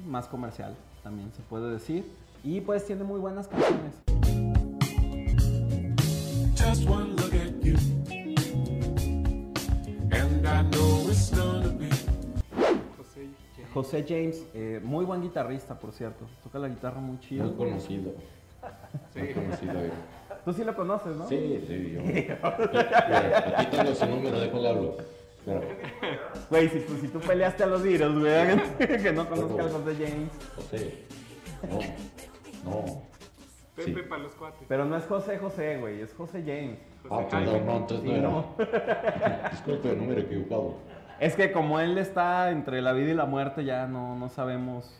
más 0.05 0.27
comercial 0.27 0.75
también 1.01 1.33
se 1.33 1.41
puede 1.41 1.71
decir. 1.71 2.05
Y 2.43 2.61
pues 2.61 2.85
tiene 2.85 3.03
muy 3.03 3.19
buenas 3.19 3.47
canciones. 3.47 3.95
Just 6.55 6.87
one 6.87 7.15
look 7.15 7.33
at 7.33 7.63
you, 7.63 7.96
José 13.73 14.05
James. 14.07 14.45
Eh, 14.53 14.79
muy 14.83 15.05
buen 15.05 15.21
guitarrista, 15.21 15.77
por 15.77 15.91
cierto. 15.91 16.25
Toca 16.43 16.59
la 16.59 16.67
guitarra 16.67 16.99
muy 16.99 17.19
chido. 17.19 17.45
Muy 17.45 17.53
conocido. 17.55 18.13
Muy 19.15 19.33
conocido. 19.33 19.79
eh. 19.81 19.91
Tú 20.45 20.53
sí 20.53 20.63
lo 20.63 20.75
conoces, 20.75 21.15
¿no? 21.15 21.27
Sí, 21.27 21.63
sí, 21.67 21.91
yo. 21.93 22.01
Mira, 22.03 22.39
aquí 23.57 23.75
tengo 23.77 23.93
su 23.95 24.05
número, 24.05 24.39
déjale 24.39 24.69
hablo. 24.69 24.97
Claro. 25.43 25.61
Güey, 26.49 26.69
si, 26.69 26.79
tú- 26.81 26.97
si 26.99 27.07
tú 27.07 27.19
peleaste 27.19 27.63
a 27.63 27.67
los 27.67 27.83
Beatles, 27.83 28.19
güey, 28.19 28.87
que 29.01 29.11
no 29.13 29.29
conozca 29.29 29.63
al 29.63 29.69
José 29.71 29.95
James. 29.95 30.29
José. 30.55 31.03
No. 31.69 31.79
No. 32.71 33.01
Pepe 33.75 33.93
Sí. 33.93 34.01
para 34.09 34.23
los 34.23 34.33
cuates. 34.35 34.65
Pero 34.67 34.85
no 34.85 34.97
es 34.97 35.05
José 35.05 35.37
José, 35.37 35.77
güey, 35.77 36.01
es 36.01 36.13
José 36.13 36.41
James. 36.45 36.79
Ah, 37.05 37.15
José 37.23 37.27
perdón, 37.29 37.45
Jaime. 37.53 37.65
no, 37.65 37.77
entonces 37.77 38.01
Sí, 38.01 38.19
no 38.19 38.21
no. 38.31 38.55
era. 38.59 39.49
Disculpe, 39.51 39.91
el 39.91 39.97
número 39.99 40.21
equivocado. 40.21 40.73
Es 41.19 41.35
que 41.35 41.51
como 41.51 41.79
él 41.79 41.97
está 41.97 42.51
entre 42.51 42.81
la 42.81 42.93
vida 42.93 43.11
y 43.11 43.13
la 43.13 43.25
muerte, 43.25 43.63
ya 43.65 43.87
no, 43.87 44.15
no 44.15 44.29
sabemos 44.29 44.93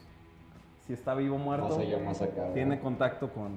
si 0.86 0.93
está 0.93 1.14
vivo 1.14 1.36
o 1.36 1.39
muerto. 1.39 1.70
Más 1.70 1.78
allá, 1.80 1.98
más 2.00 2.22
acá. 2.22 2.45
¿no? 2.48 2.54
Tiene 2.54 2.80
contacto 2.80 3.30
con, 3.30 3.56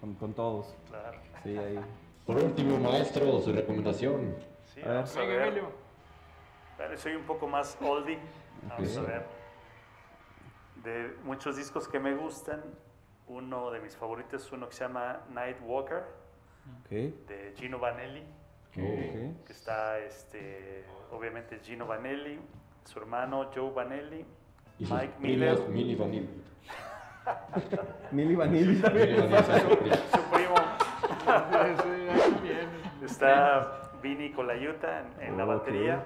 con, 0.00 0.14
con 0.14 0.32
todos. 0.34 0.74
Claro. 0.88 1.18
Sí, 1.42 1.56
ahí. 1.56 1.80
Por 2.26 2.36
último, 2.36 2.78
maestro, 2.78 3.40
su 3.40 3.52
recomendación. 3.52 4.34
Sí, 4.74 4.80
A 4.82 4.86
ver. 4.88 4.94
vamos 4.96 5.16
a 5.16 5.20
ver. 5.22 6.98
Soy 6.98 7.14
un 7.16 7.24
poco 7.24 7.46
más 7.48 7.76
oldie. 7.82 8.18
Vamos 8.68 8.96
a 8.96 9.00
Ok. 9.00 9.06
ver. 9.08 9.24
De 10.84 11.16
muchos 11.24 11.56
discos 11.56 11.88
que 11.88 11.98
me 11.98 12.14
gustan, 12.14 12.62
uno 13.26 13.70
de 13.70 13.80
mis 13.80 13.96
favoritos 13.96 14.44
es 14.46 14.52
uno 14.52 14.68
que 14.68 14.74
se 14.74 14.84
llama 14.84 15.20
Night 15.30 15.56
Walker, 15.64 16.04
De 16.90 17.54
Gino 17.56 17.78
Vanelli. 17.78 18.22
Que 18.72 19.52
está, 19.52 19.98
este, 19.98 20.84
obviamente, 21.10 21.60
Gino 21.62 21.86
Vanelli, 21.86 22.38
su 22.84 22.98
hermano 22.98 23.50
Joe 23.54 23.72
Vanelli, 23.72 24.24
Y 24.78 24.86
sus 24.86 24.92
Mike 24.92 25.14
Miller, 25.18 25.68
Milli 25.68 25.94
Vanilli. 25.96 26.42
Milli 28.12 28.34
Vanilli 28.34 28.80
también. 28.80 29.16
Su 29.16 30.22
primo. 30.32 30.54
Está 33.04 33.90
Vinny 34.02 34.32
Colaiuta 34.32 35.00
en, 35.00 35.22
en 35.28 35.36
la 35.36 35.44
batería. 35.44 36.04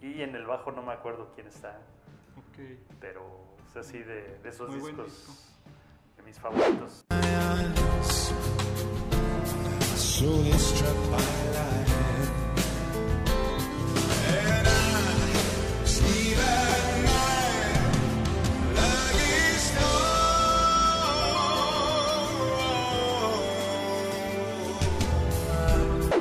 Y 0.00 0.22
en 0.22 0.34
el 0.36 0.46
bajo 0.46 0.70
no 0.72 0.82
me 0.82 0.92
acuerdo 0.92 1.32
quién 1.34 1.46
está. 1.48 1.78
Pero 3.00 3.56
es 3.66 3.76
así 3.76 3.98
de, 3.98 4.38
de 4.42 4.48
esos 4.48 4.68
Muy 4.70 4.78
discos 4.92 5.58
de 6.16 6.22
mis 6.22 6.38
favoritos. 6.38 7.04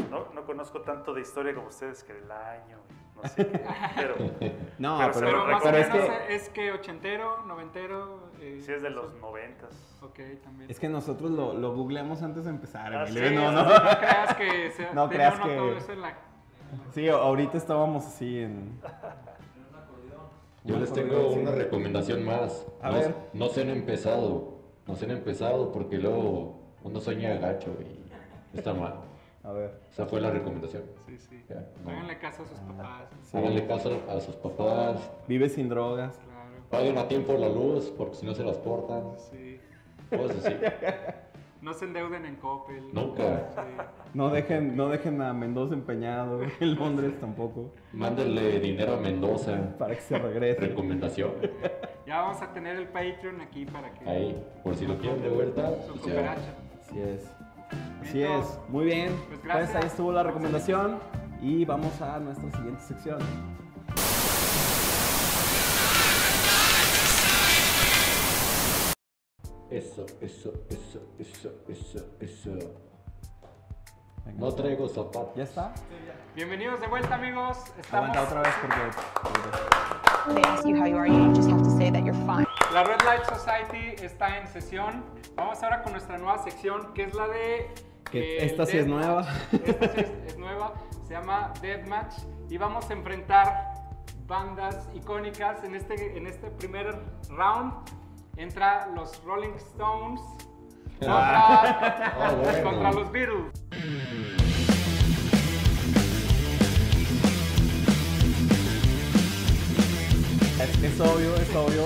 No, 0.10 0.28
no 0.34 0.46
conozco 0.46 0.82
tanto 0.82 1.14
de 1.14 1.22
historia 1.22 1.56
como 1.56 1.70
ustedes 1.70 2.04
que 2.04 2.12
el 2.18 2.30
año, 2.30 2.80
no 3.16 3.30
sé 3.30 3.48
qué, 3.48 3.62
pero 3.96 4.16
No, 4.80 4.98
Pero 4.98 5.12
pero, 5.12 5.14
se 5.14 5.20
Pero 5.26 5.38
lo 5.46 5.52
más 5.54 5.62
o 5.62 5.66
pero 5.66 5.78
es 5.78 5.90
menos 5.94 6.10
que, 6.28 6.36
es 6.36 6.50
que 6.50 6.72
ochentero, 6.72 7.44
noventero. 7.46 8.20
eh, 8.42 8.62
sí 8.66 8.72
es 8.72 8.82
de 8.82 8.90
los 8.90 9.14
noventas. 9.22 9.70
Ok, 10.02 10.20
también. 10.44 10.70
es 10.70 10.80
que 10.80 10.90
nosotros 10.90 11.32
lo, 11.32 11.54
lo 11.54 11.74
googleamos 11.74 12.22
antes 12.22 12.44
de 12.46 12.50
empezar. 12.52 12.94
Ah, 12.94 13.08
Emilio. 13.08 13.30
sí, 13.30 13.36
no, 13.36 13.52
No, 13.52 13.64
no. 13.64 13.70
no 13.70 13.76
creas 14.00 14.36
que 14.36 14.72
sea, 14.72 14.94
No 14.94 15.10
creas 15.10 15.40
que- 15.40 15.56
todo 15.56 15.78
eso 15.78 15.92
en 15.94 16.02
la- 16.02 16.18
Sí, 16.94 17.08
ahorita 17.08 17.58
estábamos 17.58 18.06
así 18.06 18.40
en... 18.40 18.80
Yo 20.64 20.78
les 20.80 20.92
tengo 20.92 21.30
una 21.30 21.52
recomendación 21.52 22.26
más. 22.26 22.66
A 22.82 22.90
no, 22.90 22.98
ver. 22.98 23.16
no 23.34 23.48
se 23.50 23.62
han 23.62 23.70
empezado. 23.70 24.56
No 24.88 24.96
se 24.96 25.06
han 25.06 25.12
empezado 25.12 25.72
porque 25.72 25.98
luego 25.98 26.60
uno 26.84 27.00
sueña 27.00 27.36
gacho 27.36 27.76
y 27.82 28.58
está 28.58 28.74
mal. 28.74 28.96
A 29.46 29.52
ver. 29.52 29.80
Esa 29.92 30.06
fue 30.08 30.20
la 30.20 30.32
recomendación. 30.32 30.84
Sí, 31.08 31.18
sí. 31.20 31.44
Ya, 31.48 31.68
no. 31.84 31.92
Háganle 31.92 32.18
caso 32.18 32.44
a 32.44 32.46
sus 32.48 32.60
papás. 32.60 33.04
Sí. 33.22 33.38
Háganle 33.38 33.68
caso 33.68 34.02
a 34.10 34.20
sus 34.20 34.36
papás. 34.36 35.12
Vive 35.28 35.50
sin 35.50 35.70
drogas. 35.70 36.16
Claro. 36.18 36.66
Paguen 36.72 36.98
a 36.98 37.08
tiempo 37.08 37.34
la 37.34 37.50
luz 37.50 37.94
porque 37.96 38.16
si 38.16 38.26
no 38.26 38.34
se 38.34 38.44
las 38.44 38.58
portan. 38.58 39.04
Sí. 39.32 39.60
Cosas 40.10 40.46
así. 40.46 40.56
No 41.62 41.74
se 41.74 41.86
endeuden 41.86 42.28
en 42.28 42.36
Coppel. 42.36 42.94
Nunca. 42.94 43.50
Sí. 43.56 43.62
No 44.14 44.30
dejen, 44.30 44.76
no 44.78 44.88
dejen 44.90 45.20
a 45.24 45.34
Mendoza 45.34 45.74
empeñado 45.74 46.42
en 46.60 46.76
Londres 46.76 47.20
tampoco. 47.20 47.74
Mándenle 47.92 48.60
dinero 48.60 48.94
a 48.94 48.98
Mendoza. 48.98 49.76
Para 49.80 49.96
que 49.96 50.02
se 50.02 50.16
regrese. 50.20 50.62
Recomendación. 50.62 51.32
Ya 52.06 52.22
vamos 52.22 52.40
a 52.44 52.54
tener 52.54 52.76
el 52.76 52.88
Patreon 52.90 53.42
aquí 53.42 53.66
para 53.66 53.92
que. 53.96 54.08
Ahí. 54.08 54.46
Por 54.64 54.76
si 54.76 54.86
lo 54.86 54.96
quieren 55.00 55.24
de 55.24 55.30
vuelta. 55.30 55.72
Su 55.88 55.94
pues 55.94 56.06
ya. 56.06 56.14
cooperacha. 56.14 56.54
Así 56.82 57.00
es. 57.00 57.35
Así 58.02 58.24
es. 58.24 58.60
Muy 58.70 58.86
bien. 58.86 59.10
Pues 59.28 59.40
Pues, 59.40 59.44
gracias. 59.44 59.76
ahí 59.76 59.88
estuvo 59.88 60.12
la 60.12 60.24
recomendación. 60.24 61.00
Y 61.42 61.66
vamos 61.66 62.02
a 62.02 62.20
nuestra 62.20 62.50
siguiente 62.52 62.82
sección. 62.82 63.20
Eso, 69.70 70.06
eso, 70.22 70.54
eso, 70.70 71.00
eso, 71.20 71.50
eso, 71.68 72.00
eso. 72.20 72.52
Venga. 74.26 74.40
No 74.40 74.52
traigo 74.54 74.88
zapatos. 74.88 75.36
¿Ya 75.36 75.44
está? 75.44 75.74
Bienvenidos 76.36 76.80
de 76.80 76.88
vuelta, 76.88 77.16
amigos. 77.16 77.58
Estamos. 77.80 78.10
Aguanta 78.10 78.24
otra 78.24 78.42
vez 78.42 78.54
porque... 78.62 80.34
They 80.34 80.44
ask 80.44 80.66
you 80.66 80.76
how 80.76 80.86
you 80.86 80.98
are, 80.98 81.08
you 81.08 81.34
just 81.36 81.50
have 81.50 81.62
to 81.64 81.70
say 81.70 81.92
that 81.92 82.04
you're 82.04 82.14
fine. 82.26 82.45
La 82.76 82.84
Red 82.84 83.04
Light 83.06 83.24
Society 83.24 84.04
está 84.04 84.38
en 84.38 84.48
sesión. 84.50 85.06
Vamos 85.38 85.64
ahora 85.64 85.82
con 85.82 85.94
nuestra 85.94 86.18
nueva 86.18 86.44
sección, 86.44 86.94
que 86.94 87.04
es 87.04 87.14
la 87.14 87.26
de. 87.30 87.72
Que 88.12 88.40
eh, 88.40 88.46
esta 88.48 88.66
sí 88.66 88.78
es 88.80 88.86
nueva. 88.86 89.26
Esta 89.54 89.94
sí 89.94 90.02
es, 90.02 90.10
es 90.34 90.38
nueva. 90.38 90.74
Se 91.08 91.14
llama 91.14 91.54
Deathmatch. 91.62 92.16
Y 92.50 92.58
vamos 92.58 92.90
a 92.90 92.94
enfrentar 92.94 93.72
bandas 94.28 94.90
icónicas. 94.94 95.64
En 95.64 95.74
este, 95.74 96.18
en 96.18 96.28
este 96.28 96.50
primer 96.50 97.02
round 97.30 97.76
entra 98.36 98.88
los 98.88 99.24
Rolling 99.24 99.56
Stones 99.56 100.20
contra, 101.00 101.62
Ah, 101.62 102.36
bueno. 102.44 102.62
contra 102.72 102.92
los 102.92 103.10
Beatles. 103.10 103.54
Es, 110.86 111.00
obvio, 111.02 111.36
es 111.36 111.56
obvio 111.56 111.84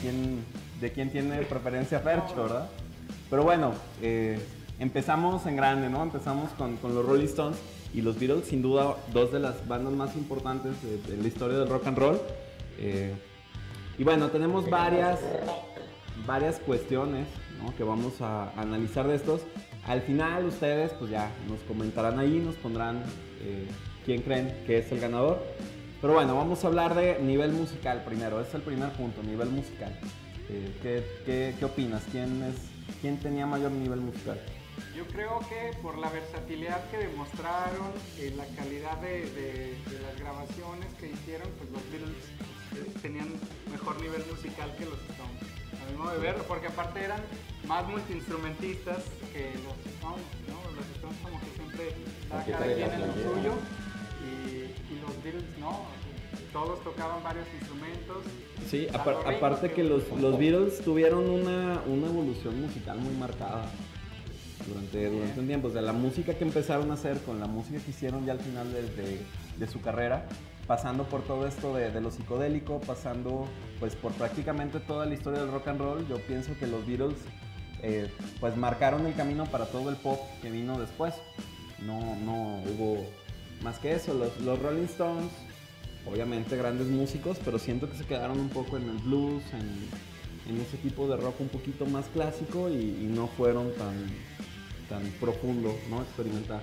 quién- 0.00 0.44
de 0.80 0.92
quién 0.92 1.10
tiene 1.10 1.38
preferencia 1.42 1.98
Fercho, 2.00 2.36
¿verdad? 2.36 2.68
Pero 3.28 3.42
bueno, 3.42 3.72
eh, 4.00 4.38
empezamos 4.78 5.44
en 5.46 5.56
grande, 5.56 5.88
¿no? 5.88 6.02
Empezamos 6.02 6.50
con, 6.52 6.76
con 6.76 6.94
los 6.94 7.04
Rolling 7.04 7.24
Stones 7.26 7.58
y 7.92 8.02
los 8.02 8.18
Beatles, 8.18 8.46
sin 8.46 8.62
duda, 8.62 8.94
dos 9.12 9.32
de 9.32 9.40
las 9.40 9.66
bandas 9.66 9.92
más 9.94 10.14
importantes 10.16 10.74
de, 10.82 10.98
de 11.16 11.20
la 11.22 11.26
historia 11.28 11.58
del 11.58 11.68
rock 11.68 11.86
and 11.88 11.98
roll. 11.98 12.20
Eh, 12.78 13.14
y 13.98 14.04
bueno, 14.04 14.28
tenemos 14.28 14.68
varias, 14.70 15.18
varias 16.26 16.58
cuestiones 16.60 17.26
¿no? 17.62 17.74
que 17.76 17.82
vamos 17.82 18.20
a 18.20 18.50
analizar 18.60 19.08
de 19.08 19.16
estos. 19.16 19.40
Al 19.86 20.02
final 20.02 20.44
ustedes 20.44 20.92
pues 20.92 21.10
ya 21.10 21.30
nos 21.48 21.60
comentarán 21.60 22.18
ahí, 22.18 22.40
nos 22.44 22.54
pondrán 22.56 23.02
eh, 23.42 23.66
quién 24.04 24.22
creen 24.22 24.54
que 24.66 24.78
es 24.78 24.92
el 24.92 25.00
ganador. 25.00 25.42
Pero 26.00 26.12
bueno, 26.12 26.36
vamos 26.36 26.62
a 26.64 26.66
hablar 26.68 26.94
de 26.94 27.18
nivel 27.20 27.52
musical 27.52 28.02
primero. 28.04 28.40
Ese 28.40 28.50
es 28.50 28.54
el 28.56 28.62
primer 28.62 28.90
punto, 28.92 29.22
nivel 29.22 29.48
musical. 29.50 29.98
Eh, 30.48 30.76
¿qué, 30.82 31.04
qué, 31.24 31.54
qué 31.58 31.64
opinas? 31.64 32.02
¿Quién, 32.12 32.42
es, 32.42 32.54
¿Quién 33.00 33.18
tenía 33.18 33.46
mayor 33.46 33.72
nivel 33.72 34.00
musical? 34.00 34.40
Yo 34.94 35.06
creo 35.06 35.40
que 35.48 35.76
por 35.82 35.96
la 35.98 36.10
versatilidad 36.10 36.84
que 36.90 36.98
demostraron, 36.98 37.90
eh, 38.18 38.32
la 38.36 38.44
calidad 38.60 38.98
de, 39.00 39.22
de- 39.30 39.74
de 39.90 39.98
las 40.02 40.18
grabaciones 40.20 40.86
que 41.00 41.10
hicieron, 41.10 41.48
pues 41.58 41.70
los 41.70 41.82
Beatles 41.90 42.24
eh, 42.76 42.98
tenían 43.00 43.28
mejor 43.72 43.98
nivel 44.00 44.22
musical 44.30 44.70
que 44.76 44.84
los 44.84 45.00
Stones. 45.10 45.42
A 45.80 45.90
mi 45.90 45.96
modo 45.96 46.12
de 46.12 46.18
ver, 46.18 46.36
porque 46.46 46.66
aparte 46.68 47.02
eran 47.02 47.20
más 47.66 47.88
multiinstrumentistas 47.88 48.98
que 49.32 49.50
los 49.64 49.76
Stones, 49.96 50.28
¿no? 50.48 50.60
Los 50.76 50.86
Stones 50.96 51.18
como 51.24 51.40
que 51.40 51.50
siempre 51.56 51.84
cada 52.30 52.64
quien 52.74 52.92
en 52.92 53.00
lo 53.00 53.14
suyo 53.14 53.52
los 55.06 55.22
Beatles 55.22 55.44
no. 55.58 55.82
Todos 56.52 56.82
tocaban 56.84 57.22
varios 57.22 57.46
instrumentos. 57.58 58.16
Sí, 58.68 58.86
apar- 58.92 59.36
aparte 59.36 59.72
que 59.72 59.84
los, 59.84 60.02
los 60.20 60.38
Beatles 60.38 60.80
tuvieron 60.80 61.28
una, 61.28 61.80
una 61.86 62.06
evolución 62.06 62.60
musical 62.60 62.98
muy 62.98 63.14
marcada 63.14 63.66
durante, 64.66 65.10
durante 65.10 65.40
un 65.40 65.46
tiempo. 65.46 65.68
O 65.68 65.70
sea, 65.70 65.82
la 65.82 65.92
música 65.92 66.34
que 66.34 66.44
empezaron 66.44 66.90
a 66.90 66.94
hacer 66.94 67.20
con 67.22 67.40
la 67.40 67.46
música 67.46 67.78
que 67.78 67.90
hicieron 67.90 68.24
ya 68.26 68.32
al 68.32 68.40
final 68.40 68.72
de, 68.72 68.82
de- 68.82 69.20
de 69.58 69.66
su 69.66 69.80
carrera, 69.80 70.26
pasando 70.66 71.04
por 71.04 71.22
todo 71.22 71.46
esto 71.46 71.74
de, 71.74 71.90
de 71.90 72.00
lo 72.00 72.10
psicodélico, 72.10 72.80
pasando 72.80 73.46
pues 73.80 73.94
por 73.94 74.12
prácticamente 74.12 74.80
toda 74.80 75.06
la 75.06 75.14
historia 75.14 75.40
del 75.40 75.50
rock 75.50 75.68
and 75.68 75.80
roll, 75.80 76.08
yo 76.08 76.16
pienso 76.20 76.52
que 76.58 76.66
los 76.66 76.86
Beatles 76.86 77.16
eh, 77.82 78.10
pues 78.40 78.56
marcaron 78.56 79.06
el 79.06 79.14
camino 79.14 79.44
para 79.46 79.66
todo 79.66 79.88
el 79.90 79.96
pop 79.96 80.18
que 80.42 80.50
vino 80.50 80.78
después. 80.78 81.14
No, 81.78 82.16
no 82.16 82.62
hubo 82.70 83.06
más 83.62 83.78
que 83.78 83.92
eso. 83.94 84.14
Los, 84.14 84.38
los 84.40 84.58
Rolling 84.60 84.84
Stones, 84.84 85.30
obviamente 86.06 86.56
grandes 86.56 86.86
músicos, 86.88 87.38
pero 87.44 87.58
siento 87.58 87.90
que 87.90 87.96
se 87.96 88.04
quedaron 88.04 88.38
un 88.40 88.48
poco 88.48 88.76
en 88.76 88.88
el 88.88 88.96
blues, 88.98 89.42
en, 89.52 89.88
en 90.54 90.60
ese 90.60 90.76
tipo 90.78 91.08
de 91.08 91.16
rock 91.16 91.40
un 91.40 91.48
poquito 91.48 91.86
más 91.86 92.06
clásico 92.08 92.68
y, 92.68 92.74
y 92.74 93.06
no 93.12 93.26
fueron 93.28 93.72
tan, 93.74 94.06
tan 94.88 95.02
profundo, 95.20 95.74
¿no? 95.90 96.02
Experimentar. 96.02 96.60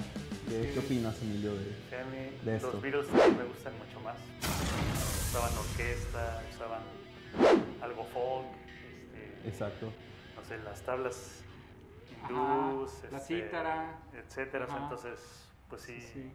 ¿Qué, 0.49 0.71
qué 0.73 0.79
opinas, 0.79 1.15
Emilio? 1.21 1.53
De, 1.53 1.63
Sí, 1.89 1.95
a 1.95 2.05
mí 2.05 2.29
De 2.43 2.55
esto. 2.57 2.71
los 2.73 2.81
Beatles 2.81 3.07
me 3.11 3.43
gustan 3.45 3.73
mucho 3.77 3.99
más. 4.01 4.15
Usaban 5.29 5.51
orquesta, 5.57 6.43
usaban 6.53 6.81
algo 7.81 8.05
folk, 8.13 8.45
este, 9.15 9.49
exacto. 9.49 9.87
no 10.35 10.45
sé, 10.47 10.63
las 10.63 10.81
tablas 10.81 11.39
hindús, 12.29 12.91
la 13.11 13.17
este, 13.17 13.41
cítara. 13.41 13.99
etcétera. 14.13 14.65
Ajá. 14.65 14.83
Entonces, 14.83 15.19
pues 15.69 15.81
sí, 15.81 15.99
Sí. 16.13 16.31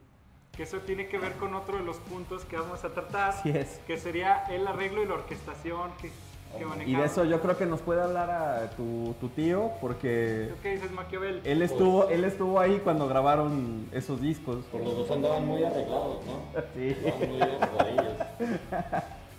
Que 0.57 0.65
eso 0.65 0.79
tiene 0.79 1.07
que 1.07 1.19
ver 1.19 1.35
con 1.35 1.55
otro 1.55 1.77
de 1.79 1.85
los 1.85 1.99
puntos 1.99 2.45
que 2.45 2.57
vamos 2.57 2.85
a 2.85 2.89
tratar, 2.93 3.31
Así 3.31 3.51
es. 3.51 3.81
que 3.87 3.97
sería 3.97 4.45
el 4.51 4.67
arreglo 4.67 5.03
y 5.05 5.07
la 5.07 5.15
orquestación 5.15 5.93
que, 6.01 6.09
que 6.59 6.91
Y 6.91 6.95
de 6.97 7.05
eso 7.05 7.25
yo 7.25 7.41
creo 7.41 7.57
que 7.57 7.65
nos 7.67 7.81
puede 7.81 8.01
hablar 8.03 8.29
a 8.31 8.71
tu, 8.71 9.15
tu 9.21 9.29
tío, 9.29 9.71
porque 9.81 10.49
¿Tú 10.51 10.57
¿Qué 10.63 10.73
dices, 10.75 10.91
Maquiavel? 10.91 11.43
él 11.45 11.63
estuvo, 11.63 12.09
él 12.09 12.25
estuvo 12.25 12.59
ahí 12.59 12.81
cuando 12.83 13.07
grabaron 13.07 13.87
esos 13.93 14.21
discos. 14.21 14.65
Por 14.73 14.81
los 14.83 14.97
dos 14.97 15.11
andaban 15.13 15.47
muy 15.47 15.63
arreglados, 15.63 16.19
¿no? 16.27 16.61
Sí. 16.75 16.97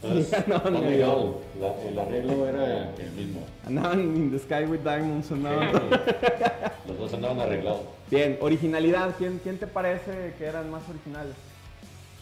Andaban 0.01 0.74
muy. 0.74 0.80
Entonces, 0.82 0.82
medio- 0.82 0.89
legal. 0.89 1.34
La- 1.60 1.82
el 1.89 1.99
arreglo 1.99 2.47
era 2.47 2.95
el 2.95 3.12
mismo. 3.12 3.41
Andaban 3.68 3.99
in 3.99 4.32
the 4.32 4.39
sky 4.39 4.64
with 4.64 4.80
diamonds, 4.80 5.30
andaban. 5.34 5.70
Los 6.88 6.97
dos 6.97 7.14
andaban 7.14 7.41
arreglados. 7.41 7.82
Bien, 8.10 8.39
originalidad, 8.41 9.16
¿quién, 9.20 9.39
¿quién 9.43 9.60
te 9.60 9.68
parece 9.68 10.34
que 10.39 10.45
eran 10.45 10.72
más 10.72 10.82
originales? 10.89 11.36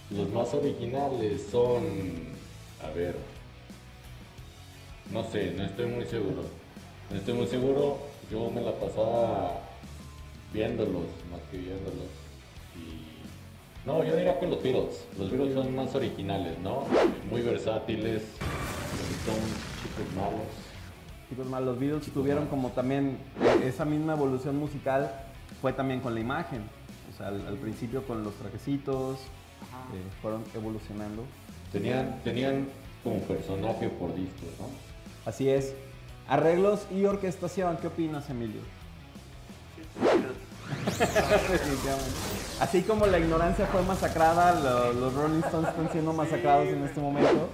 Los 0.09 0.29
más 0.31 0.53
originales 0.53 1.47
son. 1.49 1.83
A 2.83 2.89
ver. 2.89 3.15
No 5.11 5.23
sé, 5.31 5.53
no 5.55 5.63
estoy 5.63 5.85
muy 5.85 6.05
seguro. 6.05 6.43
No 7.09 7.17
estoy 7.17 7.33
muy 7.33 7.47
seguro. 7.47 7.99
Yo 8.29 8.49
me 8.49 8.61
la 8.61 8.73
pasaba 8.73 9.61
viéndolos, 10.53 11.05
más 11.31 11.39
que 11.49 11.57
viéndolos. 11.57 12.09
Y. 12.75 13.87
No, 13.87 14.03
yo 14.03 14.13
diría 14.17 14.37
que 14.41 14.47
los 14.47 14.61
Beatles. 14.61 15.05
Los 15.17 15.31
Beatles 15.31 15.53
son 15.53 15.73
más 15.73 15.95
originales, 15.95 16.59
¿no? 16.59 16.83
Muy 17.31 17.41
versátiles. 17.41 18.23
Son 19.25 19.35
chicos 19.35 20.15
malos. 20.17 20.47
Chicos, 21.29 21.45
más 21.47 21.61
los 21.61 21.79
Beatles 21.79 22.11
tuvieron 22.13 22.47
como 22.47 22.69
también 22.71 23.17
esa 23.63 23.85
misma 23.85 24.13
evolución 24.13 24.57
musical, 24.57 25.26
fue 25.61 25.73
también 25.73 26.01
con 26.01 26.13
la 26.13 26.19
imagen. 26.19 26.61
O 27.13 27.17
sea, 27.17 27.27
al, 27.29 27.45
al 27.47 27.57
principio 27.57 28.03
con 28.05 28.23
los 28.23 28.33
trajecitos, 28.35 29.19
eh, 29.19 30.03
fueron 30.21 30.43
evolucionando. 30.53 31.23
Tenían, 31.71 32.19
tenían 32.23 32.67
como 33.03 33.19
personaje 33.21 33.89
por 33.89 34.13
discos, 34.15 34.49
¿no? 34.59 34.67
Así 35.25 35.49
es. 35.49 35.73
Arreglos 36.27 36.85
y 36.91 37.05
orquestación, 37.05 37.77
¿qué 37.77 37.87
opinas, 37.87 38.29
Emilio? 38.29 38.61
Así 42.59 42.81
como 42.83 43.05
la 43.05 43.19
ignorancia 43.19 43.65
fue 43.67 43.81
masacrada, 43.83 44.59
lo- 44.59 44.93
los 44.93 45.13
Rolling 45.13 45.39
Stones 45.45 45.69
están 45.69 45.91
siendo 45.91 46.13
masacrados 46.13 46.67
en 46.67 46.83
este 46.83 46.99
momento. 46.99 47.49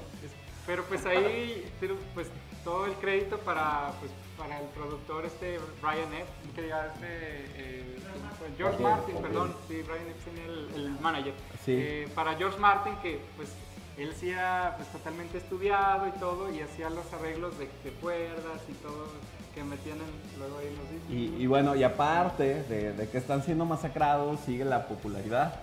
Pero 0.65 0.83
pues 0.85 1.05
ahí, 1.05 1.65
pues 2.13 2.27
todo 2.63 2.85
el 2.85 2.93
crédito 2.93 3.37
para, 3.39 3.91
pues, 3.99 4.11
para 4.37 4.59
el 4.59 4.65
productor 4.67 5.25
este 5.25 5.59
Brian 5.81 6.11
Epstein, 6.13 6.53
que 6.55 6.61
diga 6.63 6.87
este, 6.93 7.07
eh, 7.07 7.95
¿cómo 8.13 8.33
fue? 8.39 8.47
George 8.57 8.81
Martin, 8.83 9.15
perdón, 9.17 9.55
sí, 9.67 9.81
Brian 9.81 10.07
Epstein 10.07 10.37
el, 10.39 10.69
el 10.75 10.89
manager. 10.99 11.33
Sí. 11.63 11.73
Eh, 11.77 12.07
para 12.15 12.35
George 12.35 12.57
Martin 12.59 12.95
que 13.01 13.19
pues 13.35 13.49
él 13.97 14.13
sí 14.19 14.29
era 14.31 14.73
pues, 14.77 14.89
totalmente 14.91 15.37
estudiado 15.37 16.07
y 16.07 16.11
todo 16.19 16.51
y 16.51 16.61
hacía 16.61 16.89
los 16.89 17.11
arreglos 17.13 17.57
de, 17.59 17.65
de 17.83 17.91
cuerdas 18.01 18.61
y 18.67 18.73
todo 18.73 19.05
que 19.53 19.63
metían 19.63 19.97
en- 19.99 20.39
luego 20.39 20.57
ahí 20.57 20.75
los 20.75 20.89
discos. 20.89 21.11
Y, 21.11 21.43
y 21.43 21.45
bueno, 21.47 21.75
y 21.75 21.83
aparte 21.83 22.63
de, 22.63 22.93
de 22.93 23.09
que 23.09 23.19
están 23.19 23.43
siendo 23.43 23.65
masacrados, 23.65 24.39
sigue 24.39 24.65
la 24.65 24.87
popularidad. 24.87 25.61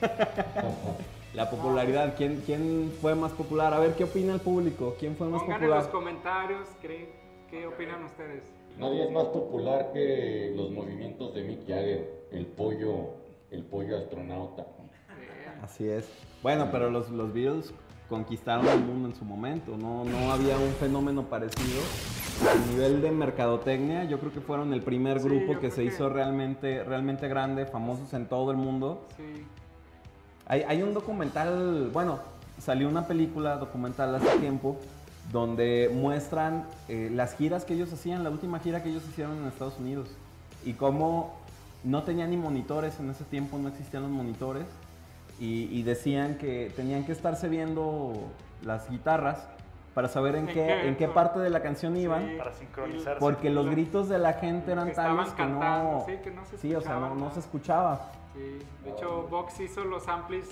La 1.34 1.50
popularidad, 1.50 2.14
¿quién, 2.16 2.42
¿quién 2.46 2.90
fue 3.02 3.14
más 3.14 3.30
popular? 3.32 3.74
A 3.74 3.78
ver, 3.78 3.94
¿qué 3.94 4.04
opina 4.04 4.32
el 4.32 4.40
público? 4.40 4.96
¿Quién 4.98 5.16
fue 5.16 5.26
más 5.28 5.42
Pongan 5.42 5.62
en 5.62 5.68
los 5.68 5.84
popular? 5.86 5.92
comentarios 5.92 6.66
¿creen- 6.82 7.08
qué 7.50 7.66
opinan 7.66 8.04
ustedes. 8.04 8.44
Nadie 8.78 9.04
es 9.04 9.10
más 9.10 9.24
popular 9.26 9.90
que 9.92 10.52
los 10.56 10.70
movimientos 10.70 11.34
de 11.34 11.42
Mick 11.44 11.60
Jagger, 11.66 12.26
el 12.32 12.46
pollo, 12.46 13.14
el 13.50 13.64
pollo 13.64 13.96
astronauta. 13.98 14.66
Así 15.62 15.88
es. 15.88 16.08
Bueno, 16.42 16.68
pero 16.70 16.90
los, 16.90 17.10
los 17.10 17.32
Beatles 17.32 17.72
conquistaron 18.08 18.66
el 18.68 18.80
mundo 18.80 19.08
en 19.08 19.14
su 19.14 19.24
momento. 19.24 19.76
No, 19.76 20.04
no 20.04 20.30
había 20.32 20.56
un 20.58 20.72
fenómeno 20.74 21.22
parecido. 21.24 21.80
A 22.50 22.70
nivel 22.70 23.00
de 23.00 23.10
mercadotecnia, 23.10 24.04
yo 24.04 24.18
creo 24.20 24.30
que 24.32 24.40
fueron 24.40 24.74
el 24.74 24.82
primer 24.82 25.20
grupo 25.20 25.58
que 25.58 25.70
se 25.70 25.82
que- 25.82 25.88
hizo 25.88 26.10
realmente, 26.10 26.84
realmente 26.84 27.28
grande, 27.28 27.64
famosos 27.64 28.12
en 28.12 28.26
todo 28.26 28.50
el 28.50 28.58
mundo. 28.58 29.06
sí. 29.16 29.44
Hay, 30.48 30.62
hay 30.62 30.80
un 30.80 30.94
documental, 30.94 31.90
bueno, 31.92 32.20
salió 32.60 32.88
una 32.88 33.08
película 33.08 33.56
documental 33.56 34.14
hace 34.14 34.38
tiempo 34.38 34.76
donde 35.32 35.90
muestran 35.92 36.66
eh, 36.88 37.10
las 37.12 37.34
giras 37.36 37.64
que 37.64 37.74
ellos 37.74 37.92
hacían, 37.92 38.22
la 38.24 38.30
última 38.30 38.58
gira 38.60 38.82
que 38.82 38.90
ellos 38.90 39.02
hicieron 39.08 39.36
en 39.38 39.46
Estados 39.46 39.78
Unidos 39.78 40.08
y 40.64 40.74
cómo 40.74 41.34
no 41.84 42.02
tenían 42.02 42.30
ni 42.30 42.36
monitores 42.36 42.98
en 43.00 43.10
ese 43.10 43.24
tiempo, 43.24 43.58
no 43.58 43.68
existían 43.68 44.02
los 44.02 44.12
monitores 44.12 44.66
y, 45.38 45.64
y 45.76 45.82
decían 45.82 46.38
que 46.38 46.72
tenían 46.74 47.04
que 47.04 47.12
estarse 47.12 47.48
viendo 47.48 48.12
las 48.62 48.88
guitarras 48.90 49.46
para 49.94 50.08
saber 50.08 50.34
en, 50.36 50.42
¿En 50.48 50.54
qué, 50.54 50.54
qué? 50.54 50.88
en 50.88 50.96
qué 50.96 51.08
parte 51.08 51.40
de 51.40 51.48
la 51.48 51.62
canción 51.62 51.96
iban. 51.96 52.28
Sí. 52.28 52.34
para 52.36 52.52
sincronizarse. 52.52 53.18
Porque 53.18 53.48
los 53.50 53.68
gritos 53.70 54.08
de 54.08 54.18
la 54.18 54.34
gente 54.34 54.72
eran 54.72 54.92
tales 54.92 55.30
que 55.30 55.46
no, 55.46 56.04
sí, 56.06 56.12
que 56.22 56.30
no 56.30 56.44
se 56.44 56.58
sí, 56.58 56.74
o 56.74 56.80
sea, 56.82 57.00
no, 57.00 57.14
no 57.14 57.30
se 57.32 57.40
escuchaba. 57.40 58.10
Sí, 58.34 58.58
de 58.84 58.90
hecho 58.90 59.26
Vox 59.30 59.58
hizo 59.60 59.84
los 59.84 60.06
amplis 60.08 60.44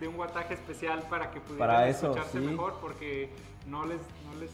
de 0.00 0.08
un 0.08 0.16
guataje 0.16 0.54
especial 0.54 1.00
para 1.08 1.30
que 1.30 1.40
pudieran 1.40 1.68
Para 1.68 1.88
eso, 1.88 2.10
escucharse 2.10 2.38
sí. 2.40 2.44
mejor 2.44 2.78
porque 2.80 3.30
no 3.66 3.84
les 3.86 3.98
no 3.98 4.40
les 4.40 4.50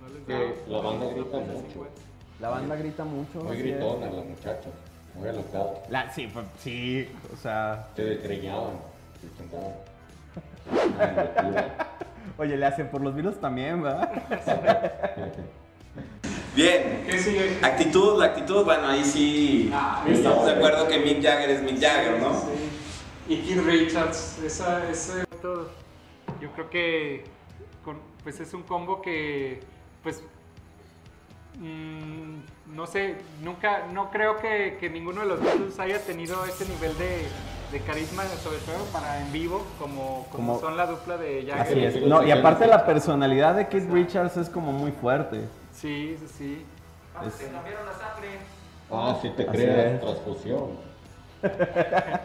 no 0.00 0.08
les 0.08 0.26
Que 0.26 0.32
daba. 0.32 0.54
la 0.68 0.80
banda 0.90 1.06
grita 1.14 1.38
mucho. 1.38 1.66
50. 1.72 2.00
La 2.40 2.48
banda 2.50 2.76
grita 2.76 3.04
mucho. 3.04 3.40
Muy 3.44 3.56
gritona 3.56 4.06
la 4.10 4.22
muchacha, 4.22 4.68
muy 5.14 5.28
alocada. 5.28 5.72
La- 5.88 6.10
sí, 6.12 6.26
pues, 6.32 6.46
sí, 6.62 7.08
o 7.32 7.36
sea, 7.36 7.88
Se 7.96 8.04
desgreñaban, 8.04 8.72
se 9.20 9.38
chantaban. 9.38 9.74
Una 10.70 11.22
locura. 11.44 11.76
oye, 12.38 12.56
le 12.56 12.66
hacen 12.66 12.88
por 12.88 13.00
los 13.02 13.14
virus 13.14 13.40
también, 13.40 13.82
¿verdad? 13.82 14.10
Bien. 16.54 17.02
¿Qué 17.06 17.18
sigue? 17.18 17.58
Actitud, 17.62 18.18
la 18.18 18.26
actitud, 18.26 18.64
bueno, 18.64 18.86
ahí 18.88 19.04
sí 19.04 19.70
Ah, 19.74 20.04
estamos 20.08 20.46
de 20.46 20.52
acuerdo 20.52 20.86
que 20.86 20.98
Mick 21.00 21.20
Jagger 21.22 21.50
es 21.50 21.62
Mick 21.62 21.80
Jagger, 21.80 22.20
¿no? 22.20 22.32
Sí. 22.32 22.48
Y 23.28 23.36
Keith 23.38 23.64
Richards, 23.64 24.38
esa, 24.44 24.88
ese 24.88 25.24
todo. 25.42 25.68
Yo 26.40 26.50
creo 26.52 26.70
que 26.70 27.24
con- 27.84 27.98
pues 28.24 28.40
es 28.40 28.52
un 28.54 28.62
combo 28.62 29.00
que 29.02 29.60
pues 30.02 30.22
mm, 31.60 32.74
no 32.74 32.86
sé, 32.86 33.16
nunca, 33.42 33.86
no 33.92 34.10
creo 34.10 34.38
que, 34.38 34.76
que 34.80 34.90
ninguno 34.90 35.20
de 35.20 35.26
los 35.28 35.40
Beatles 35.40 35.78
haya 35.78 36.00
tenido 36.00 36.44
ese 36.46 36.66
nivel 36.68 36.96
de, 36.98 37.22
de 37.70 37.80
carisma, 37.84 38.24
sobre 38.42 38.58
todo 38.58 38.84
para 38.92 39.20
en 39.20 39.32
vivo, 39.32 39.62
como, 39.78 40.26
como, 40.32 40.54
Como- 40.54 40.60
son 40.60 40.76
la 40.76 40.86
dupla 40.86 41.16
de 41.16 41.44
Jagger. 41.46 41.88
Así 41.88 41.98
es. 41.98 42.06
No, 42.06 42.22
y 42.24 42.32
aparte 42.32 42.66
la 42.66 42.84
personalidad 42.84 43.54
de 43.54 43.68
Keith 43.68 43.88
Richards 43.90 44.36
es 44.36 44.48
como 44.48 44.72
muy 44.72 44.90
fuerte. 44.92 45.42
Sí, 45.72 46.16
sí, 46.18 46.26
sí. 46.38 46.66
Es- 47.26 47.48
Ah, 48.90 49.18
sí 49.22 49.30
te 49.30 49.42
Así 49.44 49.52
creas, 49.52 49.94
es. 49.94 50.00
transfusión. 50.00 50.93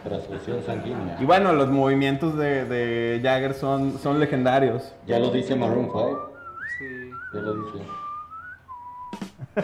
Transfusión 0.04 0.62
sanguínea. 0.64 1.16
Y 1.20 1.24
bueno, 1.24 1.52
los 1.52 1.68
movimientos 1.68 2.36
de, 2.36 2.64
de 2.64 3.20
Jagger 3.22 3.54
son, 3.54 3.98
son 3.98 4.18
legendarios. 4.20 4.94
Ya 5.06 5.18
lo 5.18 5.30
dice 5.30 5.54
Maroon 5.56 5.86
5, 5.86 6.32
sí. 6.78 7.10
ya 7.34 7.40
lo 7.40 7.54
dice. 7.54 7.78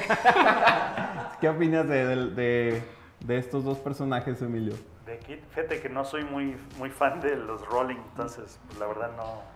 ¿Qué 1.41 1.49
opinas 1.49 1.89
de, 1.89 2.07
de- 2.07 2.27
de- 2.31 2.83
de 3.25 3.39
estos 3.39 3.65
dos 3.65 3.79
personajes, 3.79 4.41
Emilio? 4.43 4.75
De 5.07 5.19
Kid, 5.19 5.39
fíjate 5.51 5.81
que 5.81 5.89
no 5.89 6.05
soy 6.05 6.25
muy, 6.25 6.57
muy 6.79 6.91
fan 6.91 7.21
de 7.21 7.37
los 7.37 7.65
Rolling, 7.67 7.97
entonces 8.11 8.59
pues, 8.67 8.79
la 8.79 8.87
verdad 8.87 9.11
no. 9.17 9.56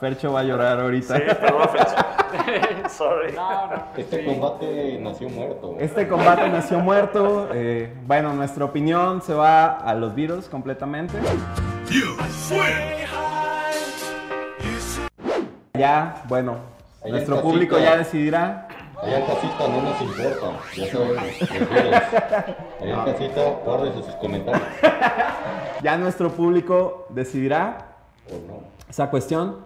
Fercho 0.00 0.32
va 0.32 0.40
a 0.40 0.42
llorar 0.44 0.80
ahorita. 0.80 1.16
Sí, 1.16 1.22
perdón, 1.40 1.68
Fercho. 1.70 1.94
Sorry. 2.88 3.32
No, 3.32 3.66
no, 3.68 3.84
Este 3.96 4.20
sí. 4.20 4.24
combate 4.26 4.98
nació 5.00 5.28
muerto. 5.28 5.76
Este 5.78 6.08
combate 6.08 6.48
nació 6.48 6.78
muerto. 6.80 7.48
eh, 7.52 7.94
bueno, 8.06 8.32
nuestra 8.32 8.64
opinión 8.64 9.22
se 9.22 9.34
va 9.34 9.66
a 9.66 9.94
los 9.94 10.14
Beatles 10.14 10.48
completamente. 10.48 11.16
Ya, 15.74 16.22
bueno, 16.28 16.56
Ahí 17.04 17.10
nuestro 17.10 17.40
público 17.40 17.78
ya 17.78 17.96
decidirá. 17.96 18.68
Allá 19.02 19.18
en 19.18 19.26
casita 19.26 19.68
no 19.68 19.82
nos 19.82 20.00
importa, 20.00 20.46
ya 20.76 20.86
sabemos. 20.86 21.24
Allá 22.80 22.94
en 22.94 23.12
casita, 23.12 23.40
guárdense 23.64 24.02
sus 24.04 24.14
comentarios. 24.14 24.62
Ya 25.82 25.96
nuestro 25.98 26.30
público 26.30 27.06
decidirá 27.10 27.93
O 28.30 28.46
no. 28.46 28.62
esa 28.88 29.10
cuestión. 29.10 29.58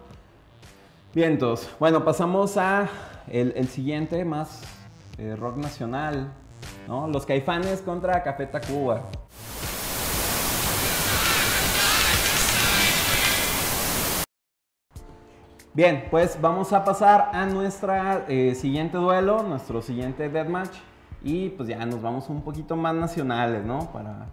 Bien, 1.15 1.33
entonces, 1.33 1.69
bueno, 1.79 2.05
pasamos 2.05 2.57
a 2.57 2.89
el, 3.29 3.53
el 3.57 3.69
siguiente, 3.69 4.25
más 4.25 4.63
eh, 5.19 5.37
rock 5.37 5.57
nacional, 5.57 6.33
¿no? 6.87 7.09
Los 7.09 7.27
Caifanes 7.27 7.81
contra 7.83 8.23
Café 8.23 8.47
Tacuba. 8.47 9.03
Bien, 15.79 16.09
pues 16.11 16.41
vamos 16.41 16.73
a 16.73 16.85
pasar 16.85 17.31
a 17.33 17.47
nuestra 17.47 18.25
eh, 18.29 18.57
siguiente 18.57 18.97
duelo, 18.97 19.45
nuestro 19.45 19.81
siguiente 19.81 20.29
deathmatch. 20.29 20.73
Y 21.23 21.51
pues 21.51 21.69
ya 21.69 21.85
nos 21.87 22.03
vamos 22.03 22.29
un 22.29 22.43
poquito 22.43 22.75
más 22.75 22.95
nacionales, 22.95 23.65
¿no? 23.65 23.91
Para, 23.93 24.27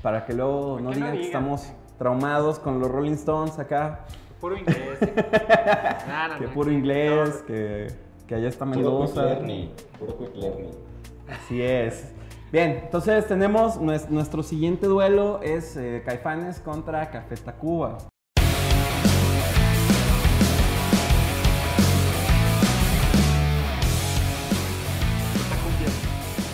para 0.00 0.24
que 0.24 0.32
luego 0.32 0.78
no 0.80 0.92
digan 0.92 1.12
que 1.12 1.22
estamos 1.22 1.72
traumados 2.06 2.58
con 2.58 2.80
los 2.80 2.90
Rolling 2.90 3.12
Stones 3.12 3.60
acá. 3.60 4.00
Puro 4.40 4.56
inglés. 4.56 4.98
No, 6.08 6.28
no, 6.28 6.38
Que 6.40 6.46
no, 6.46 6.52
puro 6.52 6.72
inglés, 6.72 7.36
no. 7.42 7.46
que, 7.46 7.86
que 8.26 8.34
allá 8.34 8.48
está 8.48 8.64
Mendoza. 8.64 9.38
puro 10.00 10.18
quick 10.18 10.34
learning. 10.34 10.70
Así 11.28 11.62
es. 11.62 12.12
Bien, 12.50 12.80
entonces 12.82 13.26
tenemos 13.28 13.80
nues- 13.80 14.08
nuestro 14.08 14.42
siguiente 14.42 14.86
duelo 14.88 15.40
es 15.42 15.76
eh, 15.76 16.02
Caifanes 16.04 16.58
contra 16.58 17.08
Café 17.10 17.36
Tacuba. 17.36 17.98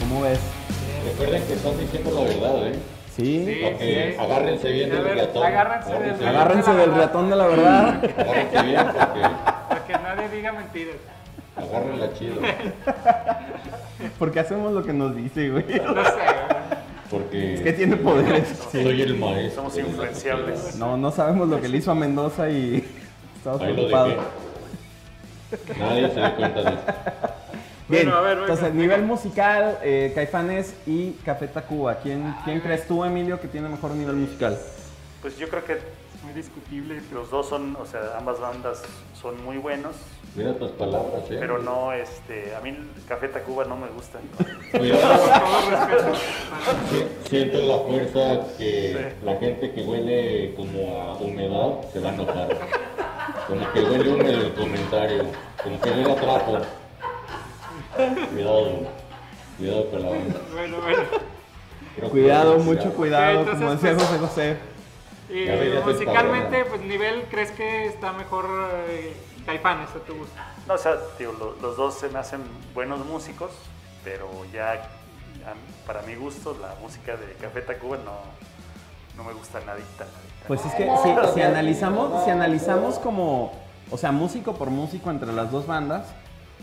¿Cómo 0.00 0.22
ves? 0.22 0.38
Recuerden 1.04 1.42
que 1.46 1.52
están 1.54 1.78
diciendo 1.78 2.10
la 2.12 2.20
verdad, 2.22 2.68
¿eh? 2.68 2.78
¿Sí? 3.18 3.62
Agárrense 4.18 4.70
bien 4.70 4.92
A 4.92 4.94
del 4.94 5.04
ver, 5.04 5.16
ratón. 5.18 5.44
agárrense 5.46 5.92
del- 5.92 6.12
bien. 6.14 6.28
Agárrense 6.28 6.72
del 6.74 6.94
ratón 6.94 7.30
de 7.30 7.36
la 7.36 7.46
verdad. 7.46 7.88
Agárrense 8.18 8.62
bien 8.62 8.86
porque 8.86 9.20
Para 9.68 9.86
que 9.86 9.92
nadie 9.94 10.28
diga 10.28 10.52
mentiras. 10.52 10.94
agárrenla 11.56 12.12
chido. 12.14 12.36
Porque 14.18 14.40
hacemos 14.40 14.72
lo 14.72 14.84
que 14.84 14.92
nos 14.92 15.16
dice, 15.16 15.50
güey. 15.50 15.64
No 15.84 16.04
sé. 16.04 16.10
Porque 17.10 17.54
Es 17.54 17.60
que 17.62 17.72
tiene 17.72 17.96
poderes. 17.96 18.46
soy 18.70 19.02
el 19.02 19.18
maestro. 19.18 19.62
Somos 19.62 19.78
influenciables. 19.78 20.76
No, 20.76 20.96
no 20.96 21.10
sabemos 21.10 21.48
lo 21.48 21.60
que 21.60 21.68
le 21.68 21.78
hizo 21.78 21.90
a 21.90 21.94
Mendoza 21.96 22.48
y 22.50 22.84
estamos 23.36 23.60
preocupados. 23.62 24.14
Nadie 25.78 26.08
se 26.10 26.20
da 26.20 26.36
cuenta 26.36 26.62
de 26.62 26.68
eso. 26.68 26.78
Bien, 27.88 28.04
Bueno, 28.04 28.18
a 28.18 28.20
ver, 28.20 28.36
venga, 28.36 28.42
entonces, 28.52 28.64
venga. 28.74 28.80
nivel 28.80 29.02
musical, 29.02 29.78
eh, 29.82 30.12
Caifanes 30.14 30.74
y 30.86 31.12
Café 31.24 31.48
Tacuba. 31.48 31.96
¿Quién, 31.96 32.34
¿Quién 32.44 32.60
crees 32.60 32.86
tú, 32.86 33.02
Emilio, 33.04 33.40
que 33.40 33.48
tiene 33.48 33.68
mejor 33.68 33.92
nivel 33.92 34.16
musical? 34.16 34.58
Pues 35.22 35.36
yo 35.38 35.48
creo 35.48 35.64
que 35.64 35.78
Muy 36.22 36.32
discutible. 36.34 37.00
los 37.12 37.30
dos 37.30 37.48
son, 37.48 37.74
o 37.76 37.86
sea, 37.86 38.16
ambas 38.18 38.38
bandas 38.40 38.82
son 39.20 39.42
muy 39.44 39.56
buenos, 39.56 39.96
Mira 40.36 40.52
tus 40.54 40.70
palabras, 40.72 41.22
¿eh? 41.30 41.36
pero 41.40 41.58
no, 41.58 41.92
este, 41.92 42.54
a 42.54 42.60
mí 42.60 42.68
el 42.68 42.86
Café 43.08 43.28
Tacuba 43.28 43.64
no 43.64 43.76
me 43.76 43.88
gusta. 43.88 44.18
Siento 47.28 47.58
la 47.62 47.78
fuerza 47.78 48.46
que 48.58 49.12
la 49.24 49.36
gente 49.36 49.72
que 49.72 49.82
huele 49.82 50.54
como 50.54 51.00
a 51.02 51.14
humedad 51.16 51.80
se 51.92 52.00
va 52.00 52.10
a 52.10 52.14
enojar. 52.14 52.48
Como 53.46 53.72
que 53.72 53.80
huele 53.82 54.08
húmedo 54.10 54.40
el 54.46 54.52
comentario. 54.54 55.24
Como 55.62 55.80
que 55.80 55.90
huele 55.90 56.12
a 56.12 56.16
trapo. 56.16 56.58
Cuidado. 58.32 58.68
Cuidado 59.58 59.90
con 59.90 60.02
la 60.02 60.08
banda. 60.10 60.34
Bueno, 60.52 60.76
bueno. 60.80 61.02
Cuidado, 62.10 62.58
mucho 62.60 62.92
cuidado, 62.94 63.40
entonces, 63.40 63.58
como 63.58 63.70
decía 63.74 63.94
pues- 63.94 64.06
José 64.06 64.18
José. 64.20 64.56
Y 65.30 65.44
Ya 65.44 65.80
musicalmente, 65.84 66.64
pues 66.64 66.80
nivel, 66.82 67.24
¿crees 67.30 67.50
que 67.50 67.86
está 67.86 68.12
mejor 68.12 68.46
eh, 68.88 69.14
Caifanes 69.44 69.90
a 69.90 69.98
tu 70.06 70.14
gusto? 70.14 70.34
No, 70.66 70.74
o 70.74 70.78
sea, 70.78 70.92
lo- 71.18 71.56
los 71.60 71.76
dos 71.76 71.94
se 71.98 72.08
me 72.08 72.18
hacen 72.18 72.40
buenos 72.72 73.04
músicos, 73.04 73.50
pero 74.04 74.28
ya 74.52 74.88
para 75.86 76.02
mi 76.02 76.14
gusto 76.14 76.56
la 76.60 76.74
música 76.80 77.16
de 77.16 77.32
Café 77.40 77.62
Tacuba 77.62 77.96
no, 77.98 78.12
no 79.16 79.24
me 79.24 79.32
gusta 79.34 79.58
nadita, 79.60 80.04
nadita. 80.04 80.46
Pues 80.46 80.64
es 80.64 80.74
que 80.74 80.84
si, 81.02 81.34
si 81.34 81.42
analizamos, 81.42 82.24
si 82.24 82.30
analizamos 82.30 82.98
como, 82.98 83.52
o 83.90 83.98
sea, 83.98 84.12
músico 84.12 84.54
por 84.54 84.70
músico 84.70 85.10
entre 85.10 85.32
las 85.32 85.50
dos 85.50 85.66
bandas, 85.66 86.06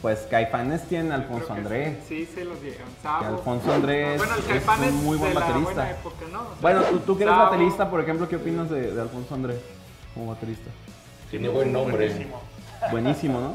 pues 0.06 0.28
Caifanes 0.30 0.84
tiene 0.84 1.14
a 1.14 1.16
Alfonso 1.16 1.46
Creo 1.46 1.56
que 1.56 1.62
André. 1.64 1.98
Sí, 2.08 2.28
sí, 2.28 2.32
se 2.36 2.46
los 2.46 2.60
Sabo. 3.02 3.26
Alfonso 3.26 3.74
Andrés 3.74 4.20
Bueno, 4.20 4.34
el 4.36 4.56
es 4.56 4.92
un 4.92 5.04
muy 5.04 5.18
buen 5.18 5.34
de 5.34 5.40
la 5.40 5.46
baterista. 5.48 5.74
buena 5.74 5.90
época, 5.90 6.26
¿no? 6.32 6.42
O 6.42 6.44
sea, 6.44 6.56
Bueno, 6.62 6.82
tú, 6.84 7.00
tú 7.00 7.18
que 7.18 7.24
eres 7.24 7.36
Sabo, 7.36 7.46
baterista, 7.50 7.90
por 7.90 8.02
ejemplo, 8.02 8.30
¿qué 8.30 8.36
opinas 8.36 8.70
de, 8.70 8.92
de 8.92 9.02
Alfonso 9.02 9.34
Andrés 9.34 9.60
como 10.14 10.28
baterista? 10.28 10.70
Tiene 11.32 11.50
buen 11.50 11.74
nombre. 11.74 12.06
Buenísimo. 12.08 12.40
Buenísimo, 12.92 13.40
¿no? 13.40 13.54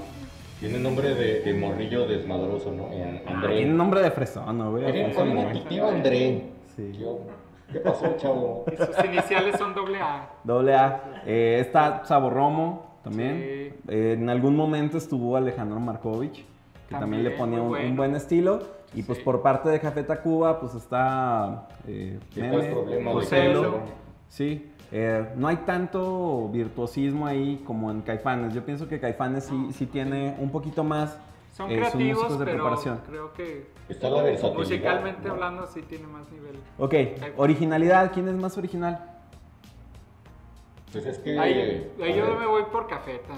Tiene 0.59 0.81
nombre 0.81 1.15
de, 1.15 1.41
de 1.43 1.55
morrillo 1.55 2.09
desmadroso, 2.09 2.73
¿no? 2.73 2.89
Eh, 2.91 3.23
André. 3.29 3.57
Tiene 3.59 3.73
nombre 3.73 4.03
de 4.03 4.11
fresón, 4.11 4.59
¿no, 4.59 4.77
Andrés. 4.77 5.53
tu 5.53 5.61
tío 5.69 5.89
André. 5.89 6.51
Sí. 6.75 6.93
¿Qué, 6.99 7.75
¿Qué 7.75 7.79
pasó, 7.79 8.13
chavo? 8.17 8.65
Y 8.73 8.77
sus 8.77 9.05
iniciales 9.05 9.57
son 9.57 9.73
doble 9.73 10.01
A. 10.01 10.29
Doble 10.43 10.75
A. 10.75 11.23
Eh, 11.25 11.59
está 11.65 12.05
Sabo 12.07 12.29
Romo 12.29 12.90
también. 13.03 13.37
Sí. 13.37 13.75
Eh, 13.89 14.17
en 14.19 14.29
algún 14.29 14.57
momento 14.57 14.99
estuvo 14.99 15.37
Alejandro 15.37 15.79
Markovich, 15.81 16.45
que 16.89 16.95
también, 16.95 17.01
También, 17.01 17.25
le 17.25 17.31
ponía 17.31 17.59
un, 17.59 17.65
un 17.65 17.69
bueno. 17.71 17.97
buen 17.97 18.15
estilo. 18.15 18.61
Y 18.95 19.03
pues 19.05 19.19
Sí. 19.19 19.25
por 19.25 19.41
parte 19.41 19.69
de 19.69 19.79
Café 19.79 20.03
Tacuba, 20.03 20.59
pues 20.59 20.75
está 20.75 21.69
eh, 21.87 22.19
Joselo. 22.35 23.13
Joselo. 23.13 23.81
Sí. 24.29 24.67
Eh, 24.93 25.25
no 25.37 25.47
hay 25.47 25.59
tanto 25.59 26.49
virtuosismo 26.53 27.27
ahí 27.27 27.63
como 27.65 27.91
en 27.93 28.01
Caifanes. 28.03 28.53
Yo 28.53 28.65
pienso 28.65 28.89
que 28.89 28.99
Caifanes 28.99 29.45
sí, 29.45 29.69
sí 29.73 29.87
tiene 29.87 30.35
un 30.41 30.51
poquito 30.51 30.83
más 30.83 31.17
Son 31.57 31.71
eh, 31.71 31.77
creativos, 31.77 32.17
músicos 32.25 32.39
de 32.41 32.45
pero 32.45 32.57
preparación. 32.57 33.01
creo 33.07 33.33
que 33.33 33.67
Está 33.89 34.11
la 34.11 34.25
musicalmente 34.53 35.29
¿no? 35.29 35.35
hablando 35.35 35.67
sí 35.69 35.83
tiene 35.83 36.09
más 36.09 36.29
nivel. 36.33 36.57
Ok, 36.79 36.95
originalidad. 37.37 38.11
¿Quién 38.13 38.27
es 38.29 38.35
más 38.35 38.59
original? 38.59 39.05
Pues 40.93 41.07
es 41.07 41.19
que. 41.19 41.39
Ahí, 41.39 41.91
ahí 42.03 42.13
a 42.13 42.17
yo 42.17 42.27
ver, 42.27 42.39
me 42.39 42.47
voy 42.47 42.63
por 42.73 42.87
Cafeta, 42.89 43.35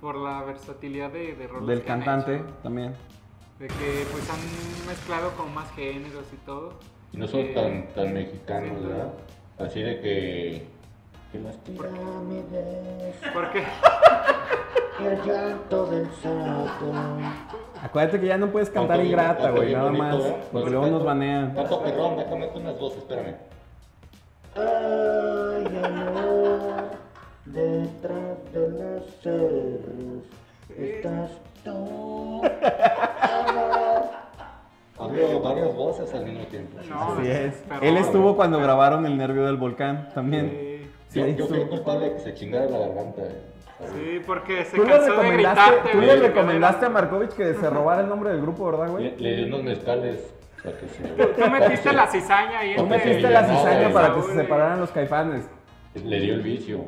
por 0.00 0.16
la 0.16 0.42
versatilidad 0.44 1.10
de, 1.10 1.34
de 1.34 1.48
Del 1.66 1.82
que 1.82 1.92
han 1.92 2.00
cantante 2.02 2.36
hecho, 2.36 2.44
también. 2.62 2.94
de 3.58 3.66
que 3.68 4.06
pues 4.12 4.28
han 4.30 4.86
mezclado 4.86 5.30
con 5.36 5.52
más 5.54 5.70
géneros 5.72 6.24
y 6.32 6.36
todo. 6.46 6.74
Y 7.12 7.16
no 7.16 7.26
son 7.26 7.40
Eh, 7.40 7.52
tan, 7.54 7.88
tan 7.94 8.14
mexicanos, 8.14 8.78
sí, 8.80 8.86
¿verdad? 8.86 9.12
Así 9.58 9.82
de 9.82 10.00
que. 10.00 10.66
Que 11.32 11.38
las 11.40 11.56
pirámides, 11.56 13.16
Porque 13.32 13.64
el 15.04 15.22
llanto 15.24 15.86
del 15.86 16.06
sapo. 16.22 16.92
Acuérdate 17.82 18.20
que 18.20 18.26
ya 18.26 18.38
no 18.38 18.48
puedes 18.50 18.70
cantar 18.70 19.04
ingrata, 19.04 19.50
güey, 19.50 19.72
nada 19.72 19.86
bonito, 19.86 20.04
más. 20.04 20.14
¿eh? 20.16 20.20
Porque 20.30 20.48
Pues 20.52 20.70
luego 20.70 20.86
nos 20.86 21.04
banean. 21.04 21.54
Canto 21.54 21.82
perrón, 21.82 22.16
déjame 22.18 22.48
unas 22.54 22.78
voces, 22.78 22.98
espérame. 22.98 23.34
Ay, 24.54 25.80
amor, 25.84 26.83
detrás 27.46 28.52
de 28.52 28.68
las 28.70 29.04
cerros 29.22 30.24
estás 30.78 31.30
tú. 31.64 32.42
Hablo 34.96 35.40
varias 35.40 35.74
voces 35.74 36.14
al 36.14 36.24
mismo 36.24 36.44
tiempo. 36.46 36.78
no, 36.88 37.14
Así 37.14 37.28
es. 37.28 37.54
perrón. 37.68 37.84
Él 37.84 37.96
estuvo 37.96 38.36
cuando 38.36 38.60
grabaron 38.60 39.04
El 39.06 39.16
Nervio 39.16 39.44
del 39.46 39.56
Volcán 39.56 40.08
también. 40.14 40.50
Sí, 40.50 40.70
Sí, 41.08 41.20
yo, 41.20 41.26
yo 41.28 41.46
fui 41.46 41.64
culpable 41.66 42.06
de 42.10 42.12
que 42.14 42.20
se 42.20 42.34
chingara 42.34 42.66
la 42.66 42.78
garganta. 42.78 43.22
eh. 43.22 43.40
sí, 43.92 44.20
porque 44.26 44.64
se 44.64 44.76
Tú 44.76 44.84
le 44.84 44.90
cansó 44.90 45.04
de 45.04 45.10
recomendaste, 45.16 45.60
gritarte. 45.70 45.90
tú 45.92 46.00
le 46.00 46.16
recomendaste 46.16 46.86
a 46.86 46.88
Markovich 46.88 47.30
que 47.30 47.54
se 47.54 47.70
robara 47.70 48.00
el 48.02 48.08
nombre 48.08 48.30
del 48.30 48.40
grupo, 48.40 48.66
¿verdad, 48.66 48.86
Le, 48.86 48.92
güey? 48.92 49.16
le 49.18 49.36
di 49.36 49.44
unos 49.44 49.62
mezcales 49.62 50.34
para 50.62 50.76
que 50.76 50.88
se. 50.88 51.02
Tú 51.42 51.50
metiste 51.50 51.92
la 51.92 52.06
cizaña 52.08 52.58
ahí 52.60 52.74
Tú 52.76 52.86
metiste 52.86 53.30
la 53.30 53.44
cizaña 53.44 53.90
para 53.92 54.14
que 54.14 54.22
se 54.22 54.34
separaran 54.34 54.80
los 54.80 54.90
caifanes. 54.90 55.48
Le 56.04 56.20
dio 56.20 56.34
el 56.34 56.42
vicio. 56.42 56.80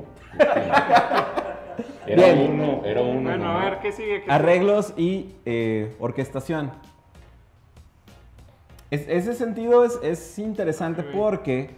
Era 2.07 2.33
Bien. 2.33 2.51
uno, 2.53 2.83
era 2.85 3.03
uno. 3.03 3.23
Bueno, 3.31 3.51
a 3.59 3.65
ver, 3.65 3.79
¿qué 3.81 3.93
sigue? 3.93 4.23
¿Qué 4.23 4.31
Arreglos 4.31 4.95
y 4.97 5.35
eh, 5.45 5.97
orquestación. 5.99 6.71
Es- 8.91 9.09
ese 9.09 9.35
sentido 9.35 9.85
es, 9.85 9.99
es 10.03 10.39
interesante 10.39 11.03
porque 11.03 11.71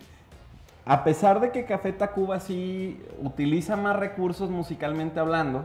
a 0.84 1.02
pesar 1.04 1.40
de 1.40 1.50
que 1.50 1.64
Café 1.64 1.92
Tacuba 1.92 2.40
sí 2.40 3.00
utiliza 3.22 3.76
más 3.76 3.96
recursos 3.96 4.50
musicalmente 4.50 5.18
hablando, 5.18 5.64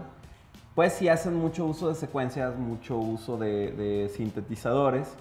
pues 0.75 0.93
sí 0.93 1.09
hacen 1.09 1.35
mucho 1.35 1.65
uso 1.65 1.89
de 1.89 1.95
secuencias, 1.95 2.55
mucho 2.57 2.97
uso 2.97 3.37
de, 3.37 3.71
de 3.73 4.09
sintetizadores. 4.09 5.13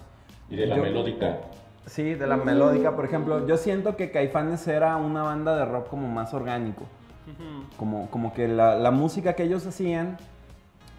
Y 0.49 0.55
de 0.55 0.67
la 0.67 0.77
Yo- 0.77 0.83
melódica. 0.83 1.39
Sí, 1.85 2.13
de 2.13 2.27
la 2.27 2.37
melódica, 2.37 2.95
por 2.95 3.03
ejemplo. 3.03 3.45
Yo 3.45 3.57
siento 3.57 3.97
que 3.97 4.09
Caifanes 4.09 4.65
era 4.69 4.95
una 4.95 5.23
banda 5.23 5.53
de 5.57 5.65
rock 5.65 5.89
como 5.89 6.07
más 6.07 6.33
orgánico. 6.33 6.83
Como, 7.77 8.09
como 8.09 8.33
que 8.33 8.47
la, 8.47 8.75
la 8.75 8.91
música 8.91 9.33
que 9.33 9.43
ellos 9.43 9.65
hacían, 9.65 10.17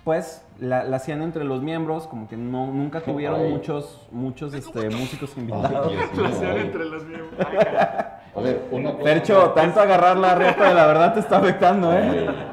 pues 0.05 0.45
la, 0.59 0.85
la 0.85 0.97
hacían 0.97 1.23
entre 1.23 1.45
los 1.45 1.63
miembros, 1.63 2.07
como 2.07 2.29
que 2.29 2.37
no, 2.37 2.67
nunca 2.67 3.01
tuvieron 3.01 3.41
Ay. 3.41 3.53
muchos, 3.53 4.07
muchos 4.11 4.55
este, 4.55 4.91
músicos 4.91 5.37
invitados. 5.37 5.93
Ay, 5.93 6.09
Relación 6.15 6.51
ay. 6.51 6.61
entre 6.61 6.85
los 6.85 7.05
miembros. 7.05 7.33
Ay, 7.47 7.57
caray. 7.57 8.07
A 8.37 8.41
ver, 8.41 8.69
una 8.71 8.93
cosa. 8.93 9.05
Percho, 9.05 9.51
tanto 9.51 9.81
agarrar 9.81 10.17
la 10.17 10.35
riata 10.35 10.69
de 10.69 10.75
la 10.75 10.87
verdad 10.87 11.15
te 11.15 11.21
está 11.21 11.39
afectando, 11.39 11.93
¿eh? 11.93 12.27
Ay. 12.29 12.51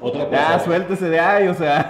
Otra 0.00 0.24
cosa. 0.26 0.36
Ya, 0.36 0.58
suéltese 0.60 1.10
de 1.10 1.20
ahí, 1.20 1.48
o 1.48 1.54
sea. 1.54 1.80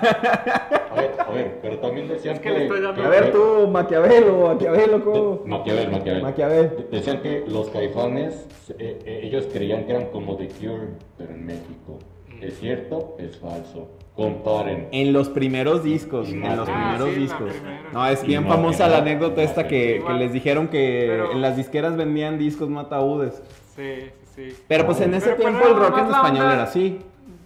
A 0.91 0.95
ver, 0.95 1.10
a 1.31 1.35
ver, 1.35 1.59
pero 1.63 1.79
también 1.79 2.09
decían 2.09 2.35
Es 2.37 2.41
que 2.41 2.51
le 2.51 2.63
estoy 2.65 2.81
dando- 2.81 3.03
A 3.03 3.09
ver 3.09 3.33
tú, 3.33 3.69
Maquiavelo, 3.69 4.49
Maquiavelo, 4.49 5.05
¿cómo? 5.05 5.43
Maquiavel, 5.47 5.91
Maquiavel. 5.91 6.23
Maquiavel. 6.23 6.87
Decían 6.91 7.21
que 7.23 7.45
los 7.47 7.69
caifanes, 7.71 8.47
eh, 8.79 8.99
eh, 9.05 9.21
ellos 9.25 9.49
creían 9.53 9.85
que 9.85 9.93
eran 9.93 10.07
como 10.07 10.37
The 10.37 10.49
Cure, 10.49 10.89
pero 11.17 11.31
en 11.33 11.47
México. 11.47 11.99
¿Es 12.41 12.59
cierto? 12.59 13.17
Es 13.19 13.37
falso. 13.39 13.89
Comparen. 14.15 14.89
En 14.93 15.13
los 15.13 15.29
primeros 15.29 15.83
discos, 15.85 16.29
en 16.31 16.41
los 16.57 16.69
Ah, 16.69 16.95
primeros 16.97 17.09
sí, 17.09 17.15
la 17.15 17.21
discos. 17.21 17.63
No, 17.93 18.07
es 18.07 18.23
bien 18.25 18.47
famosa 18.47 18.89
la 18.89 18.99
anécdota 18.99 19.43
esta 19.43 19.67
que, 19.69 20.03
les 20.19 20.33
dijeron 20.33 20.69
que 20.69 21.07
Pero- 21.09 21.33
en 21.33 21.41
las 21.41 21.57
disqueras 21.57 21.97
vendían 21.97 22.39
discos 22.39 22.69
mataúdes. 22.69 23.43
Sí, 23.77 24.11
sí, 24.35 24.51
sí. 24.51 24.63
Pero 24.69 24.85
pues 24.87 25.01
en 25.01 25.15
ese 25.15 25.31
Pero- 25.31 25.37
pero 25.39 25.49
tiempo 25.59 25.69
el 25.69 25.77
rock 25.77 25.99
en 25.99 26.07
español 26.07 26.43
onda- 26.43 26.53
era 26.55 26.63
así. 26.65 26.99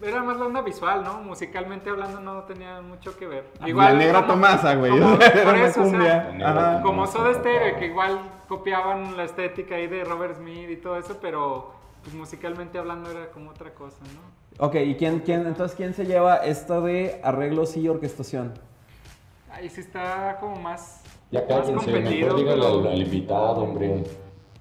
Era 0.05 0.21
más 0.23 0.37
la 0.37 0.45
onda 0.45 0.61
visual, 0.61 1.03
¿no? 1.03 1.19
Musicalmente 1.21 1.89
hablando 1.89 2.19
no 2.19 2.43
tenía 2.43 2.81
mucho 2.81 3.17
que 3.17 3.25
ver. 3.27 3.45
la 3.59 3.93
negra 3.93 4.27
Tomasa, 4.27 4.75
güey. 4.75 4.91
como- 4.91 5.17
por 5.43 5.55
eso, 5.55 5.81
o 5.83 5.89
sea, 5.89 6.79
como 6.83 7.07
Soda 7.07 7.33
Stereo, 7.33 7.77
que 7.77 7.87
igual 7.87 8.19
copiaban 8.47 9.17
la 9.17 9.23
estética 9.23 9.75
ahí 9.75 9.87
de 9.87 10.03
Robert 10.03 10.37
Smith 10.37 10.69
y 10.69 10.75
todo 10.77 10.97
eso, 10.97 11.17
pero 11.21 11.73
pues 12.03 12.13
musicalmente 12.15 12.77
hablando 12.77 13.09
era 13.09 13.31
como 13.31 13.49
otra 13.49 13.71
cosa, 13.73 13.97
¿no? 14.13 14.65
Ok, 14.65 14.75
¿y 14.75 14.95
quién, 14.95 15.19
quién, 15.21 15.45
entonces 15.47 15.75
quién 15.75 15.93
se 15.93 16.05
lleva 16.05 16.37
esta 16.37 16.79
de 16.79 17.19
arreglos 17.23 17.75
y 17.75 17.89
orquestación? 17.89 18.53
Ahí 19.51 19.69
sí 19.69 19.81
está 19.81 20.37
como 20.39 20.55
más, 20.57 21.01
Ya 21.31 21.39
más 21.41 21.49
cállense, 21.49 21.73
competido. 21.73 22.27
mejor 22.27 22.35
dígale 22.39 22.61
pero- 22.61 22.79
al, 22.81 22.87
al 22.87 23.01
invitado, 23.01 23.51
hombre. 23.63 24.03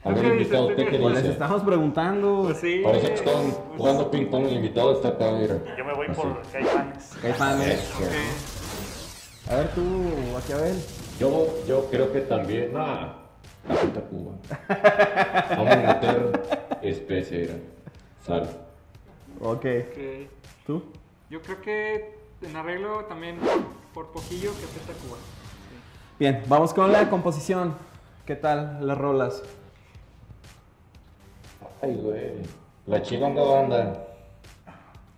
A 0.05 0.11
¿Tú 0.11 0.15
ver, 0.17 0.23
qué 0.25 0.31
invitado, 0.33 0.69
dices? 0.69 0.79
¿usted 0.79 0.91
qué 0.91 0.99
Pues 0.99 1.15
Les 1.15 1.23
dice? 1.23 1.33
estamos 1.33 1.63
preguntando. 1.63 2.43
Pues 2.45 2.59
sí. 2.59 2.81
Parece 2.85 3.07
que 3.09 3.15
están 3.15 3.35
pues, 3.43 3.79
jugando 3.79 4.11
ping 4.11 4.27
pong, 4.27 4.47
el 4.47 4.53
invitado 4.57 4.93
está 4.93 5.09
acá, 5.09 5.31
mira. 5.33 5.57
Yo 5.79 5.85
me 5.85 5.95
voy 5.95 6.07
Así. 6.09 6.21
por 6.21 6.43
Caifanes. 6.53 7.13
Caifanes. 7.23 7.93
A 9.51 9.57
ver 9.57 9.69
tú, 9.75 9.83
Maquiavel. 10.35 10.77
Yo, 11.19 11.47
yo 11.67 11.87
creo 11.91 12.13
que 12.13 12.21
también. 12.21 12.73
Nah, 12.75 13.13
Café 13.67 13.87
Tacuba. 13.89 14.33
Vamos 15.51 15.73
a 15.73 15.77
meter 15.77 16.43
especie, 16.83 17.39
mira. 17.39 17.55
Sal. 18.27 18.49
Ok. 19.41 19.65
¿Tú? 20.67 20.83
Yo 21.31 21.41
creo 21.41 21.61
que 21.63 22.19
en 22.43 22.57
arreglo 22.57 23.05
también 23.07 23.39
por, 23.95 24.09
poquillo 24.09 24.51
que 24.59 24.65
afecta 24.65 24.93
a 24.93 24.97
Cuba. 24.97 25.17
Sí. 25.17 25.77
Bien, 26.19 26.43
vamos 26.47 26.75
con 26.75 26.93
la 26.93 27.09
composición. 27.09 27.75
¿Qué 28.27 28.37
tal 28.37 28.87
las 28.87 28.99
rolas? 28.99 29.43
Ay, 31.85 31.97
güey. 31.97 32.33
La 32.87 33.03
chilanga 33.03 33.43
banda. 33.43 34.07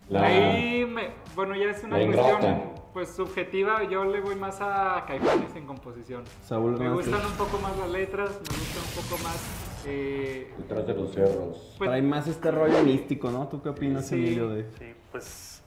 La. 0.08 0.22
Ahí, 0.24 0.84
me, 0.86 1.10
bueno, 1.34 1.54
ya 1.56 1.70
es 1.70 1.82
una 1.84 1.96
cuestión 1.96 2.76
pues 2.92 3.10
subjetiva. 3.10 3.84
Yo 3.84 4.04
le 4.04 4.20
voy 4.20 4.36
más 4.36 4.58
a 4.60 5.04
Caifanes 5.06 5.54
en 5.56 5.66
composición. 5.66 6.24
Saúl 6.42 6.78
Me 6.78 6.90
gustan 6.90 7.24
un 7.26 7.32
poco 7.32 7.58
más 7.58 7.76
las 7.76 7.90
letras, 7.90 8.30
me 8.30 8.56
gusta 8.56 8.80
un 9.00 9.08
poco 9.08 9.22
más. 9.22 9.82
eh, 9.86 10.52
Detrás 10.58 10.86
de 10.86 10.94
los 10.94 11.12
cerros. 11.12 11.74
pues, 11.78 11.90
Trae 11.90 12.02
más 12.02 12.26
este 12.28 12.50
rollo 12.50 12.82
místico, 12.82 13.30
¿no? 13.30 13.48
¿Tú 13.48 13.60
qué 13.62 13.68
opinas, 13.70 14.06
Sí. 14.06 14.14
Emilio? 14.14 14.48
De... 14.50 14.64
Sí, 14.78 14.94
pues, 15.12 15.62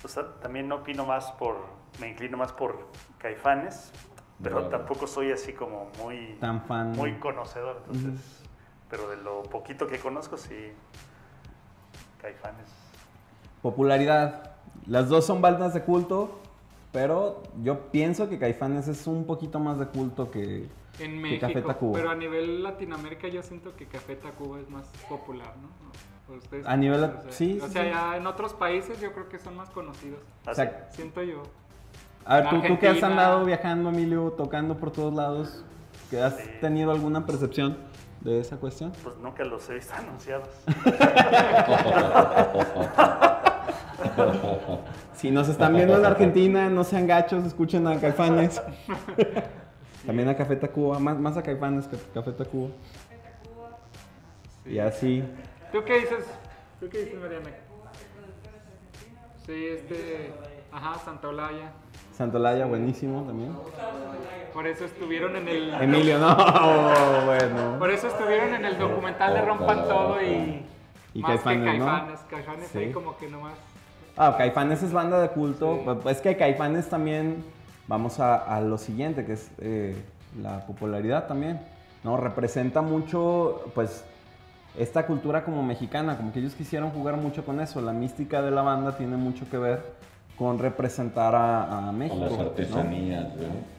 pues, 0.00 0.18
también 0.40 0.70
opino 0.72 1.04
más 1.04 1.30
por, 1.32 1.56
me 2.00 2.08
inclino 2.10 2.36
más 2.36 2.52
por 2.52 2.88
Caifanes, 3.18 3.92
pero 4.42 4.56
Claro. 4.56 4.70
tampoco 4.70 5.06
soy 5.06 5.32
así 5.32 5.52
como 5.52 5.90
muy, 6.02 6.36
Tan 6.40 6.62
fan. 6.62 6.92
muy 6.92 7.12
conocedor, 7.18 7.82
entonces, 7.92 8.42
pero 8.90 9.08
de 9.10 9.16
lo 9.16 9.42
poquito 9.44 9.86
que 9.86 9.98
conozco, 9.98 10.36
sí, 10.36 10.72
Caifanes. 12.20 12.66
Popularidad. 13.62 14.52
Las 14.86 15.08
dos 15.08 15.24
son 15.26 15.40
bandas 15.40 15.72
de 15.74 15.82
culto, 15.82 16.38
pero 16.92 17.42
yo 17.62 17.90
pienso 17.90 18.28
que 18.28 18.38
Caifanes 18.38 18.88
es 18.88 19.06
un 19.06 19.24
poquito 19.24 19.58
más 19.58 19.78
de 19.78 19.86
culto 19.86 20.30
que, 20.30 20.64
en 20.64 20.68
que 20.98 21.08
México, 21.08 21.46
Café 21.46 21.62
Tacuba. 21.62 21.94
pero 21.98 22.10
a 22.10 22.14
nivel 22.14 22.62
Latinoamérica 22.62 23.28
yo 23.28 23.42
siento 23.42 23.74
que 23.76 23.86
Café 23.86 24.16
Tacuba 24.16 24.60
es 24.60 24.68
más 24.68 24.86
popular, 25.08 25.52
¿no? 25.62 26.34
¿Ustedes 26.36 26.66
A 26.66 26.76
nivel- 26.76 27.04
o 27.04 27.22
sea, 27.22 27.32
sí, 27.32 27.58
O 27.62 27.66
sí, 27.66 27.72
sea, 27.72 27.82
sí. 27.84 27.88
ya 27.90 28.16
en 28.16 28.26
otros 28.26 28.54
países 28.54 28.98
yo 29.00 29.12
creo 29.12 29.28
que 29.28 29.38
son 29.38 29.56
más 29.56 29.68
conocidos. 29.70 30.20
O 30.46 30.50
Así. 30.50 30.62
sea, 30.62 30.88
Siento 30.92 31.22
yo. 31.22 31.42
a 32.24 32.36
ver, 32.40 32.48
tú, 32.50 32.62
tú 32.62 32.78
que 32.78 32.88
has 32.88 33.02
andado 33.02 33.44
viajando, 33.44 33.90
Emilio, 33.90 34.30
tocando 34.36 34.76
por 34.78 34.90
todos 34.90 35.12
lados, 35.14 35.64
¿que 36.10 36.20
has 36.22 36.36
Sí. 36.36 36.50
tenido 36.60 36.90
alguna 36.92 37.26
percepción 37.26 37.76
de 38.24 38.40
esa 38.40 38.56
cuestión? 38.56 38.92
pues 39.02 39.16
nunca 39.18 39.44
los 39.44 39.68
he 39.68 39.74
visto 39.74 39.94
anunciados. 39.94 40.48
Si 45.14 45.30
nos 45.30 45.48
están 45.48 45.74
viendo 45.74 45.96
en 45.96 46.04
Argentina, 46.04 46.68
no 46.68 46.84
sean 46.84 47.06
gachos, 47.06 47.46
escuchen 47.46 47.86
a 47.86 47.98
Caifanes. 47.98 48.60
También 50.06 50.28
a 50.28 50.36
Café 50.36 50.56
Tacuba, 50.56 50.98
más, 50.98 51.18
más 51.18 51.36
a 51.36 51.42
Caifanes 51.42 51.86
que 51.86 51.96
a 51.96 51.98
Café 52.12 52.32
Tacuba. 52.32 52.68
Y 54.66 54.78
así. 54.78 55.24
¿Tú 55.72 55.82
qué 55.84 56.00
dices? 56.00 56.26
¿Tú 56.80 56.88
qué 56.90 57.04
dices, 57.04 57.18
Mariana? 57.18 57.50
Sí, 59.46 59.66
este. 59.66 60.34
Ajá, 60.70 60.98
Santa 60.98 61.28
Olaya. 61.28 61.72
Santolaya, 62.16 62.66
buenísimo 62.66 63.22
también. 63.22 63.52
Por 64.52 64.66
eso 64.68 64.84
estuvieron 64.84 65.34
en 65.36 65.48
el. 65.48 65.74
Emilio, 65.74 66.18
no, 66.18 66.36
bueno. 67.26 67.78
Por 67.78 67.90
eso 67.90 68.06
estuvieron 68.06 68.54
en 68.54 68.64
el 68.64 68.78
documental 68.78 69.34
de 69.34 69.42
Rompan 69.42 69.82
Todo 69.88 70.22
y. 70.22 70.64
Y 71.12 71.20
más 71.20 71.30
Caifanes, 71.42 71.72
que 71.72 71.78
¿no? 71.78 71.86
Caifanes. 71.86 72.20
Caifanes 72.30 72.68
Sí. 72.68 72.78
ahí 72.78 72.92
como 72.92 73.16
que 73.16 73.28
nomás. 73.28 73.54
Ah, 74.16 74.34
Caifanes 74.38 74.82
es 74.82 74.92
banda 74.92 75.20
de 75.20 75.28
culto. 75.30 75.76
Sí. 75.76 75.90
Pues 76.02 76.16
Es 76.16 76.22
que 76.22 76.36
Caifanes 76.36 76.88
también, 76.88 77.44
vamos 77.88 78.20
a, 78.20 78.36
a 78.36 78.60
lo 78.60 78.78
siguiente, 78.78 79.24
que 79.24 79.32
es 79.32 79.50
eh, 79.58 79.96
la 80.40 80.64
popularidad 80.66 81.26
también. 81.26 81.60
¿no? 82.04 82.16
Representa 82.16 82.80
mucho, 82.82 83.62
pues, 83.74 84.04
esta 84.78 85.06
cultura 85.06 85.44
como 85.44 85.62
mexicana, 85.62 86.16
como 86.16 86.32
que 86.32 86.40
ellos 86.40 86.54
quisieron 86.54 86.90
jugar 86.90 87.16
mucho 87.16 87.44
con 87.44 87.60
eso. 87.60 87.80
La 87.80 87.92
mística 87.92 88.42
de 88.42 88.50
la 88.52 88.62
banda 88.62 88.96
tiene 88.96 89.16
mucho 89.16 89.48
que 89.50 89.56
ver 89.56 89.82
con 90.36 90.58
representar 90.58 91.34
a, 91.34 91.62
a 91.64 91.86
Con 91.86 91.98
México. 91.98 92.26
las 92.28 92.38
artesanías, 92.38 93.28
¿no? 93.36 93.74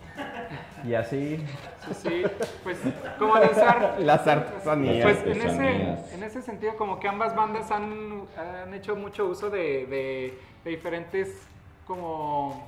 Y 0.89 0.93
así, 0.93 1.43
Sí, 1.88 1.93
sí, 1.93 2.24
pues 2.64 2.78
como 3.20 3.39
dice 3.39 3.62
Ar- 3.62 3.99
las 3.99 4.26
artesanías. 4.28 5.03
Pues 5.03 5.18
en 5.26 5.32
ese, 5.41 5.47
Artesanías. 5.47 6.14
en 6.14 6.24
ese 6.24 6.41
sentido, 6.41 6.76
como 6.78 6.99
que 6.99 7.08
ambas 7.08 7.36
bandas 7.36 7.70
han, 7.72 8.24
han 8.38 8.74
hecho 8.74 8.95
mucho 8.95 9.26
uso 9.28 9.49
de, 9.49 9.86
de- 9.88 10.38
de 10.64 10.70
diferentes 10.72 11.47
como 11.86 12.68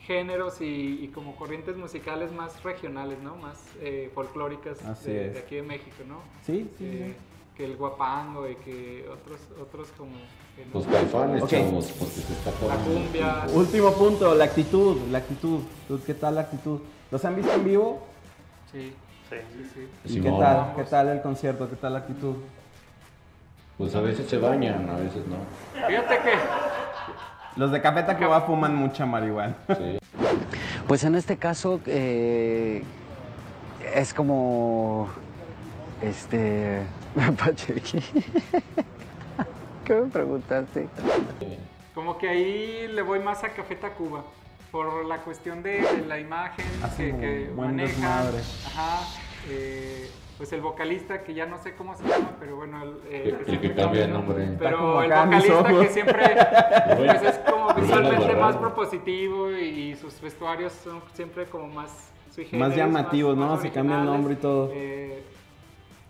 géneros 0.00 0.60
y, 0.60 1.00
y 1.04 1.08
como 1.08 1.34
corrientes 1.36 1.76
musicales 1.76 2.30
más 2.32 2.62
regionales, 2.62 3.18
¿no? 3.20 3.36
Más 3.36 3.58
eh, 3.80 4.10
folclóricas 4.14 4.84
Así 4.84 5.10
de, 5.10 5.26
es. 5.28 5.32
de 5.34 5.38
aquí 5.40 5.56
de 5.56 5.62
México, 5.62 5.96
¿no? 6.06 6.18
Sí, 6.42 6.70
sí, 6.76 6.84
Que, 6.84 6.90
sí. 7.06 7.14
que 7.56 7.64
el 7.64 7.76
guapango 7.76 8.48
y 8.48 8.56
que 8.56 9.08
otros, 9.10 9.40
otros 9.60 9.88
como... 9.96 10.12
que 10.56 10.66
Los 10.72 10.86
caifanes, 10.86 11.42
Ok. 11.42 11.48
chavos, 11.50 11.86
porque 11.98 12.14
se 12.14 12.32
está 12.32 12.50
la. 12.66 13.46
Último 13.52 13.92
punto, 13.92 14.34
la 14.34 14.44
actitud, 14.44 14.98
la 15.10 15.18
actitud. 15.18 15.60
¿Tú 15.88 16.00
¿Qué 16.04 16.14
tal 16.14 16.36
la 16.36 16.42
actitud? 16.42 16.80
¿Los 17.10 17.24
han 17.24 17.36
visto 17.36 17.52
en 17.52 17.64
vivo? 17.64 18.02
Sí, 18.72 18.94
Sí. 19.30 19.36
sí, 19.52 19.88
sí. 20.04 20.18
¿Y 20.18 20.20
qué 20.20 20.30
tal? 20.30 20.72
¿Qué 20.76 20.84
tal 20.84 21.08
el 21.08 21.22
concierto? 21.22 21.68
¿Qué 21.68 21.76
tal 21.76 21.92
la 21.94 22.00
actitud? 22.00 22.34
Pues 23.78 23.94
a 23.94 24.00
veces 24.00 24.28
se 24.28 24.38
bañan, 24.38 24.88
a 24.88 24.96
veces 24.96 25.22
no. 25.26 25.36
Fíjate 25.86 26.18
que... 26.18 26.32
Los 27.56 27.70
de 27.72 27.80
Café 27.80 28.02
Tacuba 28.02 28.40
fuman 28.42 28.74
mucha 28.74 29.06
marihuana. 29.06 29.54
Sí. 29.68 29.98
Pues 30.86 31.02
en 31.04 31.14
este 31.14 31.36
caso 31.38 31.80
eh, 31.86 32.82
es 33.94 34.12
como 34.12 35.08
este 36.02 36.82
Pachequi. 37.38 38.00
¿Qué 39.94 40.00
me 40.00 40.08
preguntaste? 40.10 40.88
Como 41.94 42.18
que 42.18 42.28
ahí 42.28 42.88
le 42.92 43.02
voy 43.02 43.20
más 43.20 43.44
a 43.44 43.50
Café 43.50 43.76
Tacuba. 43.76 44.24
Por 44.72 45.04
la 45.04 45.18
cuestión 45.18 45.62
de, 45.62 45.82
de 45.82 46.04
la 46.08 46.18
imagen 46.18 46.64
Hacen 46.82 47.20
que, 47.20 47.26
que. 47.46 47.50
Ajá. 48.66 49.06
eh, 49.48 50.10
pues 50.36 50.52
el 50.52 50.62
vocalista, 50.62 51.22
que 51.22 51.32
ya 51.32 51.46
no 51.46 51.58
sé 51.62 51.76
cómo 51.76 51.96
se 51.96 52.02
llama, 52.08 52.32
pero 52.40 52.56
bueno. 52.56 52.82
El, 52.82 52.88
eh, 53.08 53.38
El- 53.46 53.54
el 53.54 53.60
que 53.60 53.72
cambia 53.72 54.00
de 54.00 54.08
nombre. 54.08 54.48
Pero 54.58 55.00
el 55.04 55.10
vocalista 55.10 55.68
que 55.68 55.88
siempre 55.90 56.24
pues 56.96 57.22
es 57.22 57.38
como 57.48 57.72
visualmente 57.74 58.34
más 58.34 58.56
propositivo 58.56 59.52
y 59.52 59.94
sus 59.94 60.20
vestuarios 60.20 60.72
son 60.72 61.02
siempre 61.12 61.46
como 61.46 61.68
más 61.68 62.10
Más 62.58 62.74
llamativos, 62.74 63.36
¿no? 63.36 63.56
Se 63.60 63.70
cambia 63.70 64.00
el 64.00 64.06
nombre 64.06 64.32
y 64.34 64.38
todo. 64.38 64.72
Eh, 64.74 65.22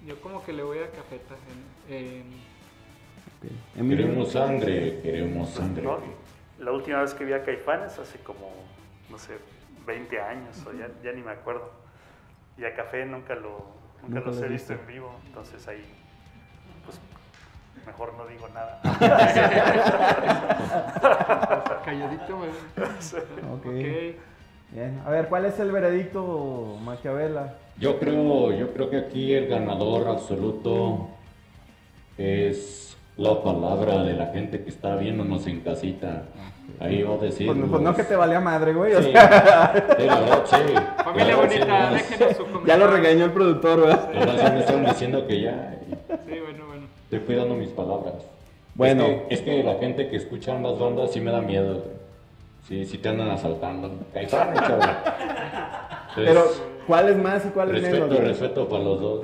yo 0.07 0.18
como 0.22 0.43
que 0.43 0.55
le 0.55 0.62
voy 0.62 0.78
a 0.78 0.87
Cafeta 0.91 1.35
en- 1.91 1.95
en- 1.95 2.54
Emilio. 3.76 4.07
Queremos 4.07 4.32
sangre, 4.32 5.01
queremos 5.03 5.51
sangre. 5.51 5.82
¿no? 5.82 5.99
La 6.59 6.72
última 6.72 7.01
vez 7.01 7.14
que 7.14 7.24
vi 7.24 7.32
a 7.32 7.42
Caifanes 7.42 7.99
hace 7.99 8.18
como, 8.20 8.51
no 9.11 9.18
sé, 9.18 9.34
20 9.86 10.20
años, 10.20 10.64
o 10.66 10.72
ya, 10.72 10.88
ya 11.03 11.12
ni 11.12 11.22
me 11.22 11.32
acuerdo. 11.32 11.70
Y 12.57 12.64
a 12.64 12.74
Café 12.74 13.05
nunca, 13.05 13.34
lo, 13.34 13.66
nunca, 14.03 14.20
Nunca 14.20 14.22
los 14.26 14.36
lo 14.36 14.47
he 14.47 14.49
visto 14.49 14.72
en 14.72 14.86
vivo, 14.86 15.12
entonces 15.26 15.66
ahí, 15.66 15.84
pues, 16.84 17.01
mejor 17.84 18.14
no 18.14 18.26
digo 18.26 18.49
nada. 18.49 18.80
Calladito, 21.84 22.38
güey. 22.38 22.51
Ok. 23.53 23.66
Ok. 23.66 23.74
Bien. 24.70 25.03
A 25.07 25.11
ver, 25.11 25.28
¿cuál 25.28 25.45
es 25.45 25.59
el 25.61 25.70
veredicto, 25.70 26.78
Maquiavela? 26.82 27.55
Yo 27.78 27.99
creo, 27.99 28.53
yo 28.53 28.72
creo 28.72 28.90
que 28.90 28.99
aquí 28.99 29.32
el 29.32 29.49
ganador 29.49 30.09
absoluto 30.09 31.09
es 32.18 32.93
la 33.17 33.43
palabra 33.43 34.03
de 34.03 34.15
la 34.15 34.27
gente 34.27 34.62
que 34.65 34.71
está 34.71 34.97
viéndonos 34.97 35.47
en 35.47 35.61
casita. 35.61 36.23
Ahí 36.81 37.03
va 37.03 37.15
a 37.15 37.19
decir. 37.19 37.47
Pues, 37.47 37.59
pues 37.71 37.83
no 37.83 37.95
que 37.95 38.03
te 38.05 38.17
valía 38.17 38.41
madre, 38.41 38.73
güey. 38.73 38.95
o 38.95 39.03
Sí, 39.03 39.12
sea, 39.12 39.73
sí, 39.99 40.05
la 40.07 40.21
verdad, 40.21 40.45
sí. 40.47 40.57
Familia 41.05 41.37
verdad, 41.37 41.51
sí, 41.51 41.59
bonita, 41.59 41.91
déjenos 41.91 42.37
su 42.37 42.43
comentario. 42.45 42.67
ya 42.67 42.77
lo 42.77 42.87
regañó 42.89 43.25
el 43.27 43.31
productor, 43.33 43.81
¿verdad? 43.83 44.11
nomás 44.12 44.37
ya 44.37 44.51
me 44.51 44.61
están 44.61 44.85
diciendo 44.87 45.27
que 45.27 45.41
ya 45.43 45.79
Sí, 46.27 46.41
bueno, 46.41 46.67
bueno. 46.67 46.83
estoy 47.05 47.19
cuidando 47.21 47.55
mis 47.55 47.69
palabras. 47.69 48.15
Bueno. 48.75 49.05
Es 49.05 49.11
que, 49.12 49.35
es 49.35 49.41
que 49.43 49.62
la 49.62 49.75
gente 49.75 50.09
que 50.09 50.17
escucha 50.17 50.53
ambas 50.57 50.79
bandas 50.79 51.12
sí 51.12 51.21
me 51.21 51.31
da 51.31 51.41
miedo. 51.41 51.75
güey. 51.75 51.95
Sí, 52.67 52.85
sí 52.87 52.97
te 52.99 53.11
andan 53.11 53.31
asaltando. 53.31 53.91
Caifanes, 54.15 54.59
chavo. 54.62 54.83
Entonces, 54.83 56.15
Pero, 56.17 56.45
¿cuál 56.87 57.09
es 57.11 57.17
más 57.19 57.45
y 57.45 57.49
cuál 57.51 57.69
es 57.69 57.75
respeto, 57.83 58.05
menos? 58.07 58.17
güey? 58.17 58.29
respeto 58.29 58.69
para 58.69 58.83
los 58.85 59.01
dos. 59.01 59.21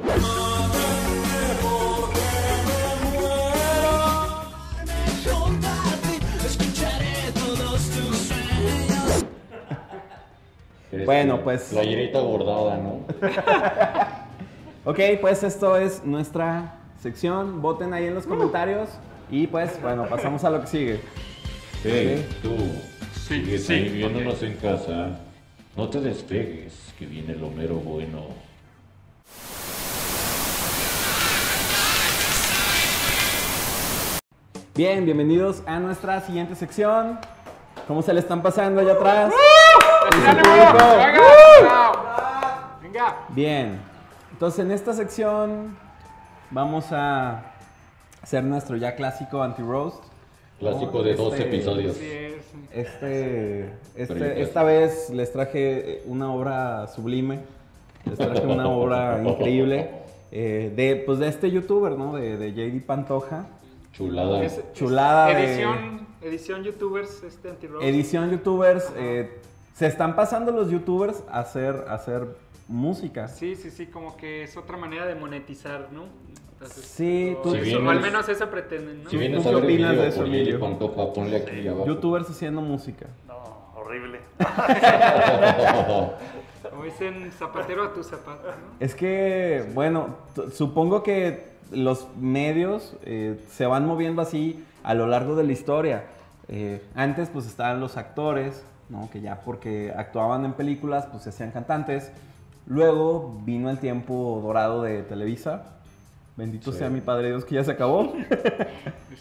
Bueno, 11.05 11.35
una 11.35 11.45
pues- 11.45 11.69
Playerita 11.71 12.21
bordada, 12.21 12.77
¿no? 12.79 13.01
Ok, 14.85 14.99
pues 15.21 15.43
esto 15.43 15.77
es 15.77 16.05
nuestra 16.05 16.77
sección. 17.03 17.61
Voten 17.61 17.93
ahí 17.93 18.07
en 18.07 18.15
los 18.15 18.27
comentarios. 18.27 18.89
Y 19.31 19.47
pues, 19.47 19.81
bueno, 19.83 20.07
pasamos 20.09 20.43
a 20.45 20.51
lo 20.51 20.63
que 20.63 20.67
sigue. 20.67 21.01
Hey, 21.85 22.27
tú, 22.43 22.57
Sí, 23.15 23.45
sigues 23.45 23.67
sí, 23.67 23.75
ahí 23.75 23.89
viéndonos 23.91 24.43
en 24.43 24.55
casa. 24.57 25.19
No 25.77 25.89
te 25.89 26.01
despegues, 26.01 26.95
que 26.99 27.05
viene 27.05 27.35
lo 27.35 27.51
mero 27.51 27.75
bueno. 27.77 28.29
Bien, 34.75 35.05
bienvenidos 35.05 35.63
a 35.67 35.79
nuestra 35.79 36.21
siguiente 36.23 36.55
sección. 36.55 37.19
¿Cómo 37.87 38.03
se 38.03 38.13
le 38.15 38.21
están 38.21 38.43
pasando 38.43 38.81
allá 38.81 38.93
atrás? 38.93 39.33
¡Venga! 42.83 43.17
Bien, 43.31 43.81
entonces 44.33 44.65
en 44.65 44.71
esta 44.73 44.93
sección 44.93 45.77
vamos 46.51 46.87
a 46.93 47.53
hacer 48.23 48.43
nuestro 48.45 48.77
ya 48.77 48.95
clásico 48.97 49.43
anti-roast. 49.43 50.03
Clásico 50.59 51.03
de 51.03 51.15
dos 51.15 51.33
Este- 51.35 51.49
episodios. 51.49 51.97
Este, 52.73 53.73
este- 53.97 54.43
esta 54.43 54.63
vez 54.63 55.11
les 55.11 55.33
traje 55.33 56.03
una 56.07 56.33
obra 56.33 56.87
sublime, 56.89 57.41
les 58.05 58.19
traje 58.19 58.47
una 58.47 58.69
obra 58.69 59.23
increíble 59.27 59.91
eh, 60.33 60.73
de, 60.77 60.97
pues 61.07 61.19
de 61.19 61.29
este 61.29 61.51
youtuber, 61.51 61.93
¿no? 61.93 62.15
De, 62.15 62.37
de 62.37 62.53
JD 62.53 62.85
Pantoja. 62.85 63.47
Chulada. 63.93 64.45
Es- 64.45 64.61
Chulada 64.75 65.27
de- 65.29 65.45
Edición, 65.55 66.07
edición 66.21 66.63
youtubers, 66.65 67.23
este 67.23 67.49
anti 67.51 67.67
Edición 67.83 68.31
youtubers, 68.31 68.93
eh, 68.97 69.41
se 69.75 69.87
están 69.87 70.17
pasando 70.17 70.53
los 70.53 70.71
youtubers 70.71 71.23
a 71.31 71.41
hacer, 71.41 71.85
a 71.89 71.95
hacer 71.95 72.27
música. 72.69 73.29
Sí, 73.29 73.57
sí, 73.57 73.71
sí, 73.71 73.87
como 73.87 74.17
que 74.17 74.43
es 74.45 74.57
otra 74.57 74.77
manera 74.77 75.07
de 75.07 75.15
monetizar, 75.15 75.89
¿no? 75.93 76.05
Entonces, 76.53 76.85
Sí, 76.85 77.37
tú- 77.43 77.53
Si 77.55 77.61
vienes- 77.61 77.87
o 77.87 77.91
al 77.91 78.01
menos 78.01 78.29
eso 78.29 78.51
pretenden, 78.51 79.05
¿no? 79.05 79.11
Si 79.11 79.17
vienes 79.17 79.43
¿Tú 79.43 79.49
a 79.49 79.53
qué 79.53 79.57
ver 79.57 79.65
el 79.65 79.71
opinas 79.73 79.91
video 79.93 80.03
de 80.03 80.09
eso, 80.11 80.25
Emilio? 80.25 81.13
Ponle 81.15 81.37
aquí 81.39 81.69
abajo. 81.69 81.87
Youtubers 81.87 82.29
haciendo 82.29 82.61
música. 82.61 83.07
No, 83.27 83.39
horrible. 83.81 84.21
Como 86.71 86.85
dicen, 86.85 87.33
zapatero 87.39 87.85
a 87.85 87.93
tu 87.95 88.03
zapato, 88.05 88.49
¿no? 88.49 88.75
Es 88.79 88.95
que, 88.95 89.65
bueno, 89.75 90.17
supongo 90.53 91.03
que 91.03 91.49
los 91.73 92.07
medios 92.19 92.95
eh, 93.05 93.41
se 93.51 93.65
van 93.67 93.87
moviendo 93.87 94.21
así 94.23 94.65
a 94.83 94.95
lo 94.95 95.07
largo 95.07 95.37
de 95.37 95.45
la 95.45 95.53
historia. 95.53 96.05
Eh, 96.49 96.83
antes 96.95 97.29
pues 97.31 97.47
estaban 97.47 97.81
los 97.81 97.97
actores, 97.97 98.65
¿no? 98.91 99.09
que 99.11 99.21
ya 99.21 99.41
porque 99.41 99.93
actuaban 99.97 100.45
en 100.45 100.53
películas 100.55 101.07
pues 101.07 101.23
se 101.23 101.31
hacían 101.31 101.51
cantantes. 101.53 102.13
Luego 102.67 103.41
vino 103.45 103.71
el 103.71 103.79
tiempo 103.79 104.41
dorado 104.43 104.83
de 104.83 105.03
Televisa. 105.03 105.65
Bendito 106.37 106.73
Sí. 106.73 106.79
sea 106.79 106.91
mi 106.91 107.01
padre 107.01 107.29
Dios 107.29 107.45
que 107.45 107.55
ya 107.57 107.65
se 107.65 107.73
acabó. 107.73 108.13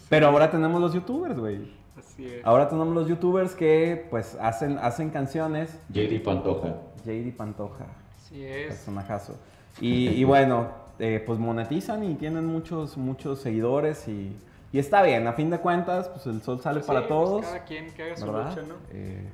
Pero 0.09 0.27
ahora 0.27 0.51
tenemos 0.51 0.79
los 0.81 0.93
youtubers, 0.93 1.37
güey. 1.37 1.71
Así 1.97 2.25
es. 2.25 2.45
Ahora 2.45 2.67
tenemos 2.69 2.93
los 2.93 3.07
youtubers 3.07 3.55
que 3.55 4.07
pues 4.09 4.37
hacen, 4.41 4.77
hacen 4.79 5.09
canciones. 5.09 5.77
JD 5.89 6.21
Pantoja. 6.23 6.75
JD 7.05 7.35
Pantoja. 7.35 7.85
Así 8.17 8.43
es. 8.45 8.67
Personajazo. 8.67 9.35
Y, 9.81 10.09
y 10.09 10.23
bueno, 10.23 10.67
eh, 10.99 11.23
pues 11.25 11.39
monetizan 11.39 12.03
y 12.03 12.15
tienen 12.15 12.45
muchos, 12.45 12.97
muchos 12.97 13.39
seguidores 13.39 14.07
y, 14.07 14.35
y 14.71 14.79
está 14.79 15.01
bien, 15.01 15.25
a 15.27 15.33
fin 15.33 15.49
de 15.49 15.57
cuentas, 15.59 16.09
pues 16.09 16.25
el 16.27 16.41
sol 16.41 16.59
sale 16.61 16.81
Sí, 16.81 16.87
para 16.87 16.99
pues, 17.01 17.09
todos. 17.09 17.45
cada 17.45 17.63
quien 17.63 17.91
que 17.93 18.03
haga 18.03 18.17
su 18.17 18.25
¿verdad? 18.25 18.49
lucha, 18.49 18.61
¿no? 18.67 18.75
Eh, 18.91 19.29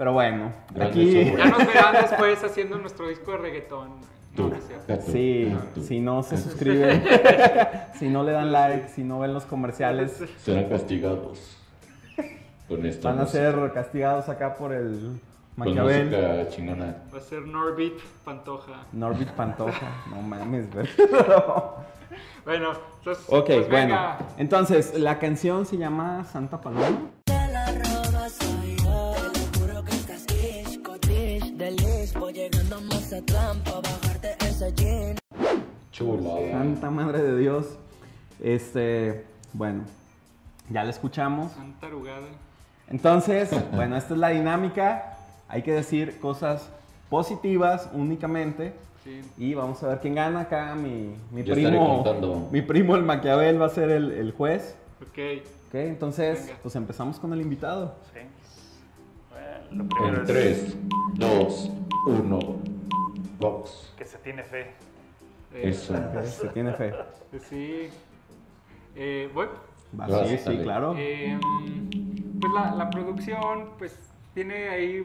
pero 0.00 0.14
bueno, 0.14 0.50
Grande 0.72 0.86
aquí, 0.98 1.12
sobre. 1.12 1.36
Ya 1.36 1.44
nos 1.50 1.58
verán 1.66 1.92
después 2.00 2.42
haciendo 2.42 2.78
nuestro 2.78 3.06
disco 3.06 3.32
de 3.32 3.36
reggaetón. 3.36 3.90
No, 4.34 4.48
Tú, 4.48 4.52
sí, 5.12 5.54
tú. 5.74 5.82
si 5.82 6.00
no 6.00 6.22
se 6.22 6.38
suscriben, 6.38 7.04
si 7.98 8.08
no 8.08 8.22
le 8.22 8.32
dan 8.32 8.50
like, 8.50 8.88
si 8.88 9.04
no 9.04 9.18
ven 9.18 9.34
los 9.34 9.44
comerciales, 9.44 10.24
Serán 10.38 10.70
castigados. 10.70 11.58
Con 12.66 12.86
esta 12.86 13.10
van 13.10 13.18
a 13.18 13.22
música. 13.24 13.38
ser 13.52 13.72
castigados 13.74 14.28
acá 14.30 14.54
por 14.54 14.72
el 14.72 15.20
Con 15.58 15.66
Maquiavel. 15.68 16.04
música 16.06 16.48
chingona. 16.48 16.96
Va 17.12 17.18
a 17.18 17.20
ser 17.20 17.42
Norbit 17.42 17.98
Pantoja. 18.24 18.72
Norbit 18.92 19.28
Pantoja, 19.32 19.86
no 20.10 20.22
mames, 20.22 20.72
güey. 20.72 20.86
Bueno, 22.46 22.72
entonces. 22.98 23.26
Ok, 23.28 23.46
pues 23.46 23.68
bueno. 23.68 23.86
venga. 23.94 24.18
Entonces, 24.38 24.98
la 24.98 25.18
canción 25.18 25.66
se 25.66 25.76
llama 25.76 26.24
Santa 26.24 26.58
Paloma. 26.58 26.86
Te 27.24 27.32
la 27.52 27.66
roba 27.66 28.28
llegando 33.20 33.36
a 33.38 33.54
Mazatlán 33.54 33.60
pa' 33.64 33.80
bajarte 33.80 34.36
ese 34.46 34.72
jean. 34.74 35.16
Chulada. 35.92 36.50
Santa 36.50 36.90
Madre 36.90 37.22
de 37.22 37.38
Dios. 37.38 37.66
Este, 38.42 39.24
bueno, 39.52 39.82
ya 40.70 40.84
la 40.84 40.90
escuchamos. 40.90 41.52
Santa 41.52 41.86
arugada. 41.86 42.26
Entonces, 42.88 43.50
bueno, 43.72 43.96
esta 43.96 44.14
es 44.14 44.20
la 44.20 44.28
dinámica. 44.28 45.16
Hay 45.48 45.62
que 45.62 45.72
decir 45.72 46.18
cosas 46.20 46.70
positivas 47.08 47.88
únicamente. 47.92 48.72
Sí. 49.04 49.22
Y 49.38 49.54
vamos 49.54 49.82
a 49.82 49.88
ver 49.88 50.00
quién 50.00 50.14
gana 50.14 50.40
acá. 50.40 50.74
Mi, 50.74 51.14
mi 51.30 51.42
primo. 51.42 52.02
contando. 52.02 52.48
Mi 52.52 52.62
primo, 52.62 52.96
el 52.96 53.02
Maquiavel, 53.02 53.60
va 53.60 53.66
a 53.66 53.70
ser 53.70 53.90
el, 53.90 54.12
el 54.12 54.32
juez. 54.32 54.76
Ok. 55.02 55.18
Ok, 55.68 55.74
entonces, 55.74 56.46
Venga. 56.46 56.58
pues 56.62 56.74
empezamos 56.76 57.18
con 57.18 57.32
el 57.32 57.40
invitado. 57.40 57.94
¿sí? 58.12 58.20
Bueno, 59.30 59.84
lo 59.84 59.88
primero 59.88 60.16
En 60.16 60.22
es 60.22 60.26
3, 60.26 60.76
2, 61.14 61.70
1. 62.06 62.79
Vamos. 63.40 63.94
que 63.96 64.04
se 64.04 64.18
tiene 64.18 64.42
fe. 64.44 64.70
Eh, 65.52 65.68
Eso. 65.70 65.94
Se 66.24 66.48
tiene 66.48 66.72
fe. 66.74 66.92
sí. 67.48 67.88
Eh, 68.94 69.30
voy. 69.34 69.46
Va, 69.98 70.06
Vas, 70.06 70.28
sí, 70.28 70.38
sí, 70.38 70.58
claro. 70.62 70.94
Eh, 70.96 71.38
pues 72.40 72.52
la, 72.52 72.74
la 72.74 72.90
producción, 72.90 73.70
pues 73.78 73.98
tiene 74.34 74.68
ahí 74.68 75.04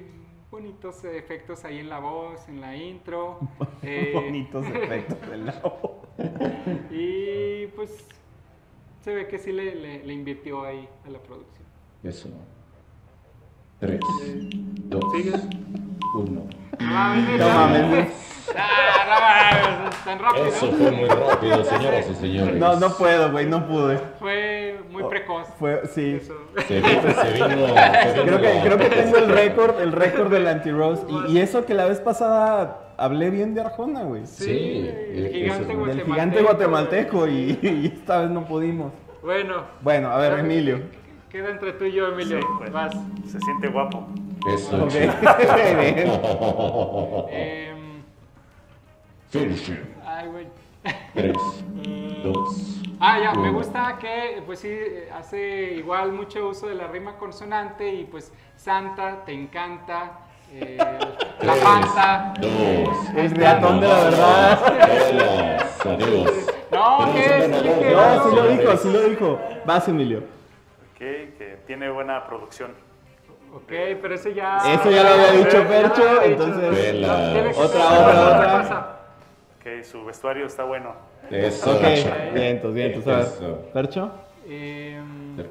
bonitos 0.52 1.04
efectos 1.06 1.66
ahí 1.66 1.80
en 1.80 1.90
la 1.90 2.00
voz, 2.00 2.48
en 2.48 2.62
la 2.62 2.76
intro. 2.76 3.40
eh, 3.82 4.12
Bonitos 4.14 4.66
efectos 4.68 5.30
del 5.30 5.46
lado. 5.48 6.02
Y 6.92 7.68
pues 7.76 8.08
se 9.02 9.14
ve 9.14 9.28
que 9.28 9.38
sí 9.38 9.52
le, 9.52 9.76
le- 9.76 10.04
le 10.04 10.14
invirtió 10.14 10.64
ahí 10.64 10.88
a 11.06 11.10
la 11.10 11.20
producción. 11.20 11.66
Eso. 12.04 12.30
3, 13.80 14.00
2, 14.00 15.04
Sigue. 15.14 15.34
1. 16.16 16.48
Ah, 16.80 17.16
No 17.38 17.50
mames. 17.50 18.25
Ah, 18.58 19.84
no 19.84 19.90
tan 20.06 20.20
rápido. 20.20 20.46
Eso 20.46 20.72
fue 20.72 20.92
muy 20.92 21.10
rápido, 21.10 21.64
señoras 21.64 22.10
y 22.10 22.16
señores. 22.16 22.56
No, 22.56 22.76
no 22.80 22.90
puedo, 22.98 23.32
güey, 23.32 23.46
no 23.46 23.66
pude. 23.68 23.98
Fue 24.20 24.80
muy 24.92 25.04
precoz. 25.04 25.48
Fue, 25.60 25.82
sí. 25.88 26.20
Eso. 26.22 26.34
Se 26.68 26.80
vino, 26.82 27.02
se 27.02 27.32
vino. 27.34 27.48
se 27.50 28.24
vino 28.24 28.38
Creo 28.38 28.42
que, 28.42 28.60
creo 28.64 28.78
que 28.78 28.86
tengo 28.90 29.18
el 29.18 29.30
récord, 29.30 29.80
el 29.82 29.92
récord 29.92 30.32
del 30.32 30.48
anti-rose. 30.48 31.04
Y, 31.28 31.34
y 31.34 31.40
eso 31.40 31.66
que 31.66 31.74
la 31.74 31.86
vez 31.86 32.00
pasada 32.00 32.94
hablé 32.98 33.30
bien 33.30 33.54
de 33.54 33.62
Arjona, 33.62 34.04
güey. 34.04 34.26
Sí, 34.26 34.44
Sí, 34.46 34.90
el 35.14 35.26
eh, 35.26 35.32
gigante 35.34 35.74
guatemalteco. 35.76 36.12
gigante 36.14 36.42
guatemalteco 36.42 37.28
y, 37.28 37.60
y 37.62 37.92
esta 37.96 38.20
vez 38.22 38.30
no 38.32 38.46
pudimos. 38.46 38.92
Bueno, 39.22 39.64
Bueno, 39.82 40.10
a 40.12 40.18
ver, 40.20 40.40
Emilio. 40.40 40.82
queda 41.30 41.50
entre 41.50 41.74
tú 41.74 41.86
y 41.86 41.94
yo, 41.94 42.08
Emilio. 42.10 42.40
Sí, 42.40 42.48
pues. 42.60 42.72
Vas. 42.72 42.96
Se 43.28 43.40
siente 43.40 43.68
guapo. 43.70 44.08
Eso, 44.54 44.84
Ok. 44.84 44.92
chico. 44.92 45.14
Finish 49.40 49.70
him. 49.70 49.78
ay, 50.06 50.28
güey. 50.28 50.48
Tres, 51.14 51.34
dos. 52.24 52.82
Ah, 53.00 53.20
ya, 53.20 53.34
me 53.34 53.52
gusta 53.52 53.98
que, 54.00 54.42
pues 54.46 54.60
sí, 54.60 54.78
hace 55.14 55.74
igual 55.76 56.12
mucho 56.12 56.48
uso 56.50 56.68
de 56.68 56.76
la 56.76 56.88
rima 56.88 57.18
consonante 57.18 57.92
y 57.92 58.06
pues 58.06 58.32
Santa, 58.56 59.26
te 59.26 59.34
encanta, 59.34 60.20
eh, 60.54 60.78
la 61.42 61.54
panza. 61.56 62.34
Dos. 62.40 63.10
El 63.16 63.32
ratón 63.36 63.80
de 63.82 63.88
la 63.88 63.96
verdad. 63.96 64.60
Hola, 65.84 65.96
adiós. 65.96 66.32
No, 66.72 67.14
¿qué 67.14 67.38
es? 67.38 67.50
No, 67.50 68.30
sí 68.30 68.36
lo 68.36 68.48
dijo, 68.48 68.78
sí 68.78 68.92
lo 68.94 69.02
dijo. 69.10 69.40
Vas, 69.66 69.88
Emilio. 69.88 70.20
Ok, 70.20 71.00
que 71.00 71.60
tiene 71.68 71.90
buena 71.90 72.26
producción. 72.28 72.72
Ok, 73.54 73.72
pero 74.02 74.16
ese 74.16 74.34
ya... 74.34 74.58
Eso 74.74 74.90
ya 74.92 75.04
lo 75.04 75.10
había 75.10 75.32
dicho 75.32 75.64
Fercho, 75.66 76.02
dicho. 76.04 76.22
entonces- 76.24 77.08
Otra, 77.58 77.86
otra, 77.86 77.98
otra 77.98 78.38
otra. 78.38 78.62
cosa. 78.62 78.95
Ok, 79.66 79.84
su 79.84 80.06
vestuario 80.06 80.46
está 80.46 80.64
bueno. 80.64 80.94
Eso, 81.32 81.72
Ok, 81.76 81.82
vientos, 82.36 82.74
vientos. 82.74 83.04
Em, 84.48 85.36
Tres. 85.36 85.50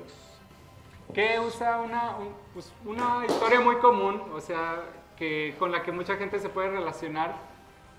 que 1.12 1.40
usa 1.40 1.80
una, 1.80 2.16
un- 2.18 2.28
pues, 2.52 2.72
una 2.86 3.24
historia 3.26 3.60
muy 3.60 3.76
común, 3.76 4.20
o 4.32 4.40
sea, 4.40 4.76
que 5.16 5.56
con 5.58 5.72
la 5.72 5.82
que 5.82 5.90
mucha 5.90 6.14
gente 6.14 6.38
se 6.38 6.48
puede 6.48 6.70
relacionar 6.70 7.34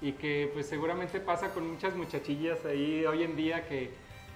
y 0.01 0.13
que 0.13 0.49
pues 0.53 0.67
seguramente 0.67 1.19
pasa 1.19 1.49
con 1.49 1.69
muchas 1.69 1.95
muchachillas 1.95 2.63
ahí 2.65 3.05
hoy 3.05 3.23
en 3.23 3.35
día 3.35 3.67
que, 3.67 3.91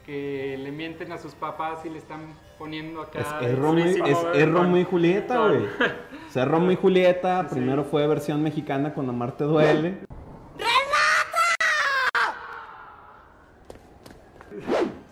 que 0.05 0.57
le 0.59 0.71
mienten 0.73 1.13
a 1.13 1.17
sus 1.17 1.33
papás 1.33 1.85
y 1.85 1.89
le 1.89 1.97
están 1.99 2.33
poniendo 2.57 3.01
acá. 3.01 3.19
Es, 3.41 3.51
es 3.51 3.57
Romeo, 3.57 3.85
es, 4.05 4.17
es 4.35 4.49
Romeo 4.49 4.81
y 4.81 4.83
Julieta, 4.83 5.47
güey. 5.47 5.63
O 5.63 6.31
sea, 6.31 6.43
Romeo 6.43 6.71
y 6.71 6.75
Julieta, 6.75 7.47
primero 7.51 7.85
fue 7.85 8.05
versión 8.05 8.43
mexicana 8.43 8.93
con 8.93 9.07
Amar 9.07 9.31
te 9.37 9.45
duele. 9.45 9.99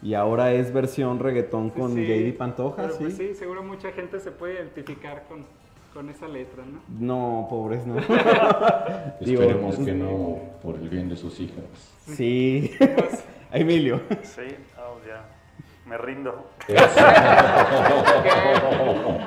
Y 0.08 0.14
ahora 0.14 0.54
es 0.54 0.72
versión 0.72 1.20
reggaetón 1.20 1.70
con 1.70 1.94
Sí, 1.94 2.06
JD 2.06 2.38
Pantoja, 2.38 2.84
pero, 2.84 2.94
¿sí? 2.94 2.98
pues, 3.04 3.18
sí, 3.18 3.36
seguro 3.36 3.62
mucha 3.62 3.92
gente 3.92 4.22
se 4.22 4.32
puede 4.32 4.54
identificar 4.54 5.26
con, 5.28 5.46
con 5.94 6.08
esa 6.08 6.30
letra, 6.30 6.64
¿no? 6.64 6.80
No, 6.88 7.48
pobres, 7.50 7.86
no. 7.86 7.96
Digo, 9.20 9.42
Esperemos 9.42 9.76
que 9.76 9.92
no 9.92 10.38
por 10.64 10.76
el 10.76 10.88
bien 10.88 11.10
de 11.10 11.18
sus 11.18 11.38
hijas. 11.42 11.66
Sí. 12.06 12.72
Emilio. 13.52 14.00
Sí, 14.24 14.44
oh, 14.78 14.96
ya. 15.06 15.26
Me 15.86 15.98
rindo. 15.98 16.52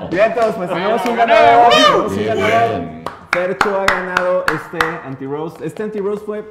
Bien, 0.09 0.33
todos, 0.33 0.55
pues 0.55 0.67
tenemos 0.67 1.05
un 1.05 1.15
ganador. 1.15 1.71
tenemos 1.73 2.11
un 2.11 2.25
ganador. 2.25 2.79
bien. 2.79 3.03
Fercho 3.31 3.79
ha 3.79 3.85
ganado 3.85 4.45
este 4.47 4.79
anti-roast. 5.05 5.61
Este 5.61 5.83
anti-roast 5.83 6.25
fue 6.25 6.43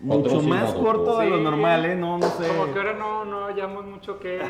mucho 0.00 0.40
más 0.42 0.72
corto 0.74 1.18
de 1.18 1.26
lo 1.28 1.38
Sí. 1.38 1.42
normal, 1.44 1.84
¿eh? 1.84 1.94
No, 1.96 2.18
no 2.18 2.28
sé. 2.30 2.48
Como 2.48 2.72
que 2.72 2.78
ahora 2.78 2.94
no, 2.94 3.24
no 3.24 3.46
hallamos 3.46 3.84
mucho 3.84 4.18
que, 4.18 4.40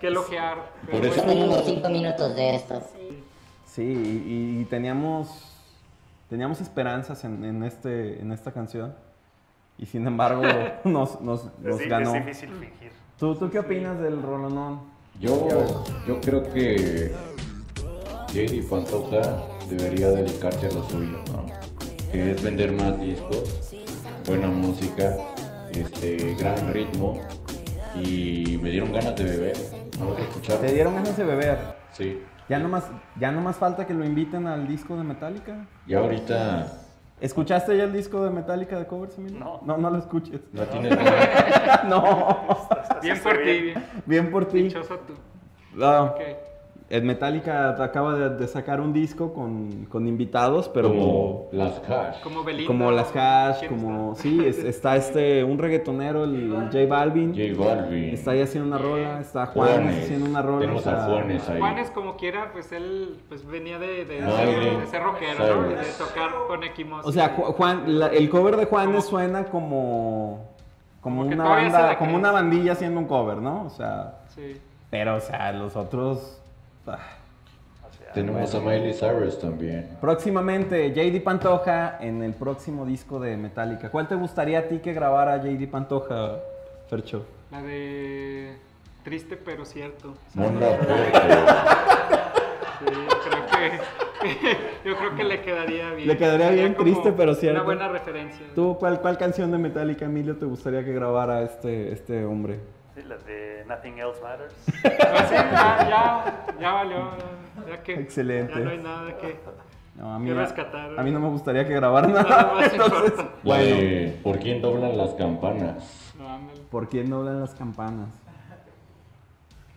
que 0.00 0.08
elogiar. 0.08 0.58
pero 0.86 0.98
Por 0.98 1.06
eso- 1.06 1.24
bueno. 1.24 1.44
unos 1.44 1.64
5 1.64 1.88
minutos 1.88 2.34
de 2.34 2.54
estos. 2.56 2.82
Sí, 3.66 3.82
y, 3.82 4.60
y 4.60 4.64
teníamos, 4.66 5.28
teníamos 6.28 6.60
esperanzas 6.60 7.24
en, 7.24 7.44
en 7.44 7.62
este, 7.62 8.20
en 8.20 8.32
esta 8.32 8.52
canción. 8.52 8.94
Y 9.78 9.86
sin 9.86 10.06
embargo, 10.06 10.42
nos, 10.84 11.20
nos, 11.20 11.48
ganó. 11.88 12.14
es 12.14 12.24
difícil 12.26 12.50
fingir. 12.50 12.92
¿Tú, 13.18 13.34
¿Tú 13.36 13.50
qué 13.50 13.60
opinas 13.60 13.98
del 14.00 14.20
rolonón? 14.20 14.80
Yo, 15.20 15.48
yo 16.06 16.20
creo 16.20 16.42
que 16.52 17.12
JD 18.32 18.68
Pantoja 18.68 19.42
debería 19.68 20.08
dedicarse 20.08 20.66
a 20.66 20.70
lo 20.72 20.82
suyo, 20.88 21.18
¿no? 21.32 21.46
Que 22.10 22.32
es 22.32 22.42
vender 22.42 22.72
más 22.72 22.98
discos, 23.00 23.71
buena 24.26 24.48
música, 24.48 25.16
este, 25.72 26.34
gran 26.34 26.72
ritmo 26.72 27.20
y 27.94 28.58
me 28.62 28.70
dieron 28.70 28.92
ganas 28.92 29.16
de 29.16 29.24
beber. 29.24 29.56
Vamos 29.98 30.18
a 30.18 30.22
escuchar. 30.22 30.58
¿Te 30.58 30.72
dieron 30.72 30.94
ganas 30.94 31.16
de 31.16 31.24
beber? 31.24 31.58
Sí. 31.92 32.22
Ya 32.48 32.58
nomás, 32.58 32.84
ya 33.18 33.30
nomás 33.30 33.56
falta 33.56 33.86
que 33.86 33.94
lo 33.94 34.04
inviten 34.04 34.46
al 34.46 34.66
disco 34.66 34.96
de 34.96 35.04
Metallica. 35.04 35.66
Y 35.86 35.94
ahorita 35.94 36.82
¿Escuchaste 37.22 37.76
ya 37.76 37.84
el 37.84 37.92
disco 37.92 38.24
de 38.24 38.30
Metallica 38.30 38.76
de 38.76 38.84
covers, 38.84 39.16
Emilio? 39.16 39.38
No. 39.38 39.60
No, 39.64 39.78
no 39.78 39.90
lo 39.90 39.98
escuches. 39.98 40.40
no 40.52 40.64
tienes 40.64 40.96
ganas. 40.96 41.84
no. 41.88 42.68
Bien 43.00 43.20
por 43.22 43.38
ti, 43.44 43.74
bien. 44.06 44.30
por 44.32 44.44
ti. 44.46 44.62
Dichoso 44.62 44.98
tú. 45.06 45.14
No. 45.72 46.06
Ok. 46.06 46.20
El 46.92 47.04
Metallica 47.04 47.70
acaba 47.82 48.14
de, 48.14 48.28
de 48.36 48.46
sacar 48.46 48.78
un 48.78 48.92
disco 48.92 49.32
con, 49.32 49.86
con 49.86 50.06
invitados, 50.06 50.68
pero 50.68 50.88
Como 50.90 51.48
las 51.50 51.80
hash. 51.88 52.20
Como 52.22 52.44
Belinda. 52.44 52.66
como 52.66 52.90
las 52.90 53.16
Hash, 53.16 53.60
¿Quién 53.60 53.70
como... 53.70 54.10
está? 54.12 54.22
Sí, 54.22 54.44
es- 54.44 54.58
está 54.58 54.96
este, 54.96 55.42
un 55.42 55.56
reggaetonero, 55.56 56.24
el, 56.24 56.52
el 56.52 56.64
J 56.66 56.78
Balvin. 56.86 57.30
J 57.34 57.58
Balvin. 57.58 58.10
Está 58.10 58.32
ahí 58.32 58.42
haciendo 58.42 58.68
una 58.68 58.76
rola, 58.76 59.20
está 59.20 59.46
Juanes 59.46 59.74
Juanes. 59.76 60.04
haciendo 60.04 60.26
una 60.28 60.42
rola. 60.42 60.60
Tenemos 60.60 60.86
a 60.86 61.04
Juanes 61.06 61.48
ahí. 61.48 61.58
Juanes 61.60 61.90
como 61.92 62.16
quiera, 62.18 62.52
pues 62.52 62.70
él 62.72 63.16
pues 63.30 63.46
venía 63.46 63.78
de, 63.78 64.04
de, 64.04 64.20
No, 64.20 64.36
ser, 64.36 64.48
de- 64.80 64.86
ser 64.88 65.02
rockero, 65.02 65.62
¿no? 65.62 65.68
De 65.70 65.76
tocar 65.96 66.30
con 66.46 66.62
Equimos. 66.62 67.06
O 67.06 67.10
sea, 67.12 67.34
Ju- 67.34 67.54
Juan, 67.54 67.98
la- 68.00 68.08
el 68.08 68.28
cover 68.28 68.56
de 68.58 68.66
Juanes 68.66 69.06
suena 69.06 69.44
como... 69.44 70.46
Como, 71.00 71.22
Como 71.22 71.34
una 71.34 71.44
banda, 71.48 71.96
como 71.96 72.16
una 72.16 72.30
bandilla 72.32 72.72
haciendo 72.72 73.00
un 73.00 73.06
cover, 73.06 73.38
¿no? 73.38 73.64
O 73.64 73.70
sea, 73.70 74.18
Sí. 74.28 74.60
pero 74.90 75.16
o 75.16 75.20
sea, 75.20 75.52
los 75.52 75.74
otros... 75.74 76.38
ah. 76.86 76.98
Tenemos 78.14 78.54
a 78.54 78.60
Miley 78.60 78.92
Cyrus 78.92 79.38
también. 79.38 79.96
Próximamente, 80.00 80.92
JD 80.92 81.22
Pantoja 81.22 81.96
en 81.98 82.22
el 82.22 82.34
próximo 82.34 82.84
disco 82.84 83.18
de 83.18 83.38
Metallica. 83.38 83.90
¿Cuál 83.90 84.06
te 84.06 84.14
gustaría 84.16 84.58
a 84.58 84.62
ti 84.68 84.80
que 84.80 84.92
grabara 84.92 85.38
JD 85.38 85.70
Pantoja, 85.70 86.36
Fercho? 86.88 87.24
La 87.50 87.62
de 87.62 88.58
Triste 89.02 89.36
pero 89.36 89.64
cierto. 89.64 90.14
Mona 90.34 90.66
Sí, 92.78 92.86
creo 92.86 93.46
que 94.20 94.56
yo 94.88 94.96
creo 94.96 95.16
que 95.16 95.24
le 95.24 95.40
quedaría 95.40 95.90
bien. 95.92 96.08
Le 96.08 96.16
quedaría 96.16 96.50
bien, 96.50 96.76
triste, 96.76 97.12
pero 97.12 97.34
cierto. 97.34 97.58
Una 97.58 97.64
buena 97.64 97.88
referencia. 97.88 98.46
¿Tú 98.54 98.76
cuál, 98.78 99.00
cuál 99.00 99.18
canción 99.18 99.50
de 99.50 99.58
Metallica, 99.58 100.04
Emilio, 100.04 100.36
te 100.36 100.44
gustaría 100.44 100.84
que 100.84 100.92
grabara 100.92 101.42
este, 101.42 101.92
este 101.92 102.24
hombre? 102.24 102.60
Sí, 102.94 103.02
la 103.04 103.16
de 103.16 103.64
Nothing 103.66 103.98
Else 103.98 104.20
Matters. 104.22 104.54
Ah, 104.84 105.24
sí, 105.28 105.34
ya, 105.34 105.88
ya, 105.88 106.46
ya 106.60 106.72
valió. 106.72 107.10
Ya 107.68 107.82
que 107.82 107.94
Excelente. 107.94 108.52
Ya 108.54 108.60
no 108.60 108.70
hay 108.70 108.78
nada 108.78 109.16
que. 109.18 109.40
No, 109.94 110.14
a 110.14 110.18
mí, 110.18 110.28
Que 110.28 110.34
rescatar. 110.34 110.98
a 110.98 111.02
mí 111.02 111.10
no 111.10 111.20
me 111.20 111.28
gustaría 111.28 111.66
que 111.66 111.74
grabara 111.74 112.08
nada. 112.08 112.64
Entonces, 112.64 113.12
bueno, 113.42 113.64
de 113.76 114.20
¿Por 114.22 114.38
quién 114.38 114.62
doblan 114.62 114.96
las 114.96 115.10
campanas? 115.14 116.12
No. 116.18 116.40
¿por 116.70 116.88
quién 116.88 117.10
no 117.10 117.18
hablan 117.18 117.40
las 117.40 117.54
campanas? 117.54 118.08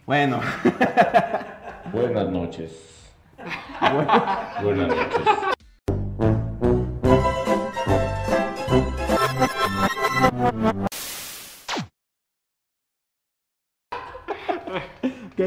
Bueno, 0.06 0.40
Buenas 1.92 2.30
noches. 2.30 3.12
Buenas 4.62 4.88
noches. 4.88 5.55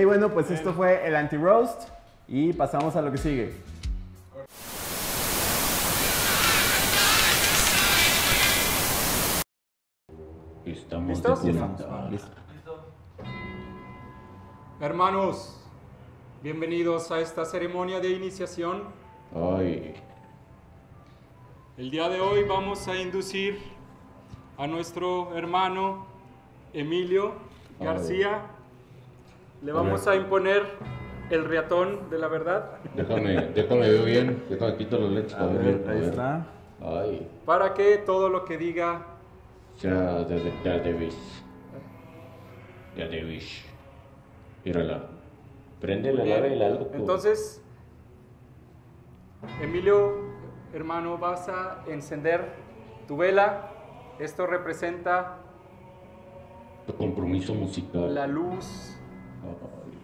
Bueno, 0.04 0.30
pues 0.30 0.50
esto 0.50 0.72
fue 0.72 1.06
el 1.06 1.16
anti-roast 1.16 1.88
y 2.26 2.52
pasamos 2.52 2.96
a 2.96 3.02
lo 3.02 3.10
que 3.10 3.18
sigue. 3.18 3.52
Estamos 10.64 11.08
¿Listos? 11.08 11.44
de 11.44 11.52
listo. 12.10 12.30
Hermanos, 14.80 15.60
bienvenidos 16.42 17.10
a 17.10 17.20
esta 17.20 17.44
ceremonia 17.44 18.00
de 18.00 18.10
iniciación. 18.10 18.84
Ay, 19.34 19.94
El 21.76 21.90
día 21.90 22.08
de 22.08 22.20
hoy 22.20 22.44
vamos 22.44 22.86
a 22.88 22.96
inducir 22.96 23.58
a 24.56 24.66
nuestro 24.66 25.36
hermano 25.36 26.06
Emilio 26.72 27.32
García. 27.80 28.42
Le 29.62 29.72
vamos 29.72 30.06
a 30.06 30.14
imponer 30.14 30.62
el 31.30 31.44
riatón 31.44 32.08
de 32.10 32.18
la 32.18 32.28
verdad 32.28 32.78
déjame, 32.94 33.34
déjame 33.54 33.80
ver 33.90 34.04
bien. 34.04 34.44
Déjame 34.48 34.76
quito 34.76 34.98
los 34.98 35.10
lentes 35.10 35.34
para 35.34 35.46
ver 35.48 35.78
ver, 35.78 35.90
ahí 35.90 36.00
ver. 36.00 36.08
está. 36.10 36.46
Ay, 36.80 37.28
para 37.44 37.74
que 37.74 37.98
todo 37.98 38.28
lo 38.28 38.44
que 38.44 38.56
diga 38.56 39.04
ya, 39.78 40.26
ya, 40.26 40.36
ya 40.64 40.82
te 40.82 40.92
vis. 40.92 41.16
Ya 42.96 43.08
te 43.08 43.22
vis. 43.22 43.64
Mírala. 44.64 45.02
Prende 45.80 46.12
la 46.12 46.24
Bien. 46.24 46.42
vela, 46.42 46.68
loco. 46.70 46.90
Entonces, 46.94 47.62
Emilio, 49.62 50.16
hermano, 50.72 51.18
vas 51.18 51.48
a 51.48 51.84
encender 51.86 52.52
tu 53.06 53.16
vela. 53.16 53.70
Esto 54.18 54.46
representa 54.46 55.36
Tu 56.86 56.94
compromiso 56.94 57.54
musical. 57.54 58.12
la 58.14 58.26
luz 58.26 58.97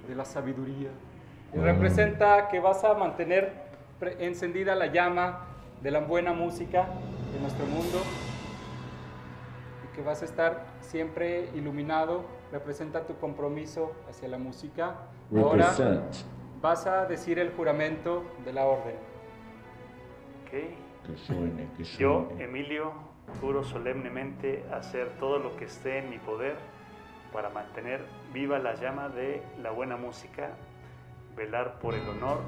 de 0.08 0.14
la 0.14 0.24
sabiduría. 0.24 0.90
Y 1.52 1.58
representa 1.58 2.48
que 2.48 2.60
vas 2.60 2.82
a 2.84 2.94
mantener 2.94 3.52
encendida 4.18 4.74
la 4.74 4.86
llama 4.86 5.46
de 5.82 5.90
la 5.90 6.00
buena 6.00 6.32
música 6.32 6.88
en 7.34 7.42
nuestro 7.42 7.64
mundo 7.66 8.00
y 9.84 9.96
que 9.96 10.02
vas 10.02 10.22
a 10.22 10.24
estar 10.24 10.66
siempre 10.80 11.50
iluminado. 11.54 12.24
Representa 12.50 13.06
tu 13.06 13.16
compromiso 13.16 13.92
hacia 14.08 14.28
la 14.28 14.38
música. 14.38 14.96
Ahora 15.36 15.72
vas 16.60 16.86
a 16.86 17.06
decir 17.06 17.38
el 17.38 17.52
juramento 17.52 18.24
de 18.44 18.52
la 18.52 18.64
orden. 18.64 18.96
Ok. 20.44 20.50
Que 21.06 21.16
suene, 21.18 21.68
que 21.76 21.84
Yo, 21.84 22.26
suene. 22.28 22.44
Emilio, 22.44 22.92
juro 23.40 23.62
solemnemente 23.64 24.64
hacer 24.72 25.10
todo 25.18 25.38
lo 25.38 25.56
que 25.56 25.66
esté 25.66 25.98
en 25.98 26.10
mi 26.10 26.18
poder 26.18 26.56
para 27.32 27.50
mantener 27.50 28.06
viva 28.34 28.58
la 28.58 28.74
llama 28.74 29.08
de 29.08 29.40
la 29.62 29.70
buena 29.70 29.96
música, 29.96 30.50
velar 31.36 31.78
por 31.78 31.94
el 31.94 32.06
honor 32.08 32.40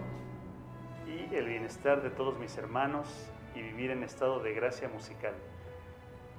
y 1.06 1.34
el 1.34 1.46
bienestar 1.46 2.02
de 2.02 2.10
todos 2.10 2.36
mis 2.38 2.58
hermanos 2.58 3.08
y 3.54 3.62
vivir 3.62 3.90
en 3.92 4.02
estado 4.02 4.40
de 4.40 4.52
gracia 4.52 4.88
musical. 4.88 5.32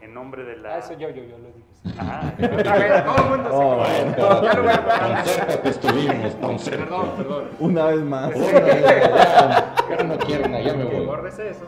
En 0.02 0.14
nombre 0.14 0.44
de 0.44 0.58
la... 0.58 0.76
Ah, 0.76 0.78
eso 0.78 0.94
yo, 0.94 1.10
yo, 1.10 1.24
yo 1.24 1.38
lo 1.40 1.48
dije. 1.48 1.98
Ah, 2.00 2.32
vez, 2.38 3.04
todo 3.06 3.18
el 3.18 3.30
mundo 3.30 3.50
se 3.50 3.56
Oh, 3.56 3.78
conoce. 3.78 4.46
Ya 4.46 4.54
lo 4.54 4.62
voy 4.64 4.72
a 4.74 4.86
parar. 4.86 5.24
Concéntrate, 5.24 5.70
estuvimos, 5.70 6.36
concéntrate. 6.36 6.84
Perdón, 6.92 7.12
perdón. 7.18 7.50
Una 7.60 7.86
vez 7.86 8.02
más. 8.02 8.36
Ya, 8.36 9.76
ya 9.98 10.04
no 10.04 10.18
quiero 10.20 10.48
nada, 10.50 10.62
ya 10.64 10.74
me 10.74 10.88
Que 10.90 10.96
voy. 10.98 11.06
borres 11.08 11.40
eso. 11.40 11.66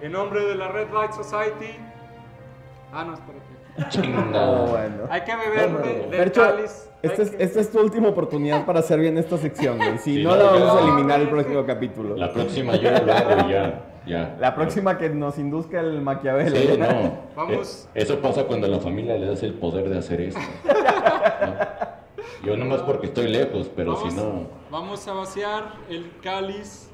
En 0.00 0.12
nombre 0.12 0.40
de 0.46 0.54
la 0.54 0.68
Red 0.68 0.90
Light 0.94 1.12
Society. 1.12 1.76
Ah, 2.92 3.04
no, 3.04 3.12
espérate. 3.14 3.49
Oh, 3.78 3.82
Chinga. 3.88 4.60
bueno. 4.66 5.04
Hay 5.10 5.20
que 5.22 5.36
beber 5.36 5.82
de- 5.82 6.16
del 6.18 6.32
cáliz. 6.32 6.88
Hay 7.02 7.10
esta 7.10 7.22
es, 7.22 7.30
que- 7.30 7.42
esta 7.42 7.60
es 7.60 7.70
tu 7.72 7.80
última 7.80 8.08
oportunidad 8.08 8.66
para 8.66 8.80
hacer 8.80 9.00
bien 9.00 9.16
esta 9.16 9.38
sección, 9.38 9.78
güey. 9.78 9.96
Si 9.98 10.16
Sí, 10.16 10.22
no, 10.22 10.30
no, 10.30 10.36
la 10.36 10.44
vamos 10.52 10.76
a 10.76 10.80
eliminar 10.84 11.20
el 11.20 11.28
próximo 11.28 11.64
capítulo. 11.64 12.16
La 12.16 12.32
próxima 12.32 12.76
yo 12.76 12.90
lo 12.90 13.12
hago 13.12 13.48
ya. 13.48 13.84
Ya. 14.06 14.36
La 14.40 14.54
próxima 14.54 14.98
que 14.98 15.08
nos 15.10 15.38
induzca 15.38 15.80
el 15.80 16.00
Maquiavelo. 16.02 16.56
Sí, 16.56 16.76
no. 16.78 17.18
Vamos. 17.36 17.88
Eh, 17.94 18.02
Eso 18.02 18.18
pasa 18.20 18.44
cuando 18.44 18.66
a 18.66 18.70
la 18.70 18.80
familia 18.80 19.16
le 19.16 19.26
das 19.26 19.42
el 19.42 19.54
poder 19.54 19.88
de 19.88 19.98
hacer 19.98 20.20
esto. 20.22 20.40
¿no? 20.40 22.46
Yo 22.46 22.56
nomás 22.56 22.80
porque 22.82 23.06
estoy 23.06 23.28
lejos, 23.28 23.70
pero 23.74 23.94
vamos, 23.94 24.12
si 24.12 24.18
no. 24.18 24.46
vamos 24.70 25.06
a 25.08 25.12
vaciar 25.12 25.74
el 25.90 26.10
cáliz, 26.22 26.90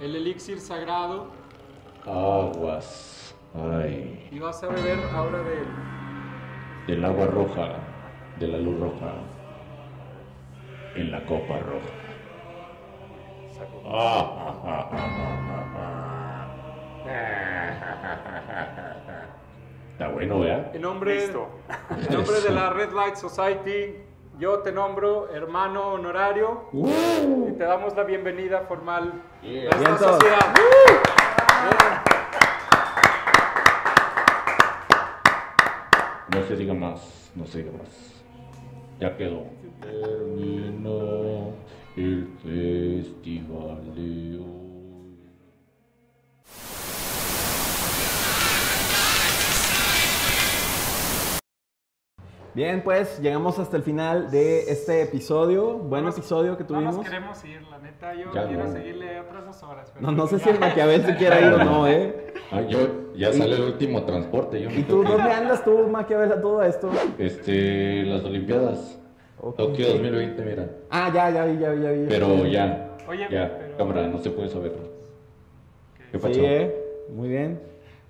el 0.00 0.16
elixir 0.16 0.58
sagrado. 0.60 1.28
Aguas. 2.04 3.34
Ay. 3.54 4.28
Y 4.30 4.38
vas 4.38 4.62
a 4.62 4.68
beber 4.68 4.98
ahora 5.14 5.38
del. 5.38 5.66
Del 6.86 7.04
agua 7.04 7.26
roja. 7.26 7.68
De 8.38 8.46
la 8.48 8.58
luz 8.58 8.78
roja. 8.80 9.12
En 10.94 11.10
la 11.10 11.24
copa 11.26 11.58
roja. 11.58 11.92
Está 19.92 20.08
bueno, 20.08 20.40
¿verdad? 20.40 20.74
En 20.74 20.82
nombre, 20.82 21.14
Listo. 21.14 21.48
en 21.90 22.14
nombre 22.14 22.40
de 22.40 22.50
la 22.50 22.70
Red 22.70 22.92
Light 22.92 23.14
Society, 23.16 23.96
yo 24.38 24.58
te 24.58 24.72
nombro 24.72 25.30
hermano 25.32 25.92
honorario 25.94 26.64
y 26.72 27.52
te 27.52 27.64
damos 27.64 27.96
la 27.96 28.02
bienvenida 28.04 28.60
formal 28.68 29.22
Yeah. 29.42 29.70
a 29.70 29.76
esta 29.76 29.98
sociedad. 29.98 30.54
No 36.36 36.42
se 36.46 36.56
diga 36.56 36.74
más, 36.74 37.30
no 37.34 37.46
se 37.46 37.58
diga 37.62 37.72
más. 37.78 37.88
Ya 39.00 39.16
quedó. 39.16 39.44
Terminó 39.80 41.52
el 41.96 42.28
festival 42.42 43.94
de 43.94 44.38
hoy. 44.38 45.16
Bien, 52.54 52.80
pues 52.82 53.20
llegamos 53.20 53.58
hasta 53.58 53.76
el 53.76 53.82
final 53.82 54.30
de 54.30 54.70
este 54.70 55.02
episodio. 55.02 55.74
Buen 55.76 56.08
episodio 56.08 56.56
que 56.56 56.62
No 56.62 56.68
tuvimos. 56.68 56.96
nos 56.96 57.04
queremos 57.04 57.44
ir, 57.44 57.60
la 57.68 57.78
neta. 57.78 58.14
Yo 58.14 58.32
Ya 58.32 58.48
quiero 58.48 58.64
no. 58.64 58.72
seguirle 58.72 59.20
otras 59.20 59.44
dos 59.44 59.62
horas. 59.62 59.90
pero- 59.92 60.06
No, 60.06 60.12
no 60.12 60.26
sé 60.26 60.38
si 60.38 60.48
el 60.48 60.58
Maquiavel 60.58 61.04
se 61.04 61.16
quiera 61.16 61.38
ir 61.38 61.52
o 61.52 61.62
no, 61.64 61.86
¿eh? 61.86 62.32
Ah, 62.50 62.62
yo 62.62 62.85
ya 63.16 63.32
sale 63.32 63.56
el 63.56 63.62
último 63.62 64.04
transporte. 64.04 64.60
Yo 64.60 64.70
me 64.70 64.76
¿Y 64.76 64.82
tú 64.82 65.02
que 65.02 65.08
dónde 65.08 65.30
andas 65.32 65.64
tú, 65.64 65.88
Maquiavel, 65.88 66.32
a 66.32 66.40
todo 66.40 66.62
esto? 66.62 66.90
Este, 67.18 68.02
las 68.04 68.24
Olimpiadas. 68.24 68.98
Ok. 69.40 69.56
Tokio 69.56 69.88
2020, 69.88 70.42
mira. 70.44 70.68
Ah, 70.90 71.10
ya, 71.14 71.30
ya 71.30 71.44
vi, 71.44 71.58
ya 71.58 71.70
vi, 71.70 71.82
ya 71.82 71.90
vi. 71.90 72.06
Pero 72.08 72.46
ya. 72.46 72.96
Oye, 73.08 73.26
ya, 73.30 73.56
pero- 73.58 73.76
cámara, 73.76 74.06
no 74.08 74.18
se 74.18 74.30
puede 74.30 74.48
saber. 74.48 74.72
¿Qué 76.10 76.18
pasó? 76.18 76.34
Sí, 76.34 76.40
¿eh? 76.44 76.74
Muy 77.10 77.28
bien. 77.28 77.60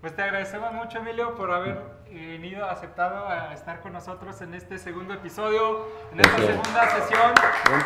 Pues 0.01 0.15
te 0.15 0.23
agradecemos 0.23 0.73
mucho, 0.73 0.99
Emilio, 0.99 1.35
por 1.35 1.51
haber 1.51 1.79
venido, 2.11 2.65
aceptado 2.65 3.27
a 3.29 3.53
estar 3.53 3.81
con 3.81 3.93
nosotros 3.93 4.41
en 4.41 4.55
este 4.55 4.79
segundo 4.79 5.15
episodio, 5.15 5.87
en 6.13 6.21
esta 6.21 6.37
segunda 6.39 6.91
sesión. 6.91 7.33
Y 7.67 7.83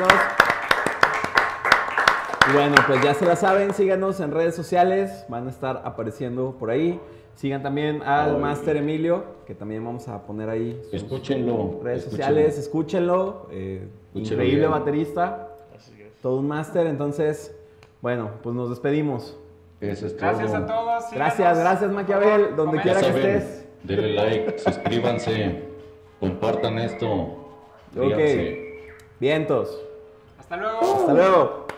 bueno, 2.55 2.75
pues 2.87 3.03
ya 3.03 3.15
se 3.15 3.27
la 3.27 3.37
saben, 3.37 3.73
síganos 3.75 4.19
en 4.21 4.31
redes 4.33 4.55
sociales, 4.57 5.25
van 5.29 5.47
a 5.47 5.51
estar 5.51 5.83
apareciendo 5.85 6.57
por 6.59 6.71
ahí. 6.71 7.01
Sigan 7.35 7.63
también 7.63 8.03
al 8.03 8.35
Ay. 8.35 8.41
Master 8.41 8.77
Emilio, 8.77 9.25
que 9.47 9.55
también 9.55 9.85
vamos 9.85 10.09
a 10.09 10.23
poner 10.27 10.51
ahí 10.51 10.79
sus 10.85 10.95
Escúchenlo. 10.95 11.81
redes 11.83 12.01
escúchenlo. 12.05 12.11
sociales, 12.27 12.59
escúchenlo. 12.59 13.47
eh, 13.51 13.89
Escúchenlo 14.09 14.43
increíble 14.43 14.59
bien. 14.61 14.71
baterista, 14.71 15.49
todo 16.23 16.37
un 16.37 16.49
máster. 16.49 16.87
Entonces, 16.87 17.55
bueno, 18.03 18.31
pues 18.43 18.55
nos 18.55 18.69
despedimos. 18.71 19.37
Eso 19.81 20.07
es 20.07 20.17
Gracias 20.17 20.53
todo. 20.53 20.57
a 20.63 20.67
todos. 20.67 21.05
síganos. 21.09 21.15
Gracias, 21.37 21.59
gracias 21.59 21.91
Maquiavel, 21.93 22.57
donde 22.57 22.81
quiera 22.83 23.01
que 23.01 23.07
estés. 23.09 23.67
denle 23.85 24.13
like, 24.15 24.59
suscríbanse, 24.59 25.63
compartan 26.19 26.79
esto. 26.79 27.09
Ok. 27.97 28.19
Vientos. 29.19 29.81
Hasta 30.39 30.57
luego. 30.59 30.81
Hasta 30.83 31.13
luego. 31.15 31.70